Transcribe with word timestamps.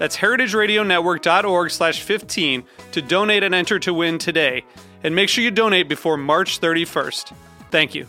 That's 0.00 0.16
heritageradionetwork.org 0.16 1.70
slash 1.70 2.00
15 2.00 2.64
to 2.92 3.02
donate 3.02 3.42
and 3.42 3.54
enter 3.54 3.78
to 3.80 3.92
win 3.92 4.16
today. 4.16 4.64
And 5.04 5.14
make 5.14 5.28
sure 5.28 5.44
you 5.44 5.50
donate 5.50 5.90
before 5.90 6.16
March 6.16 6.58
31st. 6.58 7.34
Thank 7.70 7.94
you. 7.94 8.06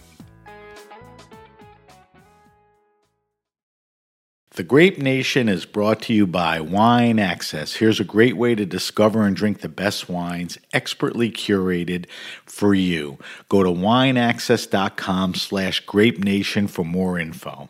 The 4.52 4.64
Grape 4.64 5.00
Nation 5.00 5.50
is 5.50 5.66
brought 5.66 6.02
to 6.04 6.14
you 6.14 6.26
by 6.26 6.62
Wine 6.62 7.20
Access. 7.20 7.76
Here's 7.76 8.00
a 8.00 8.06
great 8.06 8.38
way 8.38 8.56
to 8.56 8.66
discover 8.66 9.24
and 9.24 9.36
drink 9.36 9.60
the 9.60 9.68
best 9.68 10.08
wines, 10.08 10.58
expertly 10.72 11.30
curated 11.30 12.06
for 12.46 12.74
you. 12.74 13.18
Go 13.50 13.64
to 13.64 13.70
wineaccess.com 13.70 15.36
slash 15.36 15.82
grape 15.82 16.20
nation 16.20 16.68
for 16.68 16.86
more 16.86 17.20
info. 17.20 17.70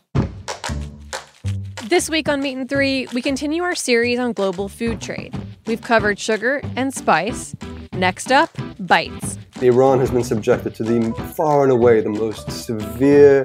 This 1.86 2.10
week 2.10 2.30
on 2.30 2.42
Meat 2.42 2.58
and 2.58 2.70
Three, 2.70 3.08
we 3.14 3.22
continue 3.22 3.64
our 3.64 3.76
series 3.76 4.20
on 4.20 4.34
global 4.34 4.70
food 4.70 5.02
trade. 5.02 5.36
We've 5.66 5.82
covered 5.82 6.20
sugar 6.20 6.62
and 6.76 6.94
spice. 6.94 7.56
Next 7.94 8.32
up, 8.32 8.50
bites. 8.80 9.38
Iran 9.62 10.00
has 10.00 10.10
been 10.10 10.24
subjected 10.24 10.74
to 10.76 10.84
the 10.84 11.14
far 11.36 11.64
and 11.64 11.72
away 11.72 12.02
the 12.02 12.10
most 12.10 12.50
severe, 12.52 13.44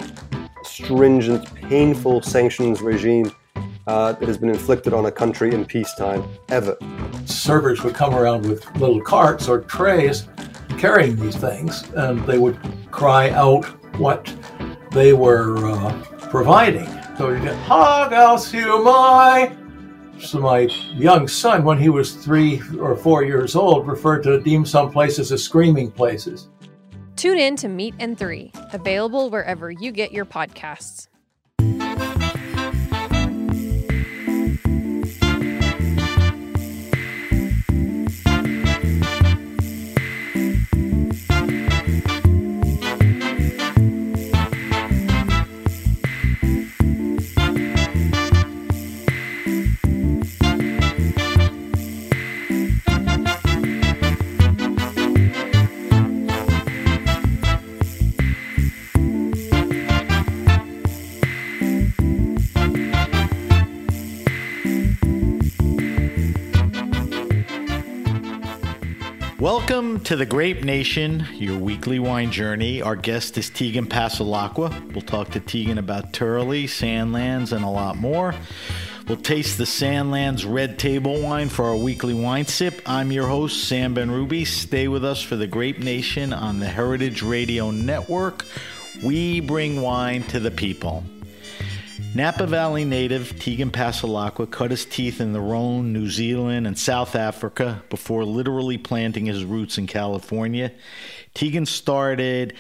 stringent, 0.62 1.52
painful 1.54 2.22
sanctions 2.22 2.80
regime 2.80 3.32
uh, 3.86 4.12
that 4.12 4.26
has 4.26 4.38
been 4.38 4.50
inflicted 4.50 4.92
on 4.92 5.06
a 5.06 5.12
country 5.12 5.52
in 5.52 5.64
peacetime 5.64 6.24
ever. 6.48 6.76
Servers 7.24 7.82
would 7.82 7.94
come 7.94 8.14
around 8.14 8.46
with 8.46 8.64
little 8.76 9.00
carts 9.00 9.48
or 9.48 9.60
trays 9.62 10.28
carrying 10.78 11.16
these 11.16 11.36
things, 11.36 11.84
and 11.94 12.24
they 12.26 12.38
would 12.38 12.58
cry 12.90 13.30
out 13.30 13.64
what 13.98 14.32
they 14.92 15.12
were 15.12 15.66
uh, 15.66 16.02
providing. 16.30 16.88
So 17.16 17.30
you 17.30 17.40
get 17.40 17.56
Hog 17.60 18.12
you, 18.52 18.84
my. 18.84 19.56
So 20.20 20.38
my 20.38 20.60
young 20.94 21.26
son, 21.28 21.64
when 21.64 21.78
he 21.78 21.88
was 21.88 22.12
three 22.12 22.60
or 22.78 22.94
four 22.94 23.24
years 23.24 23.56
old, 23.56 23.86
referred 23.86 24.22
to 24.24 24.38
dim 24.40 24.66
sum 24.66 24.92
places 24.92 25.32
as 25.32 25.42
screaming 25.42 25.90
places. 25.90 26.48
Tune 27.16 27.38
in 27.38 27.56
to 27.56 27.68
Meat 27.68 27.94
and 27.98 28.18
Three, 28.18 28.52
available 28.74 29.30
wherever 29.30 29.70
you 29.70 29.92
get 29.92 30.12
your 30.12 30.26
podcasts. 30.26 31.08
Welcome 69.58 70.00
to 70.00 70.16
the 70.16 70.26
Grape 70.26 70.64
Nation, 70.64 71.26
your 71.32 71.58
weekly 71.58 71.98
wine 71.98 72.30
journey. 72.30 72.82
Our 72.82 72.94
guest 72.94 73.38
is 73.38 73.48
Tegan 73.48 73.86
Passalacqua. 73.86 74.92
We'll 74.92 75.00
talk 75.00 75.30
to 75.30 75.40
Tegan 75.40 75.78
about 75.78 76.12
Turley, 76.12 76.66
Sandlands, 76.66 77.52
and 77.52 77.64
a 77.64 77.68
lot 77.68 77.96
more. 77.96 78.34
We'll 79.08 79.16
taste 79.16 79.56
the 79.56 79.64
Sandlands 79.64 80.44
Red 80.46 80.78
Table 80.78 81.22
wine 81.22 81.48
for 81.48 81.64
our 81.64 81.74
weekly 81.74 82.12
wine 82.12 82.44
sip. 82.44 82.82
I'm 82.84 83.10
your 83.10 83.28
host, 83.28 83.66
Sam 83.66 83.94
Benrubi. 83.94 84.46
Stay 84.46 84.88
with 84.88 85.06
us 85.06 85.22
for 85.22 85.36
the 85.36 85.46
Grape 85.46 85.78
Nation 85.78 86.34
on 86.34 86.60
the 86.60 86.68
Heritage 86.68 87.22
Radio 87.22 87.70
Network. 87.70 88.44
We 89.02 89.40
bring 89.40 89.80
wine 89.80 90.22
to 90.24 90.38
the 90.38 90.50
people. 90.50 91.02
Napa 92.14 92.46
Valley 92.46 92.84
native 92.84 93.38
Tegan 93.38 93.70
Passalacqua 93.70 94.50
cut 94.50 94.70
his 94.70 94.84
teeth 94.84 95.20
in 95.20 95.32
the 95.32 95.40
Rhone, 95.40 95.92
New 95.92 96.10
Zealand, 96.10 96.66
and 96.66 96.78
South 96.78 97.14
Africa 97.14 97.82
before 97.88 98.24
literally 98.24 98.76
planting 98.76 99.26
his 99.26 99.44
roots 99.44 99.78
in 99.78 99.86
California. 99.86 100.72
Tegan 101.34 101.64
started 101.64 102.54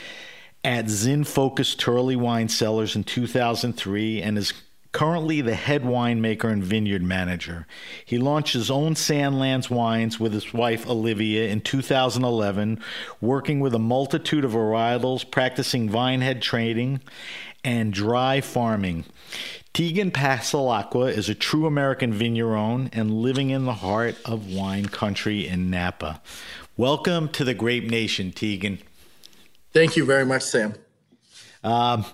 at 0.64 0.88
Zin 0.88 1.24
Focus 1.24 1.74
Turley 1.74 2.16
Wine 2.16 2.48
Cellars 2.48 2.96
in 2.96 3.04
2003 3.04 4.22
and 4.22 4.38
is 4.38 4.54
currently 4.92 5.42
the 5.42 5.54
head 5.54 5.82
winemaker 5.82 6.50
and 6.50 6.64
vineyard 6.64 7.02
manager. 7.02 7.66
He 8.06 8.16
launched 8.16 8.54
his 8.54 8.70
own 8.70 8.94
Sandlands 8.94 9.68
wines 9.68 10.18
with 10.18 10.32
his 10.32 10.54
wife 10.54 10.88
Olivia 10.88 11.48
in 11.48 11.60
2011, 11.60 12.80
working 13.20 13.60
with 13.60 13.74
a 13.74 13.78
multitude 13.78 14.44
of 14.44 14.52
varietals, 14.52 15.30
practicing 15.30 15.90
vinehead 15.90 16.40
training, 16.40 17.02
and 17.62 17.92
dry 17.92 18.40
farming. 18.40 19.04
Tegan 19.72 20.10
Passalacqua 20.10 21.10
is 21.10 21.28
a 21.28 21.34
true 21.34 21.66
American 21.66 22.12
vigneron 22.12 22.88
and 22.92 23.10
living 23.10 23.50
in 23.50 23.64
the 23.64 23.74
heart 23.74 24.16
of 24.24 24.50
wine 24.50 24.86
country 24.86 25.46
in 25.46 25.70
Napa. 25.70 26.22
Welcome 26.76 27.28
to 27.30 27.44
the 27.44 27.54
Grape 27.54 27.84
Nation, 27.84 28.32
Tegan. 28.32 28.78
Thank 29.72 29.96
you 29.96 30.04
very 30.04 30.24
much, 30.24 30.42
Sam. 30.42 30.74
Um, 31.62 32.04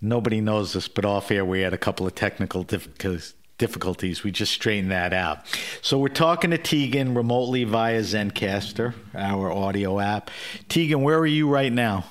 nobody 0.00 0.40
knows 0.40 0.74
this, 0.74 0.88
but 0.88 1.04
off 1.04 1.30
air 1.30 1.44
we 1.44 1.62
had 1.62 1.72
a 1.72 1.78
couple 1.78 2.06
of 2.06 2.14
technical 2.14 2.62
difficulties 2.62 3.34
difficulties. 3.62 4.24
We 4.24 4.32
just 4.32 4.52
straightened 4.52 4.90
that 4.90 5.12
out. 5.12 5.46
So 5.82 5.96
we're 5.96 6.08
talking 6.08 6.50
to 6.50 6.58
Tegan 6.58 7.14
remotely 7.14 7.62
via 7.62 8.00
Zencastr, 8.00 8.92
our 9.14 9.52
audio 9.52 10.00
app. 10.00 10.32
Tegan, 10.68 11.02
where 11.02 11.16
are 11.18 11.26
you 11.26 11.48
right 11.48 11.72
now? 11.72 12.04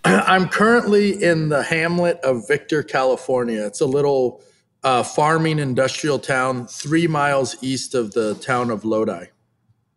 I'm 0.04 0.48
currently 0.48 1.22
in 1.22 1.48
the 1.48 1.62
hamlet 1.62 2.18
of 2.22 2.46
Victor, 2.48 2.82
California. 2.82 3.64
It's 3.66 3.80
a 3.80 3.86
little 3.86 4.42
uh, 4.82 5.02
farming 5.02 5.58
industrial 5.58 6.18
town 6.18 6.66
three 6.66 7.06
miles 7.06 7.56
east 7.62 7.94
of 7.94 8.12
the 8.12 8.34
town 8.36 8.70
of 8.70 8.84
Lodi. 8.84 9.26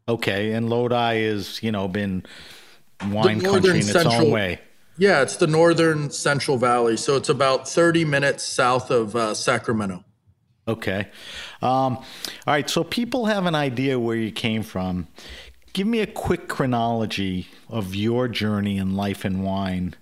Okay, 0.08 0.52
and 0.52 0.70
Lodi 0.70 1.16
is, 1.16 1.64
you 1.64 1.72
know, 1.72 1.88
been 1.88 2.24
wine 3.08 3.40
country 3.40 3.72
in 3.72 3.78
its 3.78 3.92
central, 3.92 4.26
own 4.26 4.32
way. 4.32 4.60
Yeah, 4.98 5.22
it's 5.22 5.38
the 5.38 5.48
northern 5.48 6.12
Central 6.12 6.58
Valley, 6.58 6.98
so 6.98 7.16
it's 7.16 7.30
about 7.30 7.68
30 7.68 8.04
minutes 8.04 8.44
south 8.44 8.92
of 8.92 9.16
uh, 9.16 9.34
Sacramento. 9.34 10.04
Okay. 10.68 11.08
Um, 11.62 11.98
all 11.98 12.06
right. 12.48 12.70
So 12.70 12.84
people 12.84 13.26
have 13.26 13.46
an 13.46 13.56
idea 13.56 14.00
where 14.00 14.16
you 14.16 14.32
came 14.32 14.64
from. 14.64 15.08
Give 15.74 15.88
me 15.88 16.02
a 16.02 16.08
quick 16.08 16.48
chronology 16.48 17.48
of 17.68 17.96
your 17.96 18.28
journey 18.28 18.78
in 18.78 18.96
life 18.96 19.26
and 19.26 19.44
wine, 19.44 19.96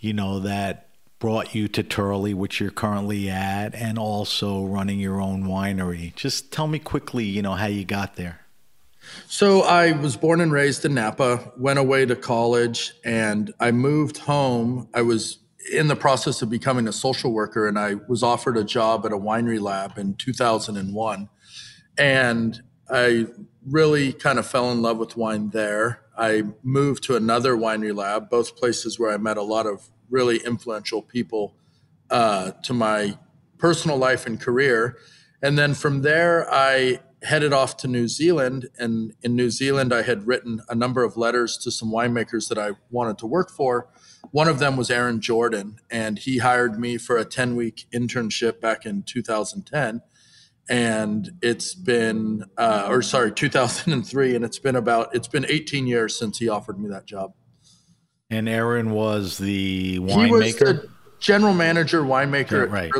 you 0.00 0.14
know, 0.14 0.40
that 0.40 0.88
brought 1.18 1.54
you 1.54 1.68
to 1.68 1.82
Turley, 1.82 2.32
which 2.32 2.60
you're 2.60 2.70
currently 2.70 3.28
at, 3.28 3.74
and 3.74 3.98
also 3.98 4.64
running 4.64 4.98
your 4.98 5.20
own 5.20 5.44
winery. 5.44 6.14
Just 6.16 6.50
tell 6.50 6.66
me 6.66 6.78
quickly, 6.78 7.24
you 7.24 7.42
know, 7.42 7.52
how 7.52 7.66
you 7.66 7.84
got 7.84 8.16
there. 8.16 8.40
So 9.26 9.60
I 9.60 9.92
was 9.92 10.16
born 10.16 10.40
and 10.40 10.50
raised 10.50 10.84
in 10.84 10.94
Napa, 10.94 11.52
went 11.58 11.78
away 11.78 12.06
to 12.06 12.16
college, 12.16 12.92
and 13.04 13.52
I 13.60 13.70
moved 13.70 14.18
home. 14.18 14.88
I 14.94 15.02
was 15.02 15.38
in 15.72 15.88
the 15.88 15.96
process 15.96 16.42
of 16.42 16.50
becoming 16.50 16.88
a 16.88 16.92
social 16.92 17.32
worker 17.32 17.68
and 17.68 17.78
I 17.78 17.94
was 18.08 18.22
offered 18.22 18.56
a 18.56 18.64
job 18.64 19.06
at 19.06 19.12
a 19.12 19.18
winery 19.18 19.60
lab 19.60 19.98
in 19.98 20.14
2001. 20.14 21.28
And 21.98 22.62
I 22.90 23.26
really 23.66 24.12
kind 24.12 24.38
of 24.38 24.46
fell 24.46 24.70
in 24.70 24.82
love 24.82 24.98
with 24.98 25.16
wine 25.16 25.50
there. 25.50 26.02
I 26.16 26.44
moved 26.62 27.04
to 27.04 27.16
another 27.16 27.56
winery 27.56 27.94
lab, 27.94 28.28
both 28.28 28.56
places 28.56 28.98
where 28.98 29.12
I 29.12 29.16
met 29.16 29.36
a 29.36 29.42
lot 29.42 29.66
of 29.66 29.88
really 30.10 30.38
influential 30.38 31.02
people 31.02 31.54
uh, 32.10 32.52
to 32.62 32.72
my 32.72 33.18
personal 33.58 33.96
life 33.96 34.26
and 34.26 34.40
career. 34.40 34.98
And 35.42 35.56
then 35.56 35.74
from 35.74 36.02
there, 36.02 36.52
I 36.52 37.00
headed 37.22 37.52
off 37.52 37.76
to 37.78 37.88
New 37.88 38.08
Zealand. 38.08 38.68
And 38.78 39.14
in 39.22 39.36
New 39.36 39.50
Zealand, 39.50 39.92
I 39.92 40.02
had 40.02 40.26
written 40.26 40.60
a 40.68 40.74
number 40.74 41.04
of 41.04 41.16
letters 41.16 41.56
to 41.58 41.70
some 41.70 41.90
winemakers 41.90 42.48
that 42.48 42.58
I 42.58 42.72
wanted 42.90 43.18
to 43.18 43.26
work 43.26 43.50
for. 43.50 43.88
One 44.30 44.48
of 44.48 44.58
them 44.58 44.76
was 44.76 44.88
Ehren 44.88 45.20
Jordan, 45.20 45.78
and 45.90 46.18
he 46.18 46.38
hired 46.38 46.78
me 46.78 46.96
for 46.96 47.18
a 47.18 47.24
10 47.24 47.56
week 47.56 47.86
internship 47.92 48.60
back 48.60 48.86
in 48.86 49.02
2010 49.02 50.02
and 50.68 51.30
it's 51.42 51.74
been 51.74 52.44
uh, 52.56 52.86
or 52.88 53.02
sorry 53.02 53.32
2003 53.32 54.36
and 54.36 54.44
it's 54.44 54.58
been 54.58 54.76
about 54.76 55.14
it's 55.14 55.28
been 55.28 55.44
18 55.48 55.86
years 55.86 56.16
since 56.18 56.38
he 56.38 56.48
offered 56.48 56.78
me 56.80 56.88
that 56.88 57.06
job. 57.06 57.34
And 58.30 58.48
Ehren 58.48 58.90
was 58.90 59.38
the 59.38 59.98
winemaker? 59.98 60.88
general 61.18 61.54
manager 61.54 62.02
winemaker 62.02 62.70
right. 62.70 62.92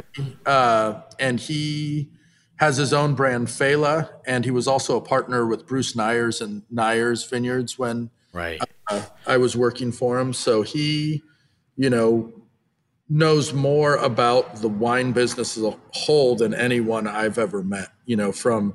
Uh, 0.47 1.03
and 1.19 1.41
he 1.41 2.11
has 2.56 2.76
his 2.76 2.93
own 2.93 3.14
brand 3.14 3.49
Failla, 3.49 4.09
and 4.25 4.44
he 4.44 4.53
was 4.53 4.69
also 4.69 4.97
a 4.97 5.00
partner 5.00 5.47
with 5.47 5.67
Bruce 5.67 5.94
Neyers 5.94 6.41
and 6.41 6.62
Neyers 6.73 7.29
Vineyards 7.29 7.76
when 7.76 8.11
right. 8.32 8.61
uh, 8.88 9.03
I 9.26 9.37
was 9.37 9.56
working 9.56 9.91
for 9.91 10.20
him. 10.20 10.32
So 10.32 10.62
he, 10.62 11.23
you 11.75 11.91
know, 11.91 12.32
knows 13.12 13.53
more 13.53 13.97
about 13.97 14.56
the 14.56 14.69
wine 14.69 15.12
business 15.12 15.59
as 15.59 15.64
a 15.64 15.76
whole 15.91 16.35
than 16.35 16.55
anyone 16.55 17.06
I've 17.06 17.37
ever 17.37 17.62
met. 17.62 17.88
You 18.06 18.17
know, 18.17 18.32
from 18.32 18.75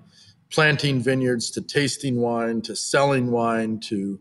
planting 0.51 0.99
vineyards 0.99 1.49
to 1.51 1.61
tasting 1.61 2.21
wine 2.21 2.61
to 2.61 2.75
selling 2.75 3.31
wine 3.31 3.79
to, 3.79 4.19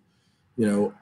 you 0.57 0.67
know, 0.67 0.95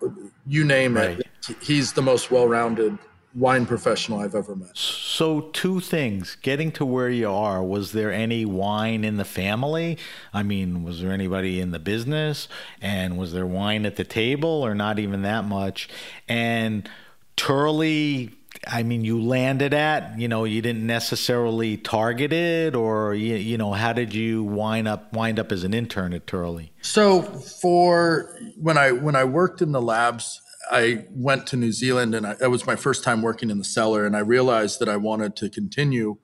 you 0.47 0.65
name 0.65 0.97
right. 0.97 1.21
it. 1.21 1.57
He's 1.63 1.93
the 1.93 2.03
most 2.03 2.33
well-rounded 2.33 2.99
wine 3.37 3.67
professional 3.67 4.19
I've 4.19 4.35
ever 4.35 4.57
met. 4.57 4.77
So, 4.77 5.43
two 5.53 5.79
things. 5.79 6.37
Getting 6.43 6.73
to 6.73 6.85
where 6.85 7.09
you 7.09 7.31
are, 7.31 7.63
was 7.63 7.93
there 7.93 8.13
any 8.13 8.45
wine 8.45 9.05
in 9.05 9.17
the 9.17 9.25
family? 9.25 9.97
I 10.33 10.43
mean, 10.43 10.83
was 10.83 11.01
there 11.01 11.13
anybody 11.13 11.61
in 11.61 11.71
the 11.71 11.79
business? 11.79 12.49
And 12.81 13.17
was 13.17 13.33
there 13.33 13.47
wine 13.47 13.87
at 13.87 13.95
the 13.95 14.05
table 14.05 14.49
or 14.49 14.75
not 14.75 14.99
even 14.99 15.23
that 15.23 15.45
much? 15.45 15.89
And 16.29 16.89
Turley 17.37 18.33
I 18.67 18.83
mean, 18.83 19.05
you 19.05 19.21
landed 19.23 19.75
at, 19.75 20.19
you 20.19 20.29
know, 20.29 20.45
you 20.45 20.63
didn't 20.63 20.87
necessarily 20.87 21.77
target 21.77 22.33
it, 22.33 22.75
or 22.75 23.15
you, 23.15 23.37
you 23.37 23.59
know, 23.59 23.73
how 23.73 23.93
did 23.93 24.15
you 24.15 24.43
wind 24.45 24.89
up 24.89 25.13
wind 25.13 25.39
up 25.39 25.53
as 25.53 25.65
an 25.65 25.75
intern 25.75 26.13
at 26.13 26.27
Turley? 26.27 26.73
So 26.83 27.23
for 27.23 28.35
when 28.61 28.79
I 28.79 28.93
when 28.93 29.17
I 29.17 29.25
worked 29.25 29.63
in 29.63 29.73
the 29.73 29.83
labs, 29.83 30.41
I 30.71 31.07
went 31.11 31.47
to 31.49 31.57
New 31.57 31.73
Zealand, 31.73 32.15
and 32.15 32.27
I, 32.27 32.35
that 32.35 32.51
was 32.51 32.67
my 32.67 32.77
first 32.77 33.05
time 33.05 33.23
working 33.23 33.51
in 33.51 33.59
the 33.59 33.65
cellar, 33.65 34.07
and 34.07 34.17
I 34.17 34.21
realized 34.21 34.81
that 34.81 34.89
I 34.89 34.97
wanted 34.97 35.37
to 35.37 35.51
continue 35.51 36.19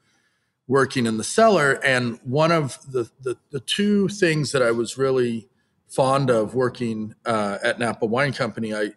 working 0.67 1.07
in 1.07 1.17
the 1.17 1.25
cellar. 1.25 1.81
And 1.85 2.19
one 2.25 2.53
of 2.53 2.79
the 2.91 3.11
the, 3.21 3.37
the 3.51 3.61
two 3.61 4.09
things 4.09 4.53
that 4.53 4.63
I 4.63 4.71
was 4.71 4.97
really 4.97 5.49
fond 5.89 6.31
of 6.31 6.55
working 6.55 7.15
uh, 7.27 7.59
at 7.63 7.79
Napa 7.79 8.07
Wine 8.07 8.33
Company, 8.33 8.75
I 8.75 8.93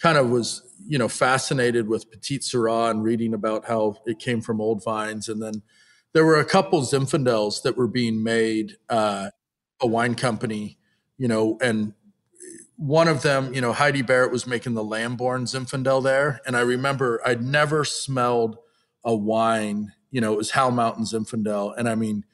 kind 0.00 0.18
of 0.18 0.30
was 0.30 0.62
you 0.86 0.98
know 0.98 1.08
fascinated 1.08 1.88
with 1.88 2.10
Petite 2.10 2.42
Sirah 2.42 2.90
and 2.90 3.02
reading 3.02 3.34
about 3.34 3.66
how 3.66 3.96
it 4.06 4.18
came 4.18 4.40
from 4.40 4.60
old 4.60 4.82
vines, 4.82 5.28
and 5.28 5.42
then 5.42 5.62
there 6.12 6.24
were 6.24 6.38
a 6.38 6.44
couple 6.44 6.80
Zinfandels 6.82 7.62
that 7.62 7.76
were 7.76 7.88
being 7.88 8.22
made 8.22 8.76
uh, 8.88 9.30
a 9.80 9.86
wine 9.86 10.14
company, 10.14 10.78
you 11.18 11.28
know, 11.28 11.58
and 11.60 11.94
one 12.76 13.08
of 13.08 13.22
them, 13.22 13.52
you 13.52 13.60
know, 13.60 13.72
Heidi 13.72 14.02
Barrett 14.02 14.30
was 14.30 14.46
making 14.46 14.74
the 14.74 14.84
Lamborn 14.84 15.44
Zinfandel 15.44 16.02
there, 16.02 16.40
and 16.46 16.56
I 16.56 16.60
remember 16.60 17.20
I'd 17.26 17.42
never 17.42 17.84
smelled 17.84 18.58
a 19.04 19.14
wine, 19.14 19.92
you 20.10 20.20
know, 20.20 20.32
it 20.32 20.36
was 20.36 20.52
Howell 20.52 20.72
Mountain 20.72 21.04
Zinfandel, 21.04 21.74
and 21.76 21.88
I 21.88 21.94
mean, 21.94 22.24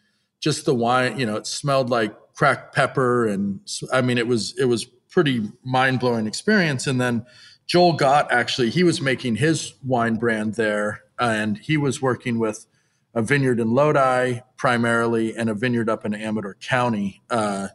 just 0.41 0.67
the 0.67 0.75
wine, 0.75 1.19
you 1.19 1.25
know, 1.25 1.37
it 1.37 1.47
smelled 1.47 1.89
like 1.89 2.15
cracked 2.35 2.75
pepper, 2.75 3.27
and 3.27 3.61
I 3.93 4.03
mean, 4.03 4.19
it 4.19 4.27
was 4.27 4.55
it 4.59 4.67
was 4.67 4.85
pretty 4.85 5.51
mind 5.65 6.01
blowing 6.01 6.27
experience, 6.27 6.87
and 6.87 7.01
then 7.01 7.25
Joel 7.67 7.95
Gott 7.95 8.31
actually 8.31 8.71
he 8.71 8.85
was 8.85 9.01
making 9.01 9.37
his 9.37 9.75
wine 9.85 10.17
brand 10.17 10.55
there, 10.55 11.03
and 11.19 11.57
he 11.59 11.77
was 11.77 12.03
working 12.03 12.39
with 12.39 12.67
a 13.15 13.23
vineyard 13.23 13.61
in 13.61 13.73
Lodi 13.73 14.41
primarily 14.57 15.37
and 15.37 15.49
a 15.49 15.55
vineyard 15.55 15.89
up 15.89 16.05
in 16.05 16.15
Amador 16.15 16.57
County. 16.61 17.23
Uh, 17.31 17.69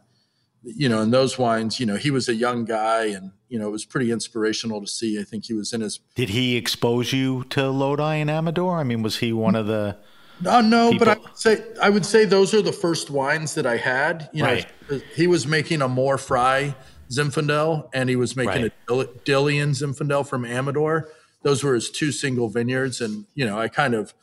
you 0.62 0.88
know, 0.88 1.00
in 1.00 1.10
those 1.10 1.38
wines, 1.38 1.80
you 1.80 1.86
know, 1.86 1.96
he 1.96 2.10
was 2.10 2.28
a 2.28 2.34
young 2.34 2.64
guy, 2.64 3.06
and 3.06 3.32
you 3.48 3.58
know, 3.58 3.68
it 3.68 3.70
was 3.70 3.84
pretty 3.84 4.12
inspirational 4.12 4.80
to 4.80 4.86
see. 4.86 5.18
I 5.18 5.24
think 5.24 5.46
he 5.46 5.54
was 5.54 5.72
in 5.72 5.80
his. 5.80 6.00
Did 6.14 6.28
he 6.28 6.56
expose 6.56 7.12
you 7.12 7.44
to 7.50 7.70
Lodi 7.70 8.16
and 8.16 8.30
Amador? 8.30 8.76
I 8.76 8.84
mean, 8.84 9.02
was 9.02 9.18
he 9.18 9.32
one 9.32 9.54
of 9.54 9.66
the? 9.66 9.96
Uh, 10.44 10.60
no, 10.60 10.92
people? 10.92 11.06
but 11.06 11.16
I 11.16 11.20
would 11.20 11.36
say 11.36 11.64
I 11.82 11.90
would 11.90 12.06
say 12.06 12.24
those 12.24 12.54
are 12.54 12.62
the 12.62 12.72
first 12.72 13.10
wines 13.10 13.54
that 13.54 13.66
I 13.66 13.76
had. 13.78 14.28
You 14.32 14.42
know, 14.42 14.52
right. 14.52 15.02
he 15.14 15.26
was 15.26 15.46
making 15.46 15.80
a 15.82 15.88
Mohr-Fry 15.88 16.74
Zinfandel, 17.10 17.88
and 17.92 18.08
he 18.08 18.16
was 18.16 18.36
making 18.36 18.62
right. 18.62 18.72
a 18.88 18.92
Dillian 18.92 19.70
Zinfandel 19.70 20.26
from 20.26 20.44
Amador. 20.44 21.08
Those 21.42 21.64
were 21.64 21.74
his 21.74 21.90
two 21.90 22.12
single 22.12 22.48
vineyards, 22.48 23.00
and 23.00 23.26
you 23.34 23.44
know, 23.46 23.58
I 23.58 23.68
kind 23.68 23.94
of, 23.94 24.14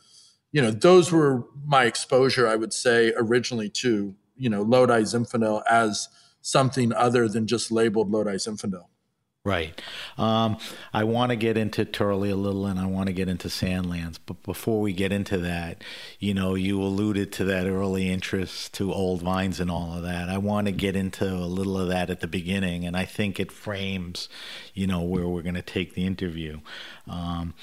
you 0.51 0.62
know, 0.62 0.72
those 0.72 1.12
were 1.12 1.45
my 1.66 1.86
exposure. 1.86 2.48
I 2.48 2.56
would 2.56 2.74
say 2.74 3.13
originally 3.18 3.69
to 3.69 4.16
you 4.38 4.50
know 4.50 4.62
Lodi 4.62 5.01
Zinfandel 5.01 5.63
as 5.69 6.10
something 6.42 6.94
other 6.94 7.28
than 7.28 7.45
just 7.45 7.72
labeled 7.72 8.12
Lodi 8.12 8.36
Zinfandel. 8.36 8.86
Right. 9.48 9.82
Um, 10.18 10.58
I 10.94 11.06
want 11.06 11.30
to 11.30 11.38
get 11.38 11.56
into 11.56 11.86
Turley 11.86 12.32
a 12.32 12.36
little 12.36 12.66
and 12.66 12.78
I 12.78 12.86
want 12.86 13.08
to 13.08 13.14
get 13.14 13.30
into 13.30 13.48
Sandlands. 13.48 14.20
But 14.26 14.44
before 14.44 14.82
we 14.82 14.92
get 14.92 15.14
into 15.14 15.38
that, 15.38 15.86
you 16.20 16.34
know, 16.34 16.56
you 16.56 16.82
alluded 16.82 17.32
to 17.32 17.46
that 17.46 17.66
early 17.66 18.10
interest 18.10 18.74
to 18.74 18.92
old 18.92 19.22
vines 19.22 19.62
and 19.62 19.72
all 19.72 19.94
of 19.94 20.04
that. 20.04 20.28
I 20.28 20.38
want 20.38 20.68
to 20.68 20.74
get 20.74 20.98
into 20.98 21.26
a 21.26 21.48
little 21.48 21.80
of 21.80 21.88
that 21.88 22.10
at 22.10 22.20
the 22.20 22.28
beginning. 22.28 22.86
And 22.86 22.98
I 22.98 23.06
think 23.06 23.40
it 23.40 23.50
frames, 23.50 24.28
you 24.74 24.86
know, 24.86 25.02
where 25.02 25.30
we're 25.30 25.44
going 25.44 25.56
to 25.56 25.62
take 25.62 25.94
the 25.94 26.06
interview. 26.06 26.60
Um, 27.08 27.54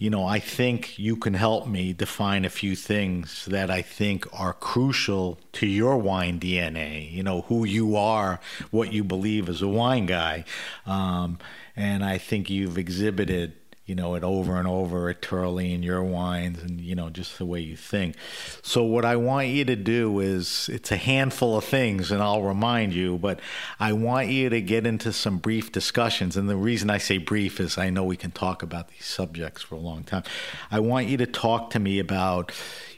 you 0.00 0.08
know, 0.08 0.24
I 0.24 0.38
think 0.38 0.98
you 0.98 1.14
can 1.14 1.34
help 1.34 1.66
me 1.66 1.92
define 1.92 2.46
a 2.46 2.48
few 2.48 2.74
things 2.74 3.44
that 3.44 3.70
I 3.70 3.82
think 3.82 4.26
are 4.32 4.54
crucial 4.54 5.38
to 5.52 5.66
your 5.66 5.98
wine 5.98 6.40
DNA. 6.40 7.12
You 7.12 7.22
know, 7.22 7.42
who 7.42 7.66
you 7.66 7.96
are, 7.96 8.40
what 8.70 8.94
you 8.94 9.04
believe 9.04 9.46
as 9.50 9.60
a 9.60 9.68
wine 9.68 10.06
guy. 10.06 10.46
Um, 10.86 11.38
and 11.76 12.02
I 12.02 12.16
think 12.16 12.48
you've 12.48 12.78
exhibited 12.78 13.52
you 13.90 13.96
know 13.96 14.14
it 14.14 14.22
over 14.22 14.56
and 14.56 14.68
over 14.68 15.08
at 15.08 15.20
Turley 15.20 15.74
and 15.74 15.84
your 15.84 16.00
wines 16.00 16.62
and 16.62 16.80
you 16.80 16.94
know 16.94 17.10
just 17.10 17.38
the 17.38 17.44
way 17.44 17.58
you 17.58 17.76
think. 17.76 18.14
So 18.62 18.84
what 18.84 19.04
I 19.04 19.16
want 19.16 19.48
you 19.48 19.64
to 19.64 19.74
do 19.74 20.20
is 20.20 20.70
it's 20.72 20.92
a 20.92 20.96
handful 20.96 21.56
of 21.56 21.64
things 21.64 22.12
and 22.12 22.22
I'll 22.22 22.44
remind 22.44 22.94
you, 22.94 23.18
but 23.18 23.40
I 23.80 23.92
want 23.92 24.28
you 24.28 24.48
to 24.48 24.60
get 24.60 24.86
into 24.86 25.12
some 25.12 25.38
brief 25.38 25.72
discussions 25.72 26.36
and 26.36 26.48
the 26.48 26.54
reason 26.54 26.88
I 26.88 26.98
say 26.98 27.18
brief 27.18 27.58
is 27.58 27.78
I 27.78 27.90
know 27.90 28.04
we 28.04 28.16
can 28.16 28.30
talk 28.30 28.62
about 28.62 28.90
these 28.90 29.06
subjects 29.06 29.60
for 29.60 29.74
a 29.74 29.80
long 29.80 30.04
time. 30.04 30.22
I 30.70 30.78
want 30.78 31.08
you 31.08 31.16
to 31.16 31.26
talk 31.26 31.70
to 31.70 31.80
me 31.80 31.98
about 31.98 32.52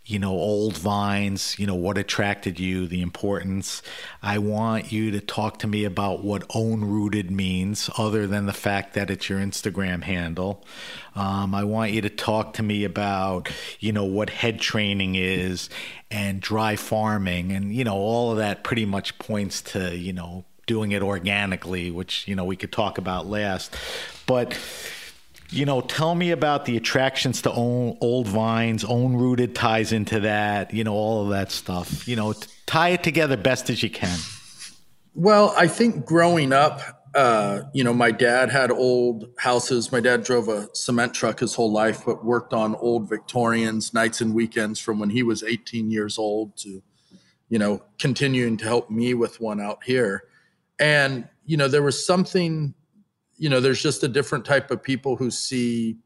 you 0.05 0.19
know, 0.19 0.33
old 0.33 0.77
vines, 0.77 1.57
you 1.59 1.67
know, 1.67 1.77
what 1.77 1.97
attracted 1.97 2.59
you, 2.59 2.89
the 2.89 3.03
importance. 3.03 3.83
I 4.21 4.39
want 4.39 4.91
you 4.91 5.13
to 5.13 5.21
talk 5.21 5.61
to 5.61 5.69
me 5.69 5.85
about 5.85 6.25
what 6.25 6.43
own 6.55 6.85
rooted 6.85 7.31
means, 7.31 7.89
other 7.97 8.27
than 8.27 8.47
the 8.47 8.53
fact 8.53 8.95
that 8.95 9.11
it's 9.11 9.29
your 9.29 9.39
Instagram 9.39 10.03
handle. 10.03 10.65
Um, 11.15 11.55
I 11.55 11.63
want 11.63 11.93
you 11.93 12.01
to 12.01 12.11
talk 12.11 12.55
to 12.55 12.65
me 12.65 12.83
about, 12.85 13.49
you 13.79 13.93
know, 13.93 14.05
what 14.05 14.29
head 14.29 14.59
training 14.61 15.15
is 15.15 15.71
and 16.11 16.41
dry 16.41 16.75
farming. 16.75 17.53
And, 17.53 17.73
you 17.73 17.85
know, 17.85 17.95
all 17.95 18.33
of 18.33 18.39
that 18.39 18.65
pretty 18.65 18.85
much 18.85 19.19
points 19.19 19.63
to, 19.63 19.97
you 19.97 20.13
know, 20.13 20.45
doing 20.67 20.91
it 20.93 21.03
organically, 21.03 21.93
which, 21.93 22.27
you 22.27 22.35
know, 22.35 22.45
we 22.45 22.57
could 22.57 22.73
talk 22.73 22.99
about 22.99 23.27
last. 23.27 23.77
But, 24.27 24.59
you 25.53 25.67
know, 25.67 25.83
tell 25.83 26.15
me 26.15 26.31
about 26.31 26.65
the 26.65 26.77
attractions 26.77 27.43
to 27.43 27.53
old 27.53 28.27
vines, 28.27 28.85
own 28.85 29.15
rooted 29.17 29.55
ties 29.55 29.93
into 29.93 30.21
that, 30.21 30.73
you 30.73 30.83
know, 30.83 30.95
all 30.95 31.25
of 31.25 31.31
that 31.31 31.53
stuff. 31.53 32.09
You 32.09 32.17
know, 32.17 32.35
tie 32.67 32.91
it 32.91 33.03
together 33.03 33.37
best 33.37 33.69
as 33.69 33.83
you 33.83 33.91
can. 33.91 34.19
Well, 35.15 35.55
I 35.57 35.69
think 35.69 36.07
growing 36.07 36.55
up, 36.55 36.81
uh, 37.15 37.65
you 37.75 37.85
know, 37.85 37.93
my 37.93 38.11
dad 38.11 38.51
had 38.51 38.71
old 38.71 39.29
houses. 39.39 39.93
My 39.93 40.01
dad 40.01 40.25
drove 40.25 40.49
a 40.49 40.75
cement 40.75 41.13
truck 41.13 41.41
his 41.41 41.55
whole 41.55 41.71
life, 41.71 42.07
but 42.07 42.25
worked 42.25 42.55
on 42.55 42.75
old 42.77 43.11
Victorians 43.11 43.93
nights 43.93 44.23
and 44.23 44.35
weekends 44.35 44.81
from 44.81 44.99
when 44.99 45.11
he 45.11 45.23
was 45.23 45.43
18 45.43 45.91
years 45.91 46.17
old 46.17 46.57
to, 46.59 46.83
you 47.51 47.59
know, 47.59 47.83
continuing 47.99 48.57
to 48.57 48.65
help 48.65 48.91
me 48.91 49.13
with 49.13 49.39
one 49.39 49.61
out 49.61 49.85
here. 49.85 50.25
And, 50.79 51.29
you 51.45 51.59
know, 51.59 51.69
there 51.69 51.83
was 51.83 52.07
something 52.07 52.73
you 53.43 53.49
know, 53.49 53.59
there's 53.59 53.83
just 53.83 54.05
a 54.05 54.09
different 54.09 54.45
type 54.45 54.71
of 54.71 54.81
people 54.81 55.17
who 55.17 55.29
see 55.29 55.97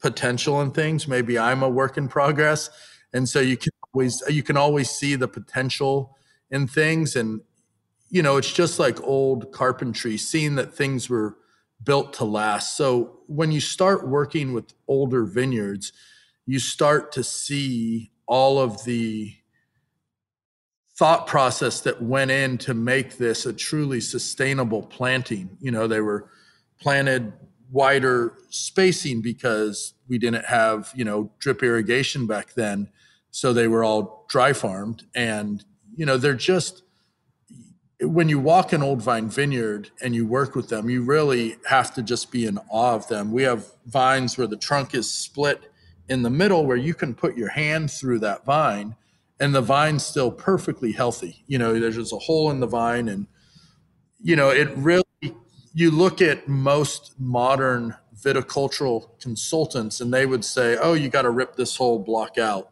potential 0.00 0.62
in 0.62 0.70
things. 0.70 1.06
Maybe 1.06 1.38
I'm 1.38 1.62
a 1.62 1.68
work 1.68 1.98
in 1.98 2.08
progress. 2.08 2.70
And 3.12 3.28
so 3.28 3.38
you 3.38 3.58
can 3.58 3.70
always 3.92 4.22
you 4.30 4.42
can 4.42 4.56
always 4.56 4.88
see 4.88 5.14
the 5.14 5.28
potential 5.28 6.16
in 6.50 6.66
things. 6.66 7.14
And, 7.14 7.42
you 8.08 8.22
know, 8.22 8.38
it's 8.38 8.50
just 8.50 8.78
like 8.78 8.98
old 9.02 9.52
carpentry, 9.52 10.16
seeing 10.16 10.54
that 10.54 10.72
things 10.72 11.10
were 11.10 11.36
built 11.84 12.14
to 12.14 12.24
last. 12.24 12.78
So 12.78 13.18
when 13.26 13.52
you 13.52 13.60
start 13.60 14.08
working 14.08 14.54
with 14.54 14.72
older 14.88 15.26
vineyards, 15.26 15.92
you 16.46 16.58
start 16.58 17.12
to 17.12 17.22
see 17.22 18.10
all 18.26 18.58
of 18.58 18.84
the 18.84 19.34
thought 20.94 21.26
process 21.26 21.82
that 21.82 22.00
went 22.00 22.30
in 22.30 22.56
to 22.56 22.72
make 22.72 23.18
this 23.18 23.44
a 23.44 23.52
truly 23.52 24.00
sustainable 24.00 24.82
planting. 24.82 25.58
You 25.60 25.72
know, 25.72 25.86
they 25.86 26.00
were 26.00 26.30
planted 26.80 27.32
wider 27.70 28.34
spacing 28.50 29.20
because 29.20 29.94
we 30.08 30.18
didn't 30.18 30.44
have, 30.46 30.92
you 30.94 31.04
know, 31.04 31.30
drip 31.38 31.62
irrigation 31.62 32.26
back 32.26 32.54
then. 32.54 32.88
So 33.30 33.52
they 33.52 33.68
were 33.68 33.84
all 33.84 34.26
dry 34.28 34.52
farmed. 34.52 35.04
And, 35.14 35.64
you 35.96 36.06
know, 36.06 36.16
they're 36.16 36.34
just, 36.34 36.82
when 38.00 38.28
you 38.28 38.38
walk 38.38 38.72
an 38.72 38.82
old 38.82 39.02
vine 39.02 39.28
vineyard 39.28 39.90
and 40.02 40.14
you 40.14 40.26
work 40.26 40.54
with 40.54 40.68
them, 40.68 40.88
you 40.88 41.02
really 41.02 41.56
have 41.68 41.94
to 41.94 42.02
just 42.02 42.30
be 42.30 42.46
in 42.46 42.58
awe 42.70 42.94
of 42.94 43.08
them. 43.08 43.32
We 43.32 43.42
have 43.42 43.66
vines 43.86 44.38
where 44.38 44.46
the 44.46 44.56
trunk 44.56 44.94
is 44.94 45.12
split 45.12 45.70
in 46.08 46.22
the 46.22 46.30
middle 46.30 46.66
where 46.66 46.76
you 46.76 46.94
can 46.94 47.14
put 47.14 47.36
your 47.36 47.48
hand 47.48 47.90
through 47.90 48.20
that 48.20 48.44
vine 48.44 48.94
and 49.40 49.54
the 49.54 49.60
vine's 49.60 50.04
still 50.04 50.30
perfectly 50.30 50.92
healthy. 50.92 51.42
You 51.46 51.58
know, 51.58 51.78
there's 51.78 51.96
just 51.96 52.12
a 52.12 52.18
hole 52.18 52.50
in 52.50 52.60
the 52.60 52.66
vine 52.66 53.08
and 53.08 53.26
you 54.22 54.34
know, 54.34 54.50
it 54.50 54.70
really 54.76 55.02
you 55.76 55.90
look 55.90 56.22
at 56.22 56.48
most 56.48 57.12
modern 57.18 57.94
viticultural 58.18 59.10
consultants 59.20 60.00
and 60.00 60.10
they 60.10 60.24
would 60.24 60.42
say, 60.42 60.78
"Oh, 60.80 60.94
you 60.94 61.10
got 61.10 61.22
to 61.22 61.30
rip 61.30 61.54
this 61.54 61.76
whole 61.76 61.98
block 61.98 62.38
out." 62.38 62.70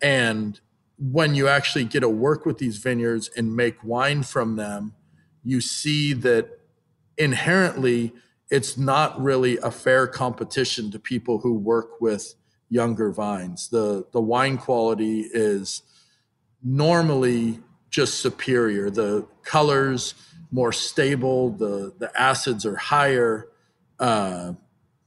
And 0.00 0.58
when 0.98 1.34
you 1.34 1.48
actually 1.48 1.84
get 1.84 2.00
to 2.00 2.08
work 2.08 2.46
with 2.46 2.56
these 2.56 2.78
vineyards 2.78 3.28
and 3.36 3.54
make 3.54 3.84
wine 3.84 4.22
from 4.22 4.56
them, 4.56 4.94
you 5.44 5.60
see 5.60 6.14
that 6.14 6.60
inherently 7.18 8.14
it's 8.50 8.78
not 8.78 9.22
really 9.22 9.58
a 9.58 9.70
fair 9.70 10.06
competition 10.06 10.90
to 10.92 10.98
people 10.98 11.40
who 11.40 11.52
work 11.52 12.00
with 12.00 12.36
younger 12.70 13.12
vines. 13.12 13.68
The 13.68 14.06
the 14.12 14.22
wine 14.22 14.56
quality 14.56 15.28
is 15.30 15.82
normally 16.64 17.60
just 17.90 18.14
superior. 18.14 18.88
The 18.88 19.26
colors 19.44 20.14
more 20.56 20.72
stable. 20.72 21.50
The 21.50 21.92
the 21.98 22.10
acids 22.18 22.64
are 22.64 22.76
higher. 22.76 23.48
Uh, 24.00 24.54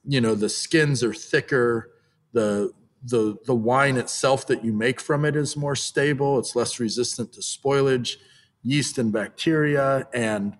you 0.05 0.21
know, 0.21 0.35
the 0.35 0.47
skins 0.47 1.03
are 1.03 1.13
thicker. 1.13 1.89
The 2.33 2.71
the 3.03 3.35
the 3.47 3.55
wine 3.55 3.97
itself 3.97 4.45
that 4.45 4.63
you 4.63 4.71
make 4.71 5.01
from 5.01 5.25
it 5.25 5.35
is 5.35 5.57
more 5.57 5.75
stable. 5.75 6.37
It's 6.37 6.55
less 6.55 6.79
resistant 6.79 7.33
to 7.33 7.41
spoilage, 7.41 8.17
yeast 8.61 8.99
and 8.99 9.11
bacteria, 9.11 10.07
and 10.13 10.55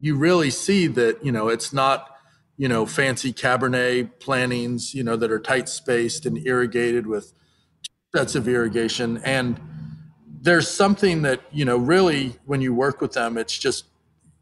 you 0.00 0.16
really 0.16 0.50
see 0.50 0.88
that 0.88 1.24
you 1.24 1.30
know 1.30 1.46
it's 1.46 1.72
not 1.72 2.08
you 2.56 2.66
know 2.66 2.84
fancy 2.86 3.32
Cabernet 3.32 4.18
plantings 4.18 4.94
you 4.96 5.04
know 5.04 5.14
that 5.14 5.30
are 5.30 5.38
tight 5.38 5.68
spaced 5.68 6.26
and 6.26 6.44
irrigated 6.44 7.06
with 7.06 7.32
sets 8.16 8.34
of 8.34 8.48
irrigation 8.48 9.18
and 9.18 9.60
there's 10.40 10.68
something 10.68 11.22
that 11.22 11.40
you 11.52 11.64
know 11.64 11.76
really 11.76 12.34
when 12.46 12.60
you 12.60 12.74
work 12.74 13.00
with 13.00 13.12
them 13.12 13.36
it's 13.36 13.56
just 13.56 13.84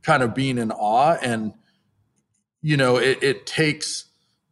kind 0.03 0.23
of 0.23 0.35
being 0.35 0.59
in 0.59 0.71
awe 0.71 1.17
and 1.23 1.53
you 2.63 2.77
know 2.77 2.97
it, 2.97 3.23
it 3.23 3.47
takes 3.47 4.07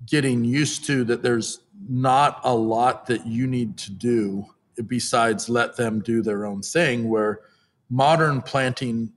getting 0.07 0.45
used 0.45 0.85
to 0.85 1.05
that 1.05 1.23
there's 1.23 1.61
not 1.89 2.41
a 2.45 2.55
lot 2.55 3.07
that 3.07 3.27
you 3.27 3.47
need 3.47 3.77
to 3.77 3.93
do 3.93 4.45
besides 4.87 5.49
let 5.49 5.77
them 5.77 6.01
do 6.01 6.23
their 6.23 6.45
own 6.45 6.61
thing 6.63 7.09
where 7.09 7.41
modern 7.89 8.43
planting 8.43 9.13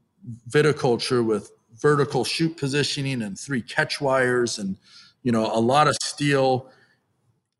viticulture 0.50 1.25
with 1.25 1.51
vertical 1.81 2.24
shoot 2.24 2.55
positioning 2.57 3.21
and 3.21 3.39
three 3.39 3.62
catch 3.62 4.00
wires 4.00 4.59
and 4.59 4.77
you 5.24 5.31
know 5.31 5.45
a 5.53 5.59
lot 5.59 5.88
of 5.88 5.95
steel 6.03 6.69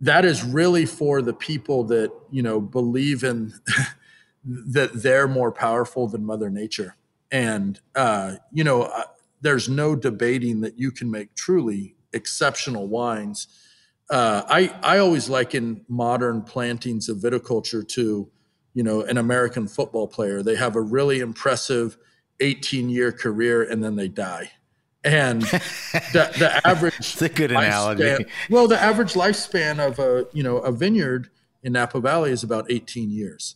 that 0.01 0.23
is 0.23 0.43
really 0.43 0.85
for 0.85 1.21
the 1.21 1.33
people 1.33 1.83
that 1.83 2.11
you 2.29 2.41
know 2.41 2.59
believe 2.59 3.23
in 3.23 3.53
that 4.43 4.93
they're 4.93 5.27
more 5.27 5.51
powerful 5.51 6.08
than 6.08 6.25
Mother 6.25 6.50
Nature. 6.50 6.96
And, 7.31 7.79
uh, 7.96 8.36
you 8.51 8.63
know, 8.63 8.84
uh, 8.84 9.03
there's 9.41 9.69
no 9.69 9.96
debating 9.96 10.62
that 10.62 10.77
you 10.77 10.91
can 10.91 11.12
make 11.12 11.36
truly 11.36 11.96
exceptional 12.13 12.88
wines. 12.88 13.48
Uh, 14.10 14.43
I, 14.48 14.75
I 14.81 14.98
always 14.98 15.29
liken 15.29 15.86
modern 15.88 16.41
plantings 16.41 17.10
of 17.10 17.17
viticulture 17.17 17.88
to, 17.89 18.29
you 18.74 18.84
know, 18.84 19.01
an 19.01 19.17
American 19.17 19.67
football 19.67 20.08
player. 20.08 20.41
They 20.41 20.55
have 20.55 20.75
a 20.75 20.81
really 20.81 21.19
impressive 21.19 21.98
18 22.39 22.89
year 22.89 23.12
career 23.12 23.63
and 23.63 23.84
then 23.84 23.96
they 23.96 24.08
die. 24.08 24.51
And 25.03 25.41
the, 25.41 26.31
the 26.38 26.62
average 26.67 26.96
it's 27.00 27.22
a 27.22 27.29
good 27.29 27.51
analogy. 27.51 28.25
Well, 28.50 28.67
the 28.67 28.81
average 28.81 29.13
lifespan 29.13 29.79
of 29.79 30.00
a, 30.00 30.25
you 30.34 30.43
know, 30.43 30.58
a 30.58 30.72
vineyard 30.72 31.29
in 31.63 31.74
Napa 31.74 32.00
Valley 32.00 32.31
is 32.31 32.43
about 32.43 32.69
18 32.69 33.10
years. 33.12 33.55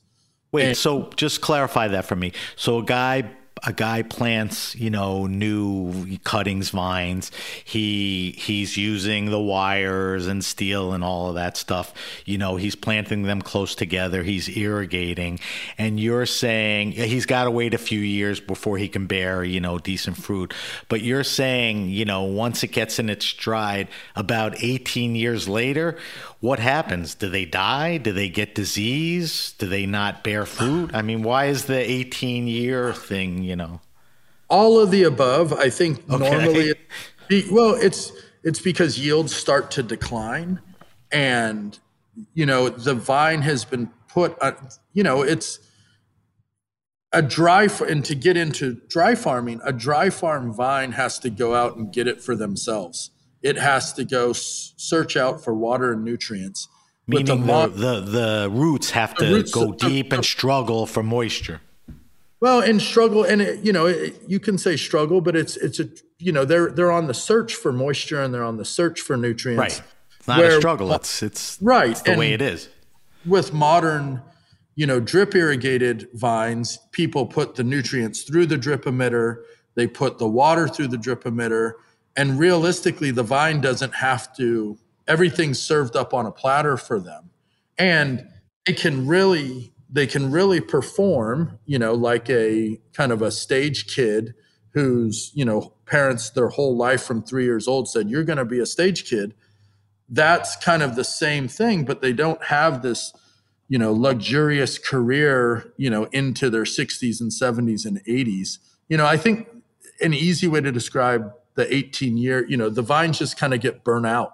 Wait, 0.53 0.67
and, 0.67 0.77
so 0.77 1.09
just 1.17 1.41
clarify 1.41 1.89
that 1.89 2.05
for 2.05 2.15
me. 2.15 2.31
So 2.55 2.77
a 2.77 2.83
guy 2.83 3.29
a 3.65 3.73
guy 3.73 4.03
plants, 4.03 4.75
you 4.75 4.89
know, 4.89 5.25
new 5.25 6.17
cuttings 6.23 6.69
vines. 6.69 7.31
He 7.63 8.31
he's 8.37 8.75
using 8.75 9.25
the 9.25 9.39
wires 9.39 10.27
and 10.27 10.43
steel 10.43 10.93
and 10.93 11.03
all 11.03 11.29
of 11.29 11.35
that 11.35 11.55
stuff. 11.55 11.93
You 12.25 12.37
know, 12.37 12.57
he's 12.57 12.75
planting 12.75 13.23
them 13.23 13.41
close 13.41 13.75
together. 13.75 14.23
He's 14.23 14.49
irrigating, 14.49 15.39
and 15.77 15.99
you're 15.99 16.25
saying 16.25 16.91
he's 16.91 17.25
got 17.25 17.45
to 17.45 17.51
wait 17.51 17.73
a 17.73 17.77
few 17.77 17.99
years 17.99 18.39
before 18.39 18.77
he 18.77 18.87
can 18.89 19.07
bear, 19.07 19.43
you 19.43 19.59
know, 19.59 19.77
decent 19.79 20.17
fruit. 20.17 20.53
But 20.89 21.01
you're 21.01 21.23
saying, 21.23 21.89
you 21.89 22.05
know, 22.05 22.23
once 22.23 22.63
it 22.63 22.67
gets 22.67 22.99
in 22.99 23.09
its 23.09 23.25
stride, 23.25 23.87
about 24.15 24.61
18 24.61 25.15
years 25.15 25.47
later, 25.47 25.97
what 26.43 26.59
happens? 26.59 27.15
Do 27.15 27.29
they 27.29 27.45
die? 27.45 27.97
Do 27.97 28.11
they 28.11 28.27
get 28.27 28.53
disease? 28.53 29.53
Do 29.57 29.65
they 29.65 29.85
not 29.85 30.25
bear 30.25 30.45
fruit? 30.45 30.91
I 30.93 31.01
mean, 31.01 31.23
why 31.23 31.45
is 31.45 31.65
the 31.65 31.79
18 31.79 32.47
year 32.47 32.91
thing, 32.91 33.45
you 33.53 33.57
know? 33.57 33.81
All 34.49 34.79
of 34.79 34.89
the 34.89 35.03
above. 35.03 35.53
I 35.53 35.69
think 35.69 35.99
okay. 36.11 36.17
normally, 36.17 36.73
well, 37.51 37.75
it's 37.75 38.11
it's 38.43 38.59
because 38.59 38.97
yields 38.97 39.35
start 39.35 39.69
to 39.71 39.83
decline, 39.83 40.59
and 41.11 41.77
you 42.33 42.47
know 42.47 42.69
the 42.69 42.95
vine 42.95 43.43
has 43.43 43.63
been 43.63 43.91
put. 44.07 44.35
Uh, 44.41 44.53
you 44.93 45.03
know, 45.03 45.21
it's 45.21 45.59
a 47.11 47.21
dry 47.21 47.67
and 47.87 48.03
to 48.05 48.15
get 48.15 48.35
into 48.35 48.81
dry 48.89 49.13
farming, 49.13 49.61
a 49.63 49.71
dry 49.71 50.09
farm 50.09 50.51
vine 50.51 50.93
has 50.93 51.19
to 51.19 51.29
go 51.29 51.53
out 51.53 51.77
and 51.77 51.93
get 51.93 52.07
it 52.07 52.21
for 52.21 52.35
themselves 52.35 53.11
it 53.43 53.57
has 53.57 53.93
to 53.93 54.05
go 54.05 54.31
search 54.33 55.15
out 55.17 55.43
for 55.43 55.53
water 55.53 55.91
and 55.91 56.03
nutrients. 56.03 56.69
Meaning 57.05 57.45
the, 57.45 57.67
the, 57.67 57.99
the, 57.99 58.49
roots 58.49 58.91
have 58.91 59.13
to 59.15 59.25
roots, 59.25 59.51
go 59.51 59.73
deep 59.73 60.13
and 60.13 60.23
struggle 60.23 60.85
for 60.85 61.03
moisture. 61.03 61.59
Well, 62.43 62.59
and 62.59 62.81
struggle, 62.81 63.23
and 63.23 63.41
it, 63.41 63.63
you 63.63 63.71
know, 63.71 63.85
it, 63.85 64.21
you 64.27 64.37
can 64.37 64.57
say 64.57 64.75
struggle, 64.75 65.21
but 65.21 65.33
it's 65.33 65.55
it's 65.55 65.79
a 65.79 65.87
you 66.19 66.33
know 66.33 66.43
they're 66.43 66.69
they're 66.69 66.91
on 66.91 67.07
the 67.07 67.13
search 67.13 67.55
for 67.55 67.71
moisture 67.71 68.21
and 68.21 68.33
they're 68.33 68.43
on 68.43 68.57
the 68.57 68.65
search 68.65 68.99
for 68.99 69.15
nutrients. 69.15 69.79
Right, 69.79 69.81
not 70.27 70.39
where, 70.39 70.57
a 70.57 70.59
struggle. 70.59 70.91
It's 70.93 71.23
it's 71.23 71.57
right 71.61 71.91
it's 71.91 72.01
the 72.01 72.11
and 72.11 72.19
way 72.19 72.33
it 72.33 72.41
is. 72.41 72.67
With 73.25 73.53
modern, 73.53 74.21
you 74.75 74.85
know, 74.85 74.99
drip 74.99 75.33
irrigated 75.33 76.09
vines, 76.13 76.79
people 76.91 77.25
put 77.25 77.55
the 77.55 77.63
nutrients 77.63 78.23
through 78.23 78.47
the 78.47 78.57
drip 78.57 78.83
emitter. 78.83 79.43
They 79.75 79.87
put 79.87 80.17
the 80.17 80.27
water 80.27 80.67
through 80.67 80.89
the 80.89 80.97
drip 80.97 81.23
emitter 81.23 81.73
and 82.15 82.37
realistically, 82.37 83.11
the 83.11 83.23
vine 83.23 83.61
doesn't 83.61 83.95
have 83.95 84.35
to, 84.37 84.77
everything's 85.07 85.59
served 85.59 85.95
up 85.95 86.13
on 86.13 86.25
a 86.25 86.31
platter 86.31 86.77
for 86.77 86.99
them. 86.99 87.31
And 87.77 88.27
it 88.67 88.79
can 88.79 89.07
really, 89.07 89.72
they 89.93 90.07
can 90.07 90.31
really 90.31 90.59
perform, 90.59 91.59
you 91.65 91.77
know, 91.77 91.93
like 91.93 92.27
a 92.29 92.81
kind 92.93 93.11
of 93.11 93.21
a 93.21 93.31
stage 93.31 93.95
kid 93.95 94.33
whose, 94.71 95.31
you 95.35 95.45
know, 95.45 95.71
parents 95.85 96.31
their 96.31 96.49
whole 96.49 96.75
life 96.75 97.03
from 97.03 97.21
three 97.21 97.45
years 97.45 97.67
old 97.67 97.87
said, 97.87 98.09
You're 98.09 98.23
going 98.23 98.39
to 98.39 98.45
be 98.45 98.59
a 98.59 98.65
stage 98.65 99.07
kid. 99.07 99.35
That's 100.09 100.57
kind 100.57 100.81
of 100.81 100.95
the 100.95 101.03
same 101.03 101.47
thing, 101.47 101.85
but 101.85 102.01
they 102.01 102.11
don't 102.11 102.43
have 102.45 102.81
this, 102.81 103.13
you 103.69 103.77
know, 103.77 103.93
luxurious 103.93 104.79
career, 104.79 105.71
you 105.77 105.91
know, 105.91 106.05
into 106.05 106.49
their 106.49 106.63
60s 106.63 107.21
and 107.21 107.31
70s 107.31 107.85
and 107.85 108.03
80s. 108.05 108.57
You 108.89 108.97
know, 108.97 109.05
I 109.05 109.15
think 109.15 109.47
an 110.01 110.13
easy 110.13 110.47
way 110.47 110.59
to 110.59 110.71
describe 110.71 111.33
the 111.53 111.71
18 111.73 112.17
year, 112.17 112.45
you 112.47 112.57
know, 112.57 112.69
the 112.69 112.81
vines 112.81 113.19
just 113.19 113.37
kind 113.37 113.53
of 113.53 113.61
get 113.61 113.83
burnt 113.83 114.07
out. 114.07 114.33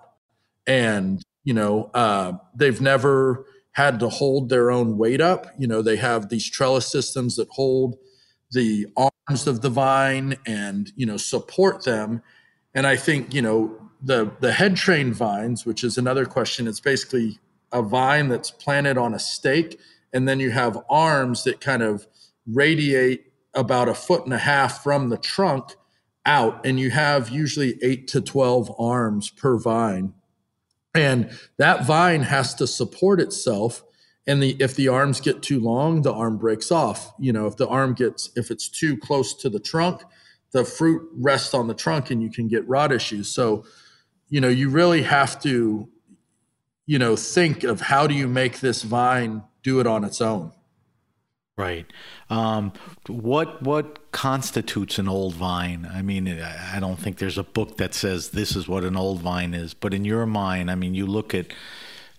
And, 0.65 1.21
you 1.43 1.53
know, 1.53 1.91
uh, 1.93 2.33
they've 2.55 2.79
never 2.79 3.45
had 3.79 3.97
to 4.01 4.09
hold 4.09 4.49
their 4.49 4.71
own 4.71 4.97
weight 4.97 5.21
up. 5.21 5.47
You 5.57 5.65
know, 5.65 5.81
they 5.81 5.95
have 5.95 6.27
these 6.27 6.49
trellis 6.49 6.85
systems 6.85 7.37
that 7.37 7.47
hold 7.51 7.95
the 8.51 8.87
arms 8.97 9.47
of 9.47 9.61
the 9.61 9.69
vine 9.69 10.35
and, 10.45 10.91
you 10.97 11.05
know, 11.05 11.15
support 11.15 11.85
them. 11.85 12.21
And 12.73 12.85
I 12.85 12.97
think, 12.97 13.33
you 13.33 13.41
know, 13.41 13.73
the 14.01 14.29
the 14.41 14.51
head 14.51 14.75
trained 14.75 15.15
vines, 15.15 15.65
which 15.65 15.85
is 15.85 15.97
another 15.97 16.25
question, 16.25 16.67
it's 16.67 16.81
basically 16.81 17.39
a 17.71 17.81
vine 17.81 18.27
that's 18.27 18.51
planted 18.51 18.97
on 18.97 19.13
a 19.13 19.19
stake, 19.19 19.79
and 20.11 20.27
then 20.27 20.41
you 20.41 20.51
have 20.51 20.77
arms 20.89 21.45
that 21.45 21.61
kind 21.61 21.81
of 21.81 22.05
radiate 22.45 23.31
about 23.53 23.87
a 23.87 23.93
foot 23.93 24.25
and 24.25 24.33
a 24.33 24.39
half 24.39 24.83
from 24.83 25.07
the 25.07 25.17
trunk 25.17 25.75
out, 26.25 26.65
and 26.65 26.79
you 26.81 26.89
have 26.89 27.29
usually 27.29 27.79
eight 27.81 28.09
to 28.09 28.19
12 28.19 28.75
arms 28.77 29.29
per 29.29 29.57
vine. 29.57 30.13
And 30.95 31.29
that 31.57 31.85
vine 31.85 32.23
has 32.23 32.53
to 32.55 32.67
support 32.67 33.19
itself. 33.19 33.83
And 34.25 34.41
the, 34.41 34.55
if 34.59 34.75
the 34.75 34.87
arms 34.87 35.21
get 35.21 35.41
too 35.41 35.59
long, 35.59 36.01
the 36.01 36.13
arm 36.13 36.37
breaks 36.37 36.71
off. 36.71 37.13
You 37.19 37.33
know, 37.33 37.47
if 37.47 37.57
the 37.57 37.67
arm 37.67 37.93
gets, 37.93 38.29
if 38.35 38.51
it's 38.51 38.67
too 38.67 38.97
close 38.97 39.33
to 39.35 39.49
the 39.49 39.59
trunk, 39.59 40.01
the 40.51 40.65
fruit 40.65 41.07
rests 41.13 41.53
on 41.53 41.67
the 41.67 41.73
trunk 41.73 42.11
and 42.11 42.21
you 42.21 42.31
can 42.31 42.47
get 42.47 42.67
rot 42.67 42.91
issues. 42.91 43.29
So, 43.29 43.65
you 44.29 44.41
know, 44.41 44.49
you 44.49 44.69
really 44.69 45.03
have 45.03 45.41
to, 45.43 45.87
you 46.85 46.99
know, 46.99 47.15
think 47.15 47.63
of 47.63 47.81
how 47.81 48.07
do 48.07 48.15
you 48.15 48.27
make 48.27 48.59
this 48.59 48.83
vine 48.83 49.43
do 49.63 49.79
it 49.79 49.87
on 49.87 50.03
its 50.03 50.21
own. 50.21 50.51
Right. 51.59 51.85
Um, 52.29 52.71
what 53.07 53.61
what 53.61 54.13
constitutes 54.13 54.97
an 54.97 55.09
old 55.09 55.33
vine? 55.33 55.85
I 55.93 56.01
mean, 56.01 56.29
I 56.29 56.79
don't 56.79 56.97
think 56.97 57.17
there's 57.17 57.37
a 57.37 57.43
book 57.43 57.75
that 57.75 57.93
says 57.93 58.29
this 58.29 58.55
is 58.55 58.69
what 58.69 58.85
an 58.85 58.95
old 58.95 59.19
vine 59.19 59.53
is. 59.53 59.73
But 59.73 59.93
in 59.93 60.05
your 60.05 60.25
mind, 60.25 60.71
I 60.71 60.75
mean, 60.75 60.95
you 60.95 61.05
look 61.05 61.33
at, 61.33 61.47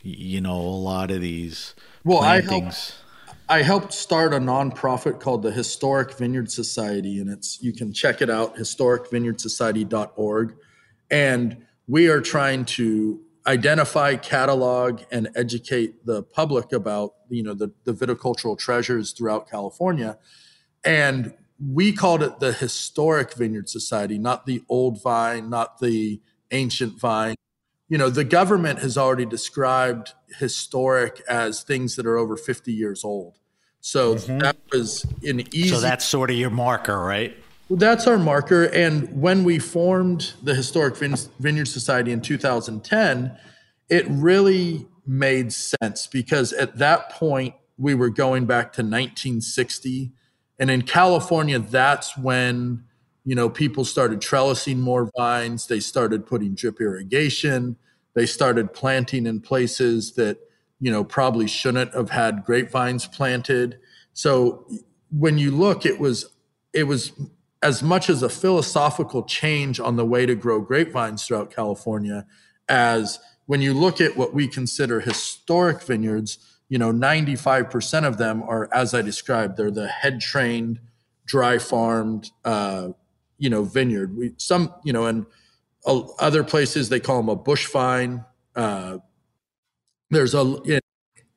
you 0.02 0.42
know, 0.42 0.59
a 0.61 0.76
lot 0.82 1.11
of 1.11 1.23
these 1.23 1.75
well, 2.04 2.18
plantings. 2.18 2.52
I 2.52 3.30
helped, 3.30 3.44
I 3.49 3.62
helped 3.62 3.94
start 3.94 4.35
a 4.35 4.38
nonprofit 4.38 5.20
called 5.20 5.42
the 5.42 5.52
Historic 5.52 6.18
Vineyard 6.18 6.50
Society, 6.50 7.18
and 7.18 7.30
it's 7.30 7.62
you 7.62 7.73
can 7.73 7.94
check 7.94 8.20
it 8.20 8.28
out 8.28 8.56
historicvineyardsociety.org, 8.56 10.54
and 11.11 11.64
we 11.88 12.09
are 12.09 12.20
trying 12.20 12.66
to 12.66 13.23
identify, 13.47 14.16
catalog, 14.16 15.02
and 15.11 15.28
educate 15.35 16.06
the 16.06 16.23
public 16.23 16.73
about 16.73 17.14
you 17.28 17.42
know 17.42 17.54
the, 17.54 17.73
the 17.85 17.92
viticultural 17.92 18.59
treasures 18.59 19.12
throughout 19.12 19.50
California. 19.50 20.18
And 20.85 21.35
we 21.73 21.92
called 21.92 22.23
it 22.23 22.40
the 22.40 22.52
Historic 22.52 23.35
Vineyard 23.35 23.68
Society, 23.68 24.18
not 24.18 24.47
the 24.47 24.62
old 24.68 25.02
vine, 25.02 25.50
not 25.50 25.78
the 25.78 26.20
ancient 26.50 26.99
vine. 26.99 27.37
You 27.88 27.99
know, 27.99 28.09
the 28.09 28.25
government 28.25 28.78
has 28.78 28.97
already 28.97 29.26
described 29.26 30.14
historic 30.38 31.23
as 31.28 31.62
things 31.62 31.97
that 31.97 32.06
are 32.06 32.16
over 32.16 32.37
50 32.37 32.73
years 32.73 33.04
old. 33.04 33.38
So 33.80 34.14
mm-hmm. 34.14 34.38
that 34.38 34.56
was 34.73 35.04
an 35.23 35.40
easy. 35.54 35.68
So 35.70 35.80
that's 35.80 36.04
sort 36.04 36.30
of 36.30 36.37
your 36.37 36.50
marker, 36.50 36.99
right? 36.99 37.37
That's 37.70 38.08
our 38.08 38.18
marker. 38.18 38.64
And 38.64 39.20
when 39.20 39.44
we 39.44 39.60
formed 39.60 40.32
the 40.42 40.54
Historic 40.54 40.96
Vineyard 40.96 41.68
Society 41.68 42.10
in 42.10 42.20
2010, 42.20 43.38
it 43.88 44.06
really 44.08 44.86
made 45.06 45.52
sense 45.52 46.08
because 46.08 46.52
at 46.52 46.78
that 46.78 47.10
point, 47.10 47.54
we 47.78 47.94
were 47.94 48.10
going 48.10 48.44
back 48.44 48.72
to 48.74 48.82
1960. 48.82 50.12
And 50.58 50.70
in 50.70 50.82
California, 50.82 51.58
that's 51.58 52.16
when, 52.18 52.84
you 53.24 53.34
know, 53.34 53.48
people 53.48 53.84
started 53.86 54.20
trellising 54.20 54.76
more 54.76 55.10
vines. 55.16 55.66
They 55.66 55.80
started 55.80 56.26
putting 56.26 56.54
drip 56.54 56.80
irrigation. 56.80 57.76
They 58.14 58.26
started 58.26 58.74
planting 58.74 59.26
in 59.26 59.40
places 59.40 60.12
that, 60.14 60.38
you 60.78 60.90
know, 60.90 61.04
probably 61.04 61.46
shouldn't 61.46 61.94
have 61.94 62.10
had 62.10 62.44
grapevines 62.44 63.06
planted. 63.06 63.78
So 64.12 64.66
when 65.10 65.38
you 65.38 65.50
look, 65.50 65.86
it 65.86 65.98
was, 65.98 66.28
it 66.74 66.84
was 66.84 67.12
as 67.62 67.82
much 67.82 68.08
as 68.08 68.22
a 68.22 68.28
philosophical 68.28 69.22
change 69.22 69.78
on 69.78 69.96
the 69.96 70.04
way 70.04 70.24
to 70.26 70.34
grow 70.34 70.60
grapevines 70.60 71.24
throughout 71.24 71.54
California 71.54 72.26
as 72.68 73.18
when 73.46 73.60
you 73.60 73.74
look 73.74 74.00
at 74.00 74.16
what 74.16 74.32
we 74.32 74.46
consider 74.46 75.00
historic 75.00 75.82
vineyards, 75.82 76.38
you 76.68 76.78
know, 76.78 76.92
95% 76.92 78.06
of 78.06 78.16
them 78.16 78.42
are, 78.44 78.68
as 78.72 78.94
I 78.94 79.02
described, 79.02 79.56
they're 79.56 79.72
the 79.72 79.88
head 79.88 80.20
trained, 80.20 80.78
dry 81.26 81.58
farmed, 81.58 82.30
uh, 82.44 82.90
you 83.38 83.50
know, 83.50 83.64
vineyard. 83.64 84.16
We, 84.16 84.34
some, 84.36 84.72
you 84.84 84.92
know, 84.92 85.06
and 85.06 85.26
uh, 85.84 86.02
other 86.20 86.44
places 86.44 86.88
they 86.88 87.00
call 87.00 87.16
them 87.16 87.28
a 87.28 87.36
bush 87.36 87.66
vine. 87.66 88.24
Uh, 88.54 88.98
there's 90.10 90.34
a, 90.34 90.62
in, 90.62 90.80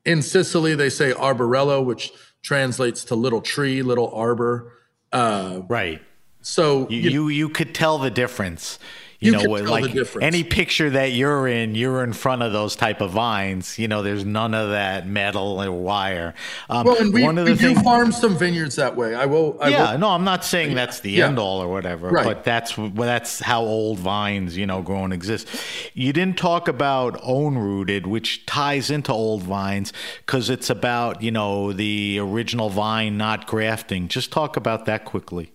in 0.05 0.21
Sicily, 0.21 0.75
they 0.75 0.89
say 0.89 1.13
alberello, 1.13 1.83
which 1.83 2.11
translates 2.43 3.05
to 3.05 3.15
little 3.15 3.41
tree, 3.41 3.81
little 3.81 4.13
arbor. 4.13 4.71
Uh, 5.11 5.61
right. 5.67 6.01
So 6.43 6.87
you, 6.89 7.09
you, 7.09 7.29
you 7.29 7.49
could 7.49 7.73
tell 7.73 7.97
the 7.97 8.11
difference. 8.11 8.77
You, 9.23 9.39
you 9.39 9.47
know, 9.47 9.53
like 9.63 9.95
any 10.21 10.43
picture 10.43 10.89
that 10.89 11.13
you're 11.13 11.47
in, 11.47 11.75
you're 11.75 12.03
in 12.03 12.11
front 12.11 12.43
of 12.43 12.51
those 12.51 12.75
type 12.75 12.99
of 12.99 13.11
vines. 13.11 13.79
You 13.79 13.87
know, 13.87 14.01
there's 14.01 14.25
none 14.25 14.53
of 14.53 14.71
that 14.71 15.07
metal 15.07 15.63
or 15.63 15.71
wire. 15.71 16.33
Um, 16.69 16.85
well, 16.85 16.97
and 16.99 17.13
we, 17.13 17.23
one 17.23 17.37
of 17.37 17.45
the 17.45 17.53
we 17.53 17.57
things, 17.57 17.77
do 17.77 17.83
farm 17.85 18.11
some 18.11 18.37
vineyards 18.37 18.75
that 18.75 18.97
way. 18.97 19.15
I 19.15 19.25
will. 19.25 19.57
I 19.61 19.69
yeah, 19.69 19.91
will, 19.93 19.99
no, 19.99 20.09
I'm 20.09 20.25
not 20.25 20.43
saying 20.43 20.75
that's 20.75 20.99
the 20.99 21.11
yeah. 21.11 21.27
end 21.27 21.39
all 21.39 21.63
or 21.63 21.69
whatever, 21.69 22.09
right. 22.09 22.25
but 22.25 22.43
that's 22.43 22.77
well, 22.77 22.91
that's 22.91 23.39
how 23.39 23.61
old 23.61 23.99
vines, 23.99 24.57
you 24.57 24.65
know, 24.65 24.81
grow 24.81 25.05
and 25.05 25.13
exist. 25.13 25.47
You 25.93 26.11
didn't 26.11 26.37
talk 26.37 26.67
about 26.67 27.17
own 27.23 27.57
rooted, 27.57 28.05
which 28.05 28.45
ties 28.45 28.91
into 28.91 29.13
old 29.13 29.43
vines 29.43 29.93
because 30.25 30.49
it's 30.49 30.69
about 30.69 31.21
you 31.23 31.31
know 31.31 31.71
the 31.71 32.19
original 32.19 32.67
vine 32.67 33.17
not 33.17 33.47
grafting. 33.47 34.09
Just 34.09 34.33
talk 34.33 34.57
about 34.57 34.85
that 34.85 35.05
quickly. 35.05 35.53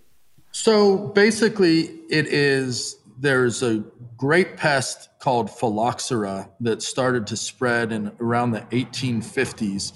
So 0.61 0.97
basically, 0.99 1.83
it 2.11 2.27
is 2.27 2.97
there's 3.17 3.63
a 3.63 3.85
great 4.17 4.57
pest 4.57 5.09
called 5.21 5.53
phylloxera 5.53 6.51
that 6.59 6.83
started 6.83 7.29
to 7.29 7.37
spread 7.37 7.93
in 7.93 8.11
around 8.19 8.51
the 8.51 8.63
1850s, 8.73 9.93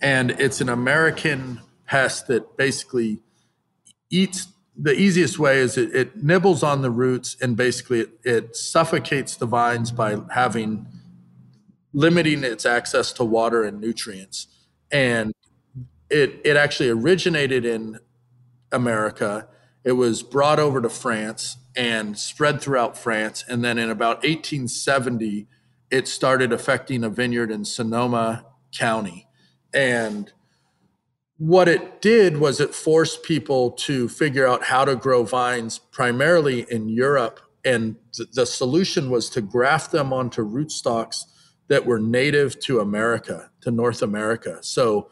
and 0.00 0.30
it's 0.30 0.62
an 0.62 0.70
American 0.70 1.60
pest 1.84 2.28
that 2.28 2.56
basically 2.56 3.20
eats. 4.08 4.48
The 4.74 4.94
easiest 4.94 5.38
way 5.38 5.58
is 5.58 5.76
it, 5.76 5.94
it 5.94 6.24
nibbles 6.24 6.62
on 6.62 6.80
the 6.80 6.90
roots 6.90 7.36
and 7.42 7.54
basically 7.54 8.00
it, 8.00 8.10
it 8.24 8.56
suffocates 8.56 9.36
the 9.36 9.46
vines 9.46 9.92
by 9.92 10.16
having 10.32 10.86
limiting 11.92 12.42
its 12.42 12.64
access 12.64 13.12
to 13.12 13.24
water 13.24 13.64
and 13.64 13.82
nutrients. 13.82 14.46
And 14.90 15.34
it 16.08 16.40
it 16.42 16.56
actually 16.56 16.88
originated 16.88 17.66
in 17.66 17.98
America 18.72 19.48
it 19.86 19.92
was 19.92 20.24
brought 20.24 20.58
over 20.58 20.82
to 20.82 20.88
France 20.88 21.58
and 21.76 22.18
spread 22.18 22.60
throughout 22.60 22.98
France. 22.98 23.44
And 23.48 23.64
then 23.64 23.78
in 23.78 23.88
about 23.88 24.16
1870, 24.16 25.46
it 25.92 26.08
started 26.08 26.52
affecting 26.52 27.04
a 27.04 27.08
vineyard 27.08 27.52
in 27.52 27.64
Sonoma 27.64 28.46
County. 28.76 29.28
And 29.72 30.32
what 31.38 31.68
it 31.68 32.02
did 32.02 32.38
was 32.38 32.60
it 32.60 32.74
forced 32.74 33.22
people 33.22 33.70
to 33.70 34.08
figure 34.08 34.44
out 34.44 34.64
how 34.64 34.84
to 34.84 34.96
grow 34.96 35.22
vines 35.22 35.78
primarily 35.78 36.66
in 36.68 36.88
Europe. 36.88 37.38
And 37.64 37.94
th- 38.12 38.30
the 38.32 38.44
solution 38.44 39.08
was 39.08 39.30
to 39.30 39.40
graft 39.40 39.92
them 39.92 40.12
onto 40.12 40.44
rootstocks 40.44 41.18
that 41.68 41.86
were 41.86 42.00
native 42.00 42.58
to 42.60 42.80
America, 42.80 43.52
to 43.60 43.70
North 43.70 44.02
America. 44.02 44.58
So 44.62 45.10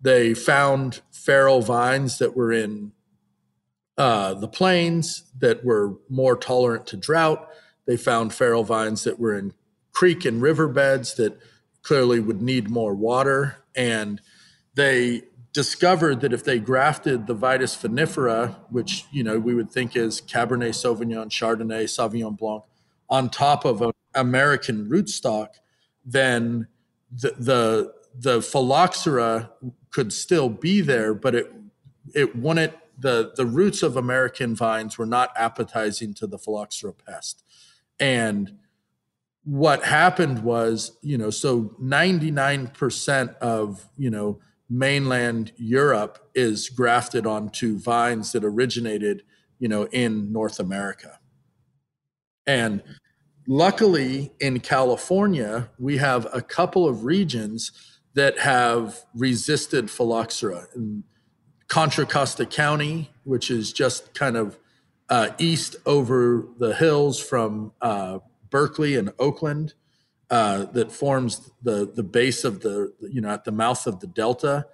they 0.00 0.32
found 0.32 1.00
feral 1.10 1.60
vines 1.60 2.18
that 2.18 2.36
were 2.36 2.52
in 2.52 2.92
uh, 3.98 4.34
the 4.34 4.48
plains 4.48 5.24
that 5.38 5.64
were 5.64 5.94
more 6.08 6.36
tolerant 6.36 6.86
to 6.88 6.96
drought. 6.96 7.48
They 7.86 7.96
found 7.96 8.32
feral 8.32 8.64
vines 8.64 9.04
that 9.04 9.18
were 9.18 9.36
in 9.36 9.54
creek 9.92 10.24
and 10.24 10.40
river 10.40 10.68
beds 10.68 11.14
that 11.14 11.38
clearly 11.82 12.20
would 12.20 12.40
need 12.40 12.70
more 12.70 12.94
water. 12.94 13.58
And 13.74 14.20
they 14.74 15.22
discovered 15.52 16.20
that 16.20 16.32
if 16.32 16.44
they 16.44 16.58
grafted 16.58 17.26
the 17.26 17.34
Vitis 17.34 17.76
vinifera, 17.76 18.56
which 18.70 19.04
you 19.12 19.22
know 19.22 19.38
we 19.38 19.54
would 19.54 19.70
think 19.70 19.96
is 19.96 20.20
Cabernet 20.20 20.70
Sauvignon, 20.70 21.28
Chardonnay, 21.28 21.84
Sauvignon 21.84 22.36
Blanc, 22.36 22.64
on 23.10 23.28
top 23.28 23.64
of 23.64 23.82
an 23.82 23.92
American 24.14 24.88
rootstock, 24.88 25.48
then 26.04 26.68
the 27.10 27.34
the 27.38 27.94
the 28.14 28.40
phylloxera 28.40 29.50
could 29.90 30.12
still 30.12 30.48
be 30.48 30.80
there, 30.80 31.12
but 31.12 31.34
it 31.34 31.52
it 32.14 32.36
wouldn't 32.36 32.72
the 33.02 33.32
the 33.36 33.44
roots 33.44 33.82
of 33.82 33.96
American 33.96 34.54
vines 34.54 34.96
were 34.96 35.06
not 35.06 35.32
appetizing 35.36 36.14
to 36.14 36.26
the 36.26 36.38
phylloxera 36.38 36.94
pest, 36.94 37.44
and 38.00 38.56
what 39.44 39.82
happened 39.84 40.44
was, 40.44 40.96
you 41.02 41.18
know, 41.18 41.30
so 41.30 41.74
ninety 41.78 42.30
nine 42.30 42.68
percent 42.68 43.32
of 43.40 43.88
you 43.98 44.10
know 44.10 44.40
mainland 44.70 45.52
Europe 45.56 46.30
is 46.34 46.68
grafted 46.68 47.26
onto 47.26 47.76
vines 47.76 48.32
that 48.32 48.44
originated, 48.44 49.22
you 49.58 49.68
know, 49.68 49.84
in 49.92 50.32
North 50.32 50.60
America, 50.60 51.18
and 52.46 52.82
luckily 53.48 54.32
in 54.38 54.60
California 54.60 55.68
we 55.78 55.96
have 55.96 56.28
a 56.32 56.40
couple 56.40 56.88
of 56.88 57.04
regions 57.04 57.72
that 58.14 58.38
have 58.38 59.04
resisted 59.14 59.90
phylloxera. 59.90 60.66
And 60.74 61.02
Contra 61.72 62.04
Costa 62.04 62.44
County, 62.44 63.08
which 63.24 63.50
is 63.50 63.72
just 63.72 64.12
kind 64.12 64.36
of 64.36 64.58
uh, 65.08 65.30
east 65.38 65.74
over 65.86 66.46
the 66.58 66.74
hills 66.74 67.18
from 67.18 67.72
uh, 67.80 68.18
Berkeley 68.50 68.94
and 68.94 69.10
Oakland, 69.18 69.72
uh, 70.28 70.66
that 70.66 70.92
forms 70.92 71.50
the 71.62 71.90
the 71.90 72.02
base 72.02 72.44
of 72.44 72.60
the 72.60 72.92
you 73.00 73.22
know 73.22 73.30
at 73.30 73.44
the 73.44 73.52
mouth 73.52 73.86
of 73.86 74.00
the 74.00 74.06
delta. 74.06 74.66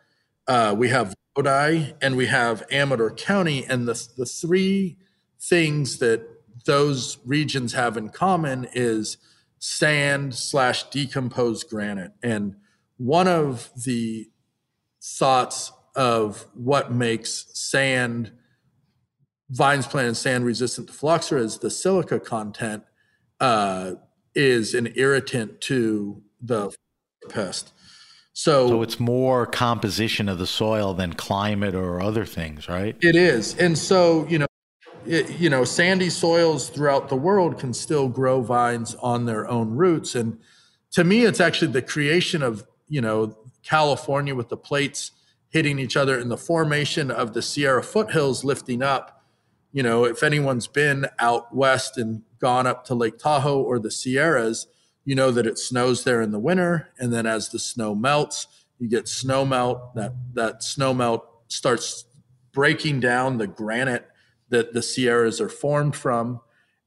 Uh, 0.49 0.75
we 0.77 0.89
have 0.89 1.15
Lodi 1.37 1.93
and 2.03 2.17
we 2.17 2.27
have 2.27 2.65
Amador 2.73 3.13
County, 3.13 3.65
and 3.65 3.87
the 3.87 4.09
the 4.17 4.27
three 4.27 4.97
things 5.41 5.99
that 5.99 6.29
those 6.65 7.19
regions 7.25 7.75
have 7.75 7.97
in 7.97 8.09
common 8.09 8.67
is 8.73 9.19
sand 9.61 10.35
slash 10.35 10.83
decomposed 10.91 11.71
granite. 11.71 12.15
And 12.25 12.57
one 12.97 13.29
of 13.29 13.71
the 13.85 14.31
thoughts 15.01 15.71
of 15.99 16.47
what 16.55 16.91
makes 16.91 17.47
sand 17.53 18.33
vines 19.51 19.87
planted 19.87 20.15
sand 20.15 20.45
resistant 20.45 20.87
to 20.87 20.93
phylloxera 20.93 21.43
is 21.43 21.59
the 21.59 21.71
silica 21.71 22.21
content 22.21 22.85
uh, 23.41 23.93
is 24.35 24.75
an 24.75 24.93
irritant 24.97 25.61
to 25.61 26.23
the 26.41 26.75
pest. 27.29 27.73
So, 28.33 28.69
so 28.69 28.83
it's 28.83 29.01
more 29.01 29.47
composition 29.47 30.29
of 30.29 30.39
the 30.39 30.47
soil 30.47 30.95
than 30.95 31.15
climate 31.15 31.75
or 31.75 32.01
other 32.01 32.25
things, 32.25 32.69
right? 32.69 32.97
It 33.01 33.17
is, 33.17 33.57
and 33.57 33.77
so 33.77 34.27
you 34.29 34.39
know, 34.39 34.47
it, 35.05 35.41
you 35.41 35.51
know, 35.51 35.65
sandy 35.65 36.09
soils 36.09 36.69
throughout 36.69 37.09
the 37.09 37.17
world 37.17 37.59
can 37.59 37.75
still 37.75 38.09
grow 38.09 38.41
vines 38.41 38.95
on 38.97 39.27
their 39.27 39.51
own 39.51 39.71
roots, 39.71 40.15
and 40.15 40.39
to 40.93 41.03
me, 41.03 41.25
it's 41.25 41.41
actually 41.41 41.73
the 41.73 41.83
creation 41.83 42.43
of 42.43 42.65
you 42.89 43.01
know 43.01 43.37
California 43.65 44.37
with 44.37 44.49
the 44.49 44.57
plates 44.57 45.11
hitting 45.51 45.79
each 45.79 45.97
other 45.97 46.19
in 46.19 46.29
the 46.29 46.37
formation 46.37 47.11
of 47.11 47.33
the 47.33 47.43
Sierra 47.43 47.83
foothills 47.83 48.45
lifting 48.45 48.83
up. 48.83 49.25
You 49.73 49.83
know, 49.83 50.05
if 50.05 50.23
anyone's 50.23 50.67
been 50.67 51.07
out 51.19 51.55
west 51.55 51.99
and 51.99 52.23
gone 52.39 52.67
up 52.67 52.85
to 52.87 52.95
Lake 52.95 53.19
Tahoe 53.19 53.63
or 53.63 53.79
the 53.79 53.91
Sierras, 53.91 54.67
you 55.05 55.15
know 55.15 55.31
that 55.31 55.47
it 55.47 55.59
snows 55.59 56.05
there 56.05 56.21
in 56.21 56.33
the 56.33 56.39
winter, 56.39 56.91
and 56.99 57.13
then 57.13 57.27
as 57.27 57.49
the 57.49 57.59
snow 57.59 57.95
melts, 57.95 58.47
you 58.79 58.89
get 58.89 59.09
snow 59.09 59.45
melt. 59.45 59.95
That 59.95 60.13
that 60.35 60.63
snow 60.63 60.93
melt 60.93 61.27
starts 61.49 62.05
breaking 62.53 63.01
down 63.01 63.39
the 63.39 63.47
granite 63.47 64.07
that 64.51 64.73
the 64.73 64.83
Sierras 64.83 65.41
are 65.41 65.49
formed 65.49 65.97
from, 65.97 66.41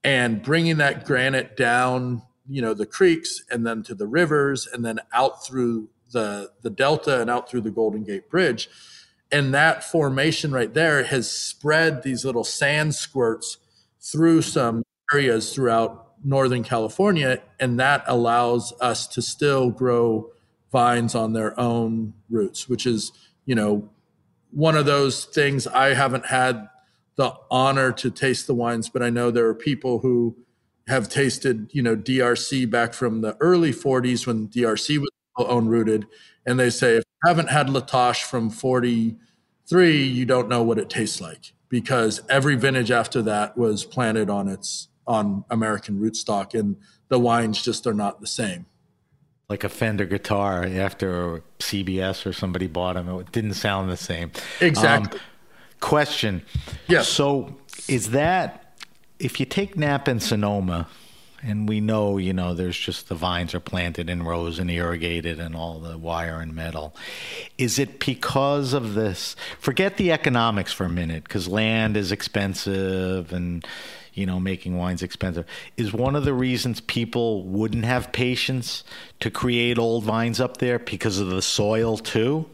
and 0.03 0.43
bringing 0.43 0.77
that 0.77 1.05
granite 1.05 1.57
down, 1.57 2.21
you 2.47 2.61
know, 2.61 2.73
the 2.73 2.85
creeks 2.85 3.43
and 3.49 3.65
then 3.65 3.81
to 3.83 3.95
the 3.95 4.07
rivers, 4.07 4.67
and 4.71 4.85
then 4.85 4.99
out 5.13 5.43
through 5.45 5.89
the 6.11 6.51
the 6.61 6.69
delta 6.69 7.21
and 7.21 7.29
out 7.29 7.49
through 7.49 7.61
the 7.61 7.71
Golden 7.71 8.03
Gate 8.03 8.29
Bridge. 8.29 8.69
And 9.31 9.53
that 9.53 9.83
formation 9.83 10.51
right 10.51 10.73
there 10.73 11.03
has 11.03 11.31
spread 11.31 12.03
these 12.03 12.25
little 12.25 12.43
sand 12.43 12.95
squirts 12.95 13.57
through 14.01 14.41
some 14.41 14.83
areas 15.13 15.53
throughout 15.53 16.13
Northern 16.23 16.63
California, 16.63 17.41
and 17.59 17.79
that 17.79 18.03
allows 18.07 18.73
us 18.81 19.07
to 19.07 19.21
still 19.21 19.69
grow 19.69 20.29
vines 20.71 21.15
on 21.15 21.33
their 21.33 21.59
own 21.59 22.13
roots, 22.29 22.69
which 22.69 22.85
is, 22.85 23.11
you 23.45 23.55
know, 23.55 23.89
one 24.51 24.75
of 24.75 24.85
those 24.85 25.25
things 25.25 25.67
I 25.67 25.93
haven't 25.93 26.27
had 26.27 26.67
the 27.15 27.33
honor 27.49 27.91
to 27.91 28.09
taste 28.09 28.47
the 28.47 28.53
wines, 28.53 28.89
but 28.89 29.03
I 29.03 29.09
know 29.09 29.31
there 29.31 29.47
are 29.47 29.55
people 29.55 29.99
who 29.99 30.35
have 30.87 31.09
tasted, 31.09 31.69
you 31.71 31.81
know, 31.81 31.95
DRC 31.95 32.69
back 32.69 32.93
from 32.93 33.21
the 33.21 33.37
early 33.39 33.71
40s 33.71 34.25
when 34.25 34.47
DRC 34.47 34.97
was 34.99 35.09
own 35.37 35.67
rooted, 35.67 36.07
and 36.45 36.59
they 36.59 36.69
say 36.69 36.95
if 36.97 37.03
you 37.05 37.29
haven't 37.29 37.49
had 37.49 37.69
La 37.69 37.81
Tâche 37.81 38.23
from 38.23 38.49
43, 38.49 40.03
you 40.03 40.25
don't 40.25 40.49
know 40.49 40.63
what 40.63 40.77
it 40.77 40.89
tastes 40.89 41.21
like 41.21 41.53
because 41.69 42.21
every 42.29 42.55
vintage 42.55 42.91
after 42.91 43.21
that 43.23 43.57
was 43.57 43.85
planted 43.85 44.29
on 44.29 44.47
its 44.47 44.89
on 45.07 45.43
American 45.49 45.99
rootstock, 45.99 46.57
and 46.57 46.77
the 47.09 47.19
wines 47.19 47.61
just 47.61 47.87
are 47.87 47.93
not 47.93 48.21
the 48.21 48.27
same. 48.27 48.65
Like 49.49 49.63
a 49.63 49.69
Fender 49.69 50.05
guitar 50.05 50.63
after 50.63 51.43
CBS 51.59 52.25
or 52.25 52.33
somebody 52.33 52.67
bought 52.67 52.93
them, 52.93 53.09
it 53.19 53.31
didn't 53.31 53.55
sound 53.55 53.89
the 53.89 53.97
same. 53.97 54.31
Exactly. 54.61 55.19
Um, 55.19 55.25
question. 55.81 56.43
Yes. 56.87 57.09
So 57.09 57.57
is 57.89 58.11
that 58.11 58.77
if 59.19 59.39
you 59.39 59.45
take 59.45 59.75
Napa 59.75 60.11
and 60.11 60.23
Sonoma, 60.23 60.87
and 61.43 61.67
we 61.67 61.81
know, 61.81 62.17
you 62.17 62.33
know, 62.33 62.53
there's 62.53 62.77
just 62.77 63.09
the 63.09 63.15
vines 63.15 63.53
are 63.55 63.59
planted 63.59 64.09
in 64.09 64.23
rows 64.23 64.59
and 64.59 64.69
irrigated 64.69 65.39
and 65.39 65.55
all 65.55 65.79
the 65.79 65.97
wire 65.97 66.39
and 66.39 66.55
metal. 66.55 66.95
Is 67.57 67.79
it 67.79 67.99
because 67.99 68.73
of 68.73 68.93
this? 68.93 69.35
Forget 69.59 69.97
the 69.97 70.11
economics 70.11 70.71
for 70.71 70.85
a 70.85 70.89
minute, 70.89 71.23
because 71.23 71.47
land 71.47 71.97
is 71.97 72.11
expensive 72.11 73.33
and, 73.33 73.65
you 74.13 74.25
know, 74.25 74.39
making 74.39 74.77
wine's 74.77 75.01
expensive. 75.01 75.45
Is 75.77 75.91
one 75.91 76.15
of 76.15 76.25
the 76.25 76.33
reasons 76.33 76.79
people 76.81 77.43
wouldn't 77.43 77.85
have 77.85 78.11
patience 78.11 78.83
to 79.19 79.31
create 79.31 79.79
old 79.79 80.03
vines 80.03 80.39
up 80.39 80.57
there 80.57 80.77
because 80.79 81.19
of 81.19 81.29
the 81.29 81.41
soil 81.41 81.97
too? 81.97 82.45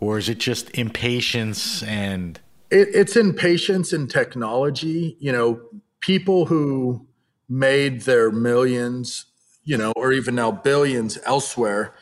Or 0.00 0.18
is 0.18 0.28
it 0.28 0.38
just 0.38 0.70
impatience 0.70 1.82
and. 1.82 2.40
It, 2.70 2.88
it's 2.92 3.16
impatience 3.16 3.92
and 3.92 4.10
technology. 4.10 5.16
You 5.20 5.32
know, 5.32 5.60
people 6.00 6.46
who 6.46 7.06
made 7.48 8.02
their 8.02 8.30
millions, 8.30 9.26
you 9.64 9.76
know, 9.76 9.92
or 9.92 10.12
even 10.12 10.34
now 10.34 10.50
billions 10.50 11.18
elsewhere, 11.24 11.94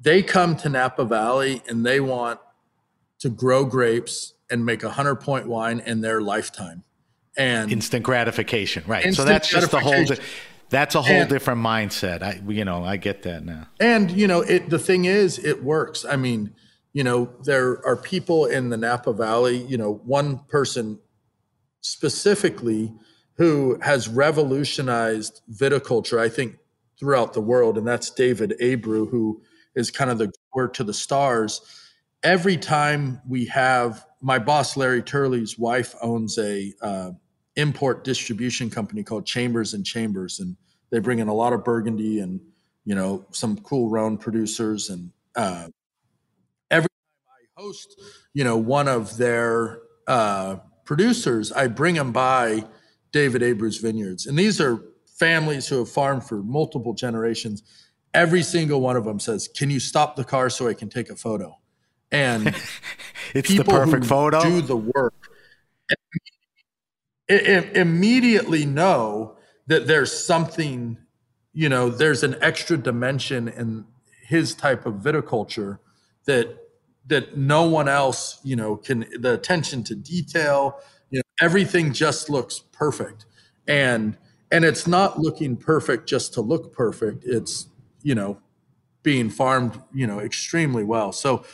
they 0.00 0.22
come 0.22 0.56
to 0.56 0.68
Napa 0.68 1.04
Valley 1.04 1.62
and 1.68 1.84
they 1.84 2.00
want 2.00 2.40
to 3.20 3.28
grow 3.28 3.64
grapes 3.64 4.34
and 4.50 4.64
make 4.64 4.82
a 4.82 4.90
hundred 4.90 5.16
point 5.16 5.46
wine 5.46 5.80
in 5.84 6.00
their 6.00 6.20
lifetime. 6.20 6.84
And 7.36 7.70
instant 7.70 8.04
gratification, 8.04 8.82
right? 8.86 9.14
So 9.14 9.24
that's 9.24 9.48
just 9.48 9.70
the 9.70 9.80
whole. 9.80 10.04
That's 10.70 10.94
a 10.94 11.02
whole 11.02 11.16
and, 11.16 11.28
different 11.28 11.60
mindset. 11.60 12.22
I, 12.22 12.40
you 12.46 12.64
know, 12.64 12.84
I 12.84 12.96
get 12.96 13.24
that 13.24 13.44
now. 13.44 13.66
And 13.80 14.10
you 14.10 14.26
know, 14.28 14.40
it. 14.40 14.70
The 14.70 14.78
thing 14.78 15.04
is, 15.04 15.38
it 15.38 15.64
works. 15.64 16.04
I 16.04 16.16
mean, 16.16 16.54
you 16.92 17.02
know, 17.02 17.30
there 17.44 17.84
are 17.84 17.96
people 17.96 18.46
in 18.46 18.70
the 18.70 18.76
Napa 18.76 19.12
Valley. 19.12 19.58
You 19.58 19.78
know, 19.78 20.00
one 20.04 20.38
person 20.48 21.00
specifically 21.80 22.92
who 23.40 23.78
has 23.80 24.06
revolutionized 24.06 25.40
viticulture, 25.50 26.20
I 26.20 26.28
think, 26.28 26.58
throughout 26.98 27.32
the 27.32 27.40
world, 27.40 27.78
and 27.78 27.88
that's 27.88 28.10
David 28.10 28.54
Abreu, 28.60 29.08
who 29.10 29.40
is 29.74 29.90
kind 29.90 30.10
of 30.10 30.18
the 30.18 30.30
word 30.54 30.74
to 30.74 30.84
the 30.84 30.92
stars. 30.92 31.62
Every 32.22 32.58
time 32.58 33.22
we 33.26 33.46
have 33.46 34.04
my 34.20 34.38
boss 34.38 34.76
Larry 34.76 35.00
Turley's 35.00 35.58
wife 35.58 35.94
owns 36.02 36.36
a 36.36 36.74
uh, 36.82 37.12
import 37.56 38.04
distribution 38.04 38.68
company 38.68 39.02
called 39.02 39.24
Chambers 39.24 39.72
and 39.72 39.86
Chambers, 39.86 40.38
and 40.38 40.54
they 40.90 40.98
bring 40.98 41.18
in 41.18 41.28
a 41.28 41.34
lot 41.34 41.54
of 41.54 41.64
Burgundy 41.64 42.20
and 42.20 42.42
you 42.84 42.94
know 42.94 43.24
some 43.30 43.56
cool 43.56 43.88
Rhone 43.88 44.18
producers. 44.18 44.90
And 44.90 45.12
uh, 45.34 45.68
every 46.70 46.90
time 46.90 47.24
I 47.30 47.62
host, 47.62 48.02
you 48.34 48.44
know, 48.44 48.58
one 48.58 48.86
of 48.86 49.16
their 49.16 49.78
uh, 50.06 50.56
producers, 50.84 51.52
I 51.52 51.68
bring 51.68 51.94
them 51.94 52.12
by 52.12 52.66
David 53.12 53.42
Abreu's 53.42 53.78
vineyards. 53.78 54.26
And 54.26 54.38
these 54.38 54.60
are 54.60 54.82
families 55.18 55.68
who 55.68 55.78
have 55.78 55.90
farmed 55.90 56.24
for 56.24 56.42
multiple 56.42 56.94
generations. 56.94 57.62
Every 58.14 58.42
single 58.42 58.80
one 58.80 58.96
of 58.96 59.04
them 59.04 59.20
says, 59.20 59.48
Can 59.48 59.70
you 59.70 59.80
stop 59.80 60.16
the 60.16 60.24
car 60.24 60.50
so 60.50 60.68
I 60.68 60.74
can 60.74 60.88
take 60.88 61.10
a 61.10 61.16
photo? 61.16 61.58
And 62.10 62.48
it's 63.34 63.48
the 63.48 63.64
perfect 63.64 64.06
photo. 64.06 64.42
Do 64.42 64.60
the 64.62 64.76
work. 64.76 65.14
immediately 67.28 68.66
know 68.66 69.36
that 69.68 69.86
there's 69.86 70.12
something, 70.12 70.98
you 71.52 71.68
know, 71.68 71.90
there's 71.90 72.24
an 72.24 72.36
extra 72.40 72.76
dimension 72.76 73.48
in 73.48 73.84
his 74.26 74.54
type 74.54 74.86
of 74.86 74.94
viticulture 74.94 75.78
that 76.24 76.56
that 77.06 77.36
no 77.36 77.64
one 77.64 77.88
else, 77.88 78.40
you 78.44 78.56
know, 78.56 78.76
can 78.76 79.04
the 79.18 79.34
attention 79.34 79.82
to 79.84 79.94
detail, 79.94 80.80
everything 81.40 81.92
just 81.92 82.30
looks 82.30 82.60
perfect. 82.72 83.26
And 83.66 84.16
and 84.50 84.64
it's 84.64 84.86
not 84.86 85.18
looking 85.18 85.56
perfect 85.56 86.08
just 86.08 86.34
to 86.34 86.40
look 86.40 86.72
perfect. 86.72 87.24
It's, 87.24 87.66
you 88.02 88.14
know, 88.14 88.40
being 89.02 89.30
farmed, 89.30 89.80
you 89.94 90.06
know, 90.06 90.18
extremely 90.18 90.82
well. 90.82 91.12
So, 91.12 91.44